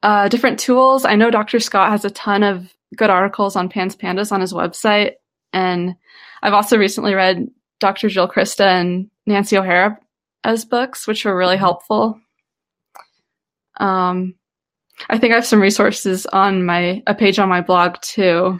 Uh, 0.02 0.30
different 0.30 0.60
tools. 0.60 1.04
I 1.04 1.16
know 1.16 1.30
Dr. 1.30 1.60
Scott 1.60 1.90
has 1.90 2.06
a 2.06 2.10
ton 2.10 2.44
of 2.44 2.74
good 2.96 3.10
articles 3.10 3.58
on 3.58 3.68
PANS 3.68 3.98
Pandas 3.98 4.32
on 4.32 4.40
his 4.40 4.54
website. 4.54 5.14
And 5.52 5.96
I've 6.42 6.54
also 6.54 6.78
recently 6.78 7.14
read 7.14 7.48
Dr. 7.80 8.10
Jill 8.10 8.28
Crista 8.28 8.66
and 8.66 9.10
Nancy 9.26 9.58
O'Hara 9.58 10.00
as 10.44 10.66
books, 10.66 11.08
which 11.08 11.26
were 11.26 11.38
really 11.38 11.58
helpful. 11.58 12.20
Um, 13.80 14.36
I 15.10 15.18
think 15.18 15.32
I 15.32 15.36
have 15.36 15.46
some 15.46 15.62
resources 15.62 16.26
on 16.28 16.66
my 16.66 17.04
a 17.06 17.14
page 17.14 17.38
on 17.40 17.50
my 17.50 17.62
blog 17.62 18.02
too. 18.02 18.60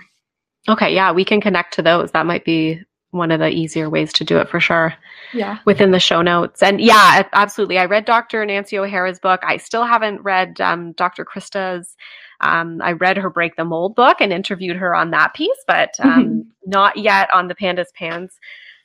Okay, 0.70 0.94
yeah, 0.94 1.12
we 1.12 1.26
can 1.26 1.42
connect 1.42 1.74
to 1.76 1.82
those. 1.82 2.12
That 2.12 2.26
might 2.26 2.46
be 2.46 2.82
one 3.12 3.32
of 3.32 3.40
the 3.40 3.50
easier 3.50 3.90
ways 3.90 4.12
to 4.14 4.24
do 4.24 4.38
it 4.38 4.50
for 4.50 4.60
sure. 4.60 4.94
Yeah. 5.34 5.60
Within 5.66 5.92
the 5.92 6.00
show 6.00 6.22
notes. 6.22 6.62
And 6.62 6.82
yeah, 6.82 7.24
absolutely. 7.34 7.78
I 7.78 7.86
read 7.86 8.06
Dr. 8.06 8.46
Nancy 8.46 8.78
O'Hara's 8.78 9.20
book. 9.20 9.42
I 9.44 9.58
still 9.58 9.86
haven't 9.86 10.22
read 10.22 10.60
um, 10.60 10.92
Dr. 10.94 11.26
Crista's. 11.26 11.96
Um, 12.42 12.82
I 12.84 12.92
read 12.92 13.18
her 13.18 13.30
Break 13.30 13.56
the 13.56 13.66
Mold 13.66 13.96
book 13.96 14.18
and 14.20 14.32
interviewed 14.32 14.76
her 14.78 14.94
on 14.94 15.12
that 15.12 15.34
piece, 15.34 15.64
but 15.68 15.96
um, 16.04 16.10
mm-hmm. 16.12 16.40
not 16.66 16.98
yet 16.98 17.30
on 17.34 17.48
the 17.48 17.56
Pandas 17.56 17.94
Pans 17.96 18.34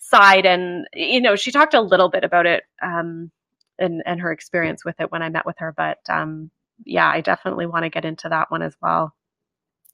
side. 0.00 0.46
And, 0.46 0.86
you 0.94 1.20
know, 1.20 1.36
she 1.36 1.50
talked 1.50 1.74
a 1.74 1.80
little 1.80 2.08
bit 2.08 2.24
about 2.24 2.46
it 2.46 2.64
um, 2.82 3.30
and, 3.78 4.02
and 4.06 4.20
her 4.20 4.32
experience 4.32 4.84
with 4.84 5.00
it 5.00 5.10
when 5.10 5.22
I 5.22 5.28
met 5.28 5.46
with 5.46 5.56
her. 5.58 5.72
But 5.76 5.98
um, 6.08 6.50
yeah, 6.84 7.08
I 7.08 7.20
definitely 7.20 7.66
want 7.66 7.84
to 7.84 7.90
get 7.90 8.04
into 8.04 8.28
that 8.28 8.50
one 8.50 8.62
as 8.62 8.76
well. 8.80 9.14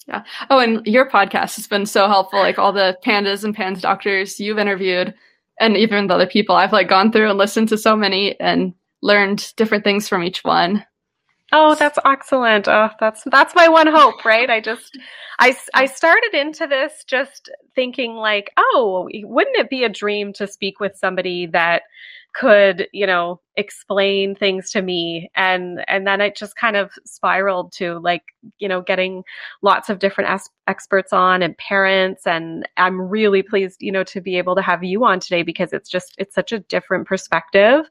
Yeah. 0.08 0.24
Oh, 0.48 0.58
and 0.58 0.84
your 0.86 1.08
podcast 1.08 1.56
has 1.56 1.66
been 1.66 1.84
so 1.84 2.08
helpful. 2.08 2.38
Like 2.38 2.58
all 2.58 2.72
the 2.72 2.96
pandas 3.04 3.44
and 3.44 3.54
pans 3.54 3.82
doctors 3.82 4.40
you've 4.40 4.58
interviewed, 4.58 5.14
and 5.60 5.76
even 5.76 6.06
the 6.06 6.14
other 6.14 6.26
people, 6.26 6.56
I've 6.56 6.72
like 6.72 6.88
gone 6.88 7.12
through 7.12 7.28
and 7.28 7.38
listened 7.38 7.68
to 7.68 7.78
so 7.78 7.94
many 7.94 8.38
and 8.40 8.72
learned 9.02 9.52
different 9.56 9.84
things 9.84 10.08
from 10.08 10.24
each 10.24 10.42
one. 10.44 10.84
Oh, 11.52 11.74
that's 11.74 11.98
excellent. 12.04 12.68
Oh, 12.68 12.90
that's 13.00 13.22
that's 13.26 13.54
my 13.54 13.68
one 13.68 13.86
hope, 13.86 14.24
right? 14.24 14.50
I 14.50 14.60
just 14.60 14.98
I 15.38 15.56
I 15.74 15.86
started 15.86 16.34
into 16.34 16.66
this 16.66 17.04
just 17.06 17.50
thinking 17.74 18.14
like, 18.14 18.50
oh, 18.56 19.08
wouldn't 19.12 19.56
it 19.56 19.70
be 19.70 19.84
a 19.84 19.88
dream 19.88 20.32
to 20.34 20.46
speak 20.46 20.80
with 20.80 20.96
somebody 20.96 21.46
that 21.46 21.82
could 22.34 22.86
you 22.92 23.06
know 23.06 23.40
explain 23.56 24.34
things 24.34 24.70
to 24.70 24.82
me 24.82 25.30
and 25.34 25.84
and 25.88 26.06
then 26.06 26.20
it 26.20 26.36
just 26.36 26.56
kind 26.56 26.76
of 26.76 26.92
spiraled 27.04 27.72
to 27.72 27.98
like 28.00 28.22
you 28.58 28.68
know 28.68 28.80
getting 28.82 29.24
lots 29.62 29.88
of 29.88 29.98
different 29.98 30.30
as- 30.30 30.50
experts 30.66 31.12
on 31.12 31.42
and 31.42 31.56
parents 31.58 32.26
and 32.26 32.68
i'm 32.76 33.00
really 33.00 33.42
pleased 33.42 33.78
you 33.80 33.90
know 33.90 34.04
to 34.04 34.20
be 34.20 34.36
able 34.36 34.54
to 34.54 34.62
have 34.62 34.84
you 34.84 35.04
on 35.04 35.18
today 35.18 35.42
because 35.42 35.72
it's 35.72 35.88
just 35.90 36.14
it's 36.18 36.34
such 36.34 36.52
a 36.52 36.60
different 36.60 37.06
perspective. 37.06 37.88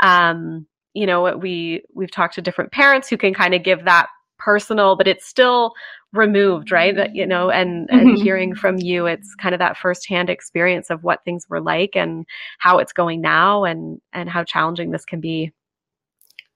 Um 0.00 0.66
you 0.94 1.06
know 1.06 1.36
we 1.36 1.82
we've 1.94 2.10
talked 2.10 2.34
to 2.34 2.42
different 2.42 2.72
parents 2.72 3.08
who 3.08 3.16
can 3.16 3.34
kind 3.34 3.54
of 3.54 3.62
give 3.62 3.84
that 3.84 4.08
personal 4.38 4.96
but 4.96 5.06
it's 5.08 5.26
still 5.26 5.72
removed 6.12 6.72
right? 6.72 6.96
That 6.96 7.14
you 7.14 7.26
know 7.26 7.50
and 7.50 7.88
and 7.90 8.08
mm-hmm. 8.08 8.22
hearing 8.22 8.54
from 8.54 8.78
you 8.78 9.06
it's 9.06 9.34
kind 9.34 9.54
of 9.54 9.58
that 9.58 9.76
firsthand 9.76 10.30
experience 10.30 10.90
of 10.90 11.04
what 11.04 11.24
things 11.24 11.46
were 11.48 11.60
like 11.60 11.94
and 11.94 12.26
how 12.58 12.78
it's 12.78 12.92
going 12.92 13.20
now 13.20 13.64
and 13.64 14.00
and 14.12 14.28
how 14.28 14.44
challenging 14.44 14.90
this 14.90 15.04
can 15.04 15.20
be. 15.20 15.52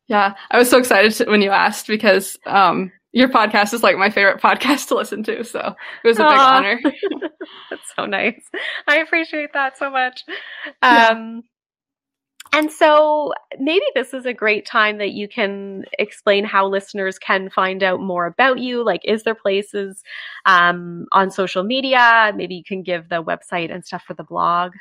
Yeah 0.06 0.34
i 0.50 0.58
was 0.58 0.68
so 0.68 0.78
excited 0.78 1.12
to, 1.12 1.30
when 1.30 1.40
you 1.42 1.50
asked 1.50 1.86
because 1.86 2.36
um 2.46 2.90
your 3.12 3.28
podcast 3.28 3.72
is 3.74 3.82
like 3.82 3.96
my 3.96 4.10
favorite 4.10 4.40
podcast 4.42 4.88
to 4.88 4.94
listen 4.94 5.22
to 5.24 5.44
so 5.44 5.74
it 6.04 6.08
was 6.08 6.18
a 6.18 6.22
Aww. 6.22 6.30
big 6.30 6.38
honor. 6.38 6.80
That's 7.70 7.92
so 7.96 8.06
nice. 8.06 8.40
I 8.86 8.98
appreciate 8.98 9.52
that 9.52 9.78
so 9.78 9.90
much. 9.90 10.24
Um 10.82 11.42
and 12.52 12.70
so 12.70 13.32
maybe 13.58 13.84
this 13.94 14.12
is 14.12 14.26
a 14.26 14.34
great 14.34 14.66
time 14.66 14.98
that 14.98 15.12
you 15.12 15.26
can 15.28 15.84
explain 15.98 16.44
how 16.44 16.66
listeners 16.66 17.18
can 17.18 17.48
find 17.48 17.82
out 17.82 18.00
more 18.00 18.26
about 18.26 18.58
you. 18.58 18.84
Like, 18.84 19.00
is 19.04 19.22
there 19.22 19.36
places 19.36 20.02
um, 20.46 21.06
on 21.12 21.30
social 21.30 21.62
media? 21.62 22.32
Maybe 22.34 22.56
you 22.56 22.64
can 22.64 22.82
give 22.82 23.08
the 23.08 23.22
website 23.22 23.72
and 23.72 23.84
stuff 23.84 24.02
for 24.04 24.14
the 24.14 24.24
blog. 24.24 24.72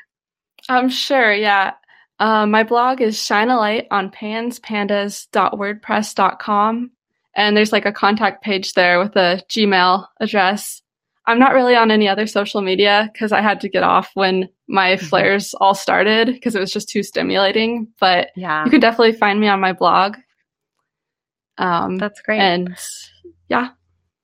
I'm 0.68 0.86
um, 0.86 0.90
sure, 0.90 1.32
yeah. 1.32 1.74
Uh, 2.18 2.44
my 2.46 2.64
blog 2.64 3.00
is 3.00 3.22
shine 3.22 3.50
a 3.50 3.56
light 3.56 3.86
on 3.90 4.10
panspandas.wordpress.com. 4.10 6.90
And 7.36 7.56
there's 7.56 7.72
like 7.72 7.86
a 7.86 7.92
contact 7.92 8.42
page 8.42 8.72
there 8.74 8.98
with 8.98 9.14
a 9.16 9.42
Gmail 9.48 10.06
address. 10.20 10.82
I'm 11.26 11.38
not 11.38 11.52
really 11.52 11.76
on 11.76 11.90
any 11.90 12.08
other 12.08 12.26
social 12.26 12.60
media 12.60 13.10
because 13.12 13.30
I 13.30 13.40
had 13.40 13.60
to 13.60 13.68
get 13.68 13.82
off 13.82 14.10
when 14.14 14.48
my 14.68 14.96
mm-hmm. 14.96 15.06
flares 15.06 15.54
all 15.60 15.74
started 15.74 16.28
because 16.28 16.54
it 16.54 16.60
was 16.60 16.72
just 16.72 16.88
too 16.88 17.02
stimulating. 17.02 17.88
But 18.00 18.30
yeah, 18.36 18.64
you 18.64 18.70
can 18.70 18.80
definitely 18.80 19.12
find 19.12 19.40
me 19.40 19.48
on 19.48 19.60
my 19.60 19.72
blog. 19.72 20.16
Um, 21.58 21.98
That's 21.98 22.20
great. 22.22 22.40
And 22.40 22.76
yeah, 23.48 23.70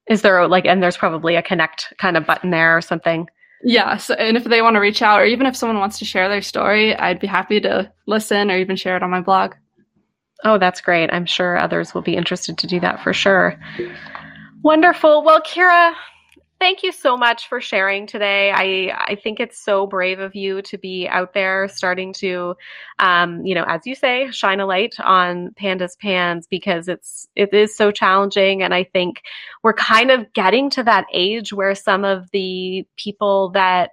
is 0.09 0.23
there 0.23 0.39
a, 0.39 0.49
like, 0.49 0.65
and 0.65 0.83
there's 0.83 0.97
probably 0.97 1.37
a 1.37 1.43
connect 1.43 1.93
kind 1.99 2.17
of 2.17 2.27
button 2.27 2.51
there 2.51 2.77
or 2.77 2.81
something. 2.81 3.29
Yeah. 3.63 3.97
So, 3.97 4.15
and 4.15 4.37
if 4.37 4.45
they 4.45 4.63
want 4.63 4.75
to 4.75 4.81
reach 4.81 5.03
out, 5.03 5.21
or 5.21 5.25
even 5.25 5.47
if 5.47 5.57
someone 5.57 5.79
wants 5.79 5.99
to 5.99 6.05
share 6.05 6.29
their 6.29 6.43
story, 6.43 6.95
I'd 6.97 7.21
be 7.21 7.27
happy 7.27 7.61
to 7.61 7.91
listen 8.07 8.51
or 8.51 8.57
even 8.57 8.77
share 8.77 8.97
it 8.97 9.03
on 9.03 9.11
my 9.11 9.21
blog. 9.21 9.55
Oh, 10.45 10.59
that's 10.59 10.81
great. 10.81 11.11
I'm 11.13 11.27
sure 11.27 11.59
others 11.59 11.95
will 11.95 12.03
be 12.03 12.17
interested 12.17 12.59
to 12.59 12.67
do 12.67 12.79
that 12.81 13.03
for 13.03 13.13
sure. 13.13 13.59
Wonderful. 14.63 15.25
Well, 15.25 15.41
Kyra, 15.41 15.95
Thank 16.59 16.83
you 16.83 16.91
so 16.91 17.19
much 17.19 17.49
for 17.49 17.61
sharing 17.61 18.07
today. 18.07 18.51
I, 18.51 18.97
I 19.09 19.15
think 19.17 19.41
it's 19.41 19.59
so 19.59 19.87
brave 19.87 20.21
of 20.21 20.35
you 20.35 20.63
to 20.63 20.79
be 20.79 21.07
out 21.07 21.35
there 21.35 21.69
starting 21.69 22.15
to, 22.15 22.57
um, 22.99 23.45
you 23.45 23.55
know, 23.55 23.65
as 23.69 23.83
you 23.85 23.95
say, 23.95 24.31
shine 24.31 24.61
a 24.61 24.67
light 24.67 24.95
on 25.01 25.51
Pandas 25.61 25.99
Pans 25.99 26.47
because 26.47 26.89
it's, 26.89 27.29
it 27.37 27.53
is 27.53 27.77
so 27.77 27.91
challenging. 27.91 28.63
And 28.63 28.73
I 28.73 28.85
think 28.85 29.21
we're 29.63 29.75
kind 29.75 30.11
of 30.11 30.33
getting 30.33 30.71
to 30.71 30.83
that 30.85 31.05
age 31.13 31.53
where 31.53 31.75
some 31.75 32.05
of 32.05 32.31
the 32.31 32.87
people 32.97 33.51
that 33.51 33.91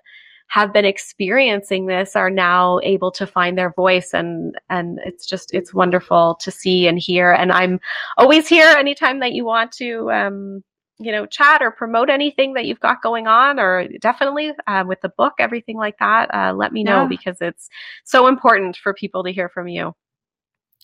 have 0.48 0.72
been 0.72 0.86
experiencing 0.86 1.88
this 1.88 2.16
are 2.16 2.30
now 2.30 2.80
able 2.84 3.12
to 3.12 3.28
find 3.28 3.58
their 3.58 3.74
voice 3.74 4.14
and 4.14 4.56
and 4.70 5.00
it's 5.04 5.26
just 5.26 5.52
it's 5.52 5.74
wonderful 5.74 6.36
to 6.36 6.52
see 6.52 6.86
and 6.86 7.00
hear 7.00 7.32
and 7.32 7.52
i'm 7.52 7.80
always 8.18 8.48
here 8.48 8.68
anytime 8.78 9.20
that 9.20 9.32
you 9.32 9.44
want 9.44 9.72
to 9.72 10.12
um, 10.12 10.64
you 11.04 11.12
know, 11.12 11.26
chat 11.26 11.62
or 11.62 11.72
promote 11.72 12.10
anything 12.10 12.54
that 12.54 12.66
you've 12.66 12.80
got 12.80 13.02
going 13.02 13.28
on, 13.28 13.60
or 13.60 13.88
definitely 14.00 14.54
uh, 14.68 14.84
with 14.88 15.02
the 15.02 15.10
book, 15.10 15.34
everything 15.40 15.78
like 15.78 15.98
that, 16.00 16.34
uh, 16.34 16.54
let 16.54 16.74
me 16.74 16.84
know 16.84 17.02
yeah. 17.02 17.08
because 17.08 17.38
it's 17.42 17.70
so 18.04 18.28
important 18.28 18.78
for 18.78 18.94
people 18.94 19.24
to 19.24 19.32
hear 19.32 19.50
from 19.50 19.68
you. 19.68 19.94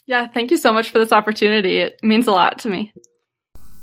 Yeah, 0.06 0.28
thank 0.28 0.52
you 0.52 0.58
so 0.58 0.74
much 0.74 0.90
for 0.90 1.00
this 1.00 1.12
opportunity. 1.12 1.78
It 1.78 2.00
means 2.02 2.28
a 2.28 2.32
lot 2.32 2.58
to 2.60 2.70
me. 2.70 2.94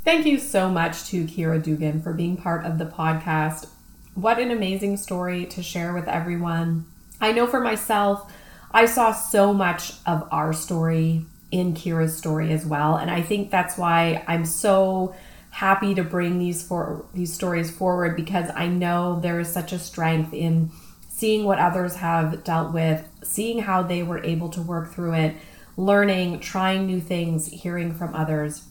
Thank 0.05 0.27
you 0.27 0.39
so 0.39 0.69
much 0.69 1.05
to 1.07 1.25
Kyra 1.25 1.63
Dugan 1.63 2.01
for 2.01 2.13
being 2.13 2.37
part 2.37 2.65
of 2.65 2.79
the 2.79 2.87
podcast. 2.87 3.69
What 4.15 4.39
an 4.39 4.51
amazing 4.51 4.97
story 4.97 5.47
to 5.47 5.63
share 5.63 5.93
with 5.93 6.09
everyone. 6.09 6.87
I 7.21 7.33
know 7.33 7.47
for 7.47 7.61
myself, 7.61 8.33
I 8.71 8.87
saw 8.87 9.13
so 9.13 9.53
much 9.53 9.95
of 10.07 10.27
our 10.31 10.53
story 10.53 11.27
in 11.51 11.75
Kyra's 11.75 12.17
story 12.17 12.53
as 12.53 12.67
well. 12.67 12.97
And 12.97 13.11
I 13.11 13.23
think 13.23 13.51
that's 13.51 13.79
why 13.79 14.25
I'm 14.27 14.45
so 14.45 15.15
happy 15.57 15.95
to 15.95 16.05
bring 16.05 16.39
these 16.39 16.63
for 16.63 17.07
these 17.15 17.33
stories 17.33 17.71
forward 17.71 18.15
because 18.15 18.51
I 18.55 18.67
know 18.67 19.19
there 19.21 19.41
is 19.41 19.51
such 19.51 19.73
a 19.73 19.79
strength 19.79 20.35
in 20.35 20.71
seeing 21.09 21.47
what 21.47 21.59
others 21.59 21.97
have 21.97 22.45
dealt 22.45 22.75
with, 22.75 23.09
seeing 23.25 23.61
how 23.61 23.83
they 23.83 24.03
were 24.03 24.23
able 24.23 24.51
to 24.51 24.61
work 24.61 24.93
through 24.93 25.15
it, 25.15 25.35
learning, 25.79 26.41
trying 26.41 26.85
new 26.85 27.01
things, 27.01 27.47
hearing 27.47 27.95
from 27.95 28.15
others. 28.15 28.65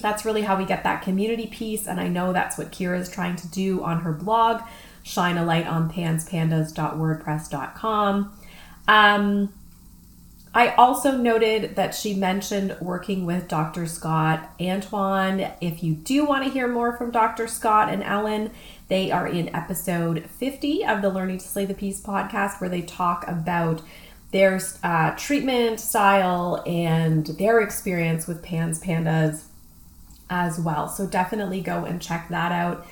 That's 0.00 0.24
really 0.24 0.42
how 0.42 0.58
we 0.58 0.64
get 0.64 0.82
that 0.82 1.02
community 1.02 1.46
piece. 1.46 1.86
And 1.86 2.00
I 2.00 2.08
know 2.08 2.32
that's 2.32 2.58
what 2.58 2.72
Kyra 2.72 2.98
is 2.98 3.08
trying 3.08 3.36
to 3.36 3.46
do 3.46 3.84
on 3.84 4.00
her 4.00 4.12
blog, 4.12 4.60
shine 5.04 5.38
a 5.38 5.44
light 5.44 5.68
on 5.68 5.88
panspandas.wordpress.com. 5.88 8.38
Um, 8.88 9.52
I 10.54 10.68
also 10.74 11.16
noted 11.16 11.74
that 11.74 11.96
she 11.96 12.14
mentioned 12.14 12.76
working 12.80 13.26
with 13.26 13.48
Dr. 13.48 13.86
Scott 13.86 14.52
Antoine. 14.60 15.50
If 15.60 15.82
you 15.82 15.94
do 15.94 16.24
want 16.24 16.44
to 16.44 16.50
hear 16.50 16.68
more 16.68 16.96
from 16.96 17.10
Dr. 17.10 17.48
Scott 17.48 17.92
and 17.92 18.04
Ellen, 18.04 18.52
they 18.86 19.10
are 19.10 19.26
in 19.26 19.52
episode 19.52 20.30
50 20.30 20.84
of 20.84 21.02
the 21.02 21.10
Learning 21.10 21.38
to 21.38 21.44
Slay 21.44 21.64
the 21.64 21.74
Beast 21.74 22.04
podcast, 22.04 22.60
where 22.60 22.70
they 22.70 22.82
talk 22.82 23.26
about 23.26 23.82
their 24.30 24.60
uh, 24.84 25.10
treatment 25.16 25.80
style 25.80 26.62
and 26.64 27.26
their 27.26 27.60
experience 27.60 28.28
with 28.28 28.40
PANS 28.40 28.80
pandas 28.80 29.46
as 30.30 30.60
well. 30.60 30.88
So 30.88 31.04
definitely 31.04 31.62
go 31.62 31.84
and 31.84 32.00
check 32.00 32.28
that 32.28 32.52
out. 32.52 32.86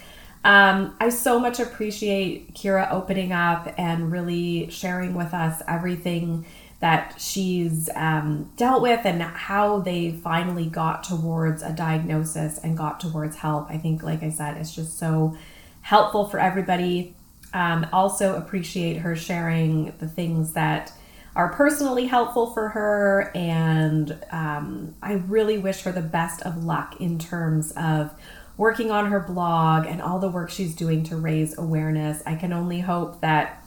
Um, 0.45 0.97
I 0.99 1.11
so 1.11 1.39
much 1.39 1.61
appreciate 1.61 2.55
Kyra 2.55 2.91
opening 2.91 3.33
up 3.33 3.73
and 3.79 4.11
really 4.11 4.69
sharing 4.71 5.15
with 5.15 5.33
us 5.33 5.63
everything 5.69 6.45
that 6.83 7.15
she's 7.17 7.89
um, 7.95 8.51
dealt 8.57 8.83
with 8.83 9.07
and 9.07 9.23
how 9.23 9.79
they 9.79 10.11
finally 10.11 10.67
got 10.67 11.05
towards 11.05 11.63
a 11.63 11.73
diagnosis 11.73 12.59
and 12.59 12.77
got 12.77 12.99
towards 12.99 13.37
help. 13.37 13.71
I 13.71 13.79
think, 13.79 14.03
like 14.03 14.25
I 14.25 14.31
said, 14.31 14.57
it's 14.57 14.75
just 14.75 14.99
so 14.99 15.37
helpful 15.83 16.27
for 16.27 16.41
everybody. 16.41 17.15
Um, 17.55 17.87
also, 17.93 18.35
appreciate 18.35 18.97
her 18.97 19.15
sharing 19.15 19.95
the 20.01 20.09
things 20.09 20.55
that 20.55 20.93
are 21.37 21.53
personally 21.53 22.07
helpful 22.07 22.53
for 22.53 22.71
her. 22.71 23.31
And 23.33 24.19
um, 24.33 24.97
I 25.01 25.13
really 25.13 25.59
wish 25.59 25.83
her 25.83 25.93
the 25.93 26.03
best 26.03 26.43
of 26.43 26.65
luck 26.65 27.01
in 27.01 27.21
terms 27.21 27.73
of 27.77 28.13
working 28.57 28.91
on 28.91 29.07
her 29.07 29.21
blog 29.21 29.87
and 29.87 30.03
all 30.03 30.19
the 30.19 30.29
work 30.29 30.51
she's 30.51 30.75
doing 30.75 31.05
to 31.05 31.17
raise 31.17 31.57
awareness. 31.57 32.25
I 32.27 32.35
can 32.35 32.53
only 32.53 32.81
hope 32.81 33.21
that 33.21 33.62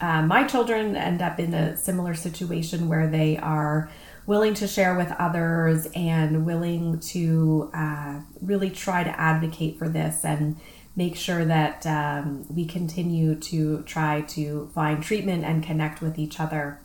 um, 0.00 0.28
my 0.28 0.44
children 0.44 0.96
end 0.96 1.22
up 1.22 1.38
in 1.38 1.54
a 1.54 1.76
similar 1.76 2.14
situation 2.14 2.88
where 2.88 3.08
they 3.08 3.36
are 3.36 3.90
willing 4.26 4.54
to 4.54 4.68
share 4.68 4.96
with 4.96 5.10
others 5.18 5.88
and 5.94 6.46
willing 6.46 7.00
to 7.00 7.70
uh, 7.74 8.20
really 8.40 8.70
try 8.70 9.02
to 9.02 9.20
advocate 9.20 9.78
for 9.78 9.88
this 9.88 10.24
and 10.24 10.56
make 10.96 11.16
sure 11.16 11.44
that 11.44 11.86
um, 11.86 12.46
we 12.54 12.64
continue 12.64 13.34
to 13.34 13.82
try 13.82 14.20
to 14.22 14.70
find 14.74 15.02
treatment 15.02 15.44
and 15.44 15.62
connect 15.62 16.00
with 16.00 16.18
each 16.18 16.40
other. 16.40 16.78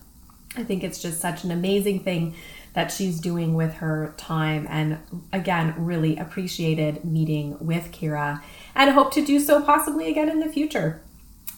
I 0.58 0.64
think 0.64 0.84
it's 0.84 1.02
just 1.02 1.20
such 1.20 1.44
an 1.44 1.52
amazing 1.52 2.02
thing 2.02 2.36
that 2.74 2.92
she's 2.92 3.20
doing 3.20 3.54
with 3.54 3.76
her 3.76 4.14
time, 4.18 4.68
and 4.70 5.00
again, 5.32 5.74
really 5.78 6.18
appreciated 6.18 7.06
meeting 7.06 7.58
with 7.60 7.92
Kyra 7.92 8.42
and 8.74 8.92
hope 8.92 9.14
to 9.14 9.26
do 9.26 9.40
so 9.40 9.62
possibly 9.62 10.10
again 10.10 10.30
in 10.30 10.40
the 10.40 10.50
future. 10.50 11.02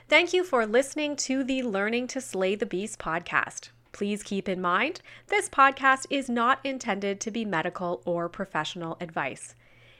Thank 0.07 0.33
you 0.33 0.43
for 0.43 0.67
listening 0.67 1.15
to 1.15 1.43
the 1.43 1.63
Learning 1.63 2.05
to 2.07 2.19
Slay 2.19 2.55
the 2.55 2.67
Beast 2.67 2.99
podcast. 2.99 3.69
Please 3.93 4.21
keep 4.21 4.49
in 4.49 4.59
mind, 4.61 5.01
this 5.27 5.47
podcast 5.47 6.05
is 6.09 6.29
not 6.29 6.59
intended 6.65 7.21
to 7.21 7.31
be 7.31 7.45
medical 7.45 8.01
or 8.05 8.27
professional 8.27 8.97
advice. 8.99 9.55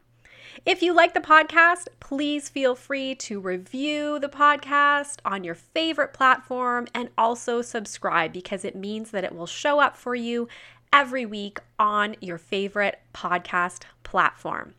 If 0.66 0.82
you 0.82 0.93
like 0.93 1.14
the 1.14 1.20
podcast, 1.20 1.88
please 2.00 2.50
feel 2.50 2.76
free 2.76 3.16
to 3.16 3.39
review 3.39 4.20
the 4.20 4.30
podcast 4.30 5.20
on 5.26 5.43
your 5.43 5.56
favorite 5.56 6.14
platform 6.14 6.88
and 6.93 7.10
also 7.18 7.62
subscribe 7.62 8.34
because 8.34 8.66
it 8.66 8.76
means 8.76 9.12
that 9.12 9.24
it 9.24 9.36
will 9.36 9.47
show 9.47 9.80
up 9.80 9.95
for 9.95 10.16
you 10.16 10.47
every 10.91 11.26
week 11.26 11.60
on 11.78 12.16
your 12.20 12.38
favorite 12.38 13.00
podcast 13.14 13.84
platform. 14.04 14.74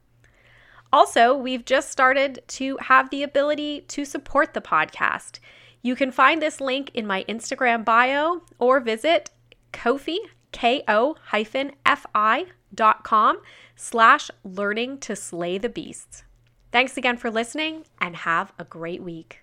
Also, 0.93 1.35
we've 1.37 1.65
just 1.65 1.91
started 1.91 2.43
to 2.49 2.77
have 2.79 3.11
the 3.11 3.23
ability 3.23 3.83
to 3.83 4.05
support 4.05 4.55
the 4.55 4.61
podcast. 4.61 5.39
You 5.83 5.95
can 5.95 6.11
find 6.11 6.43
this 6.43 6.61
link 6.61 6.91
in 6.95 7.07
my 7.07 7.25
Instagram 7.29 7.85
bio 7.85 8.43
or 8.59 8.81
visit 8.81 9.31
Ko-fi, 9.73 10.19
K-O-F-I 10.53 12.45
dot 12.75 13.03
com 13.05 13.39
slash 13.81 14.31
learning 14.45 14.99
to 14.99 15.17
slay 15.17 15.57
the 15.57 15.69
beasts. 15.69 16.23
Thanks 16.71 16.99
again 16.99 17.17
for 17.17 17.31
listening 17.31 17.87
and 17.99 18.15
have 18.15 18.53
a 18.59 18.65
great 18.65 19.03
week. 19.03 19.43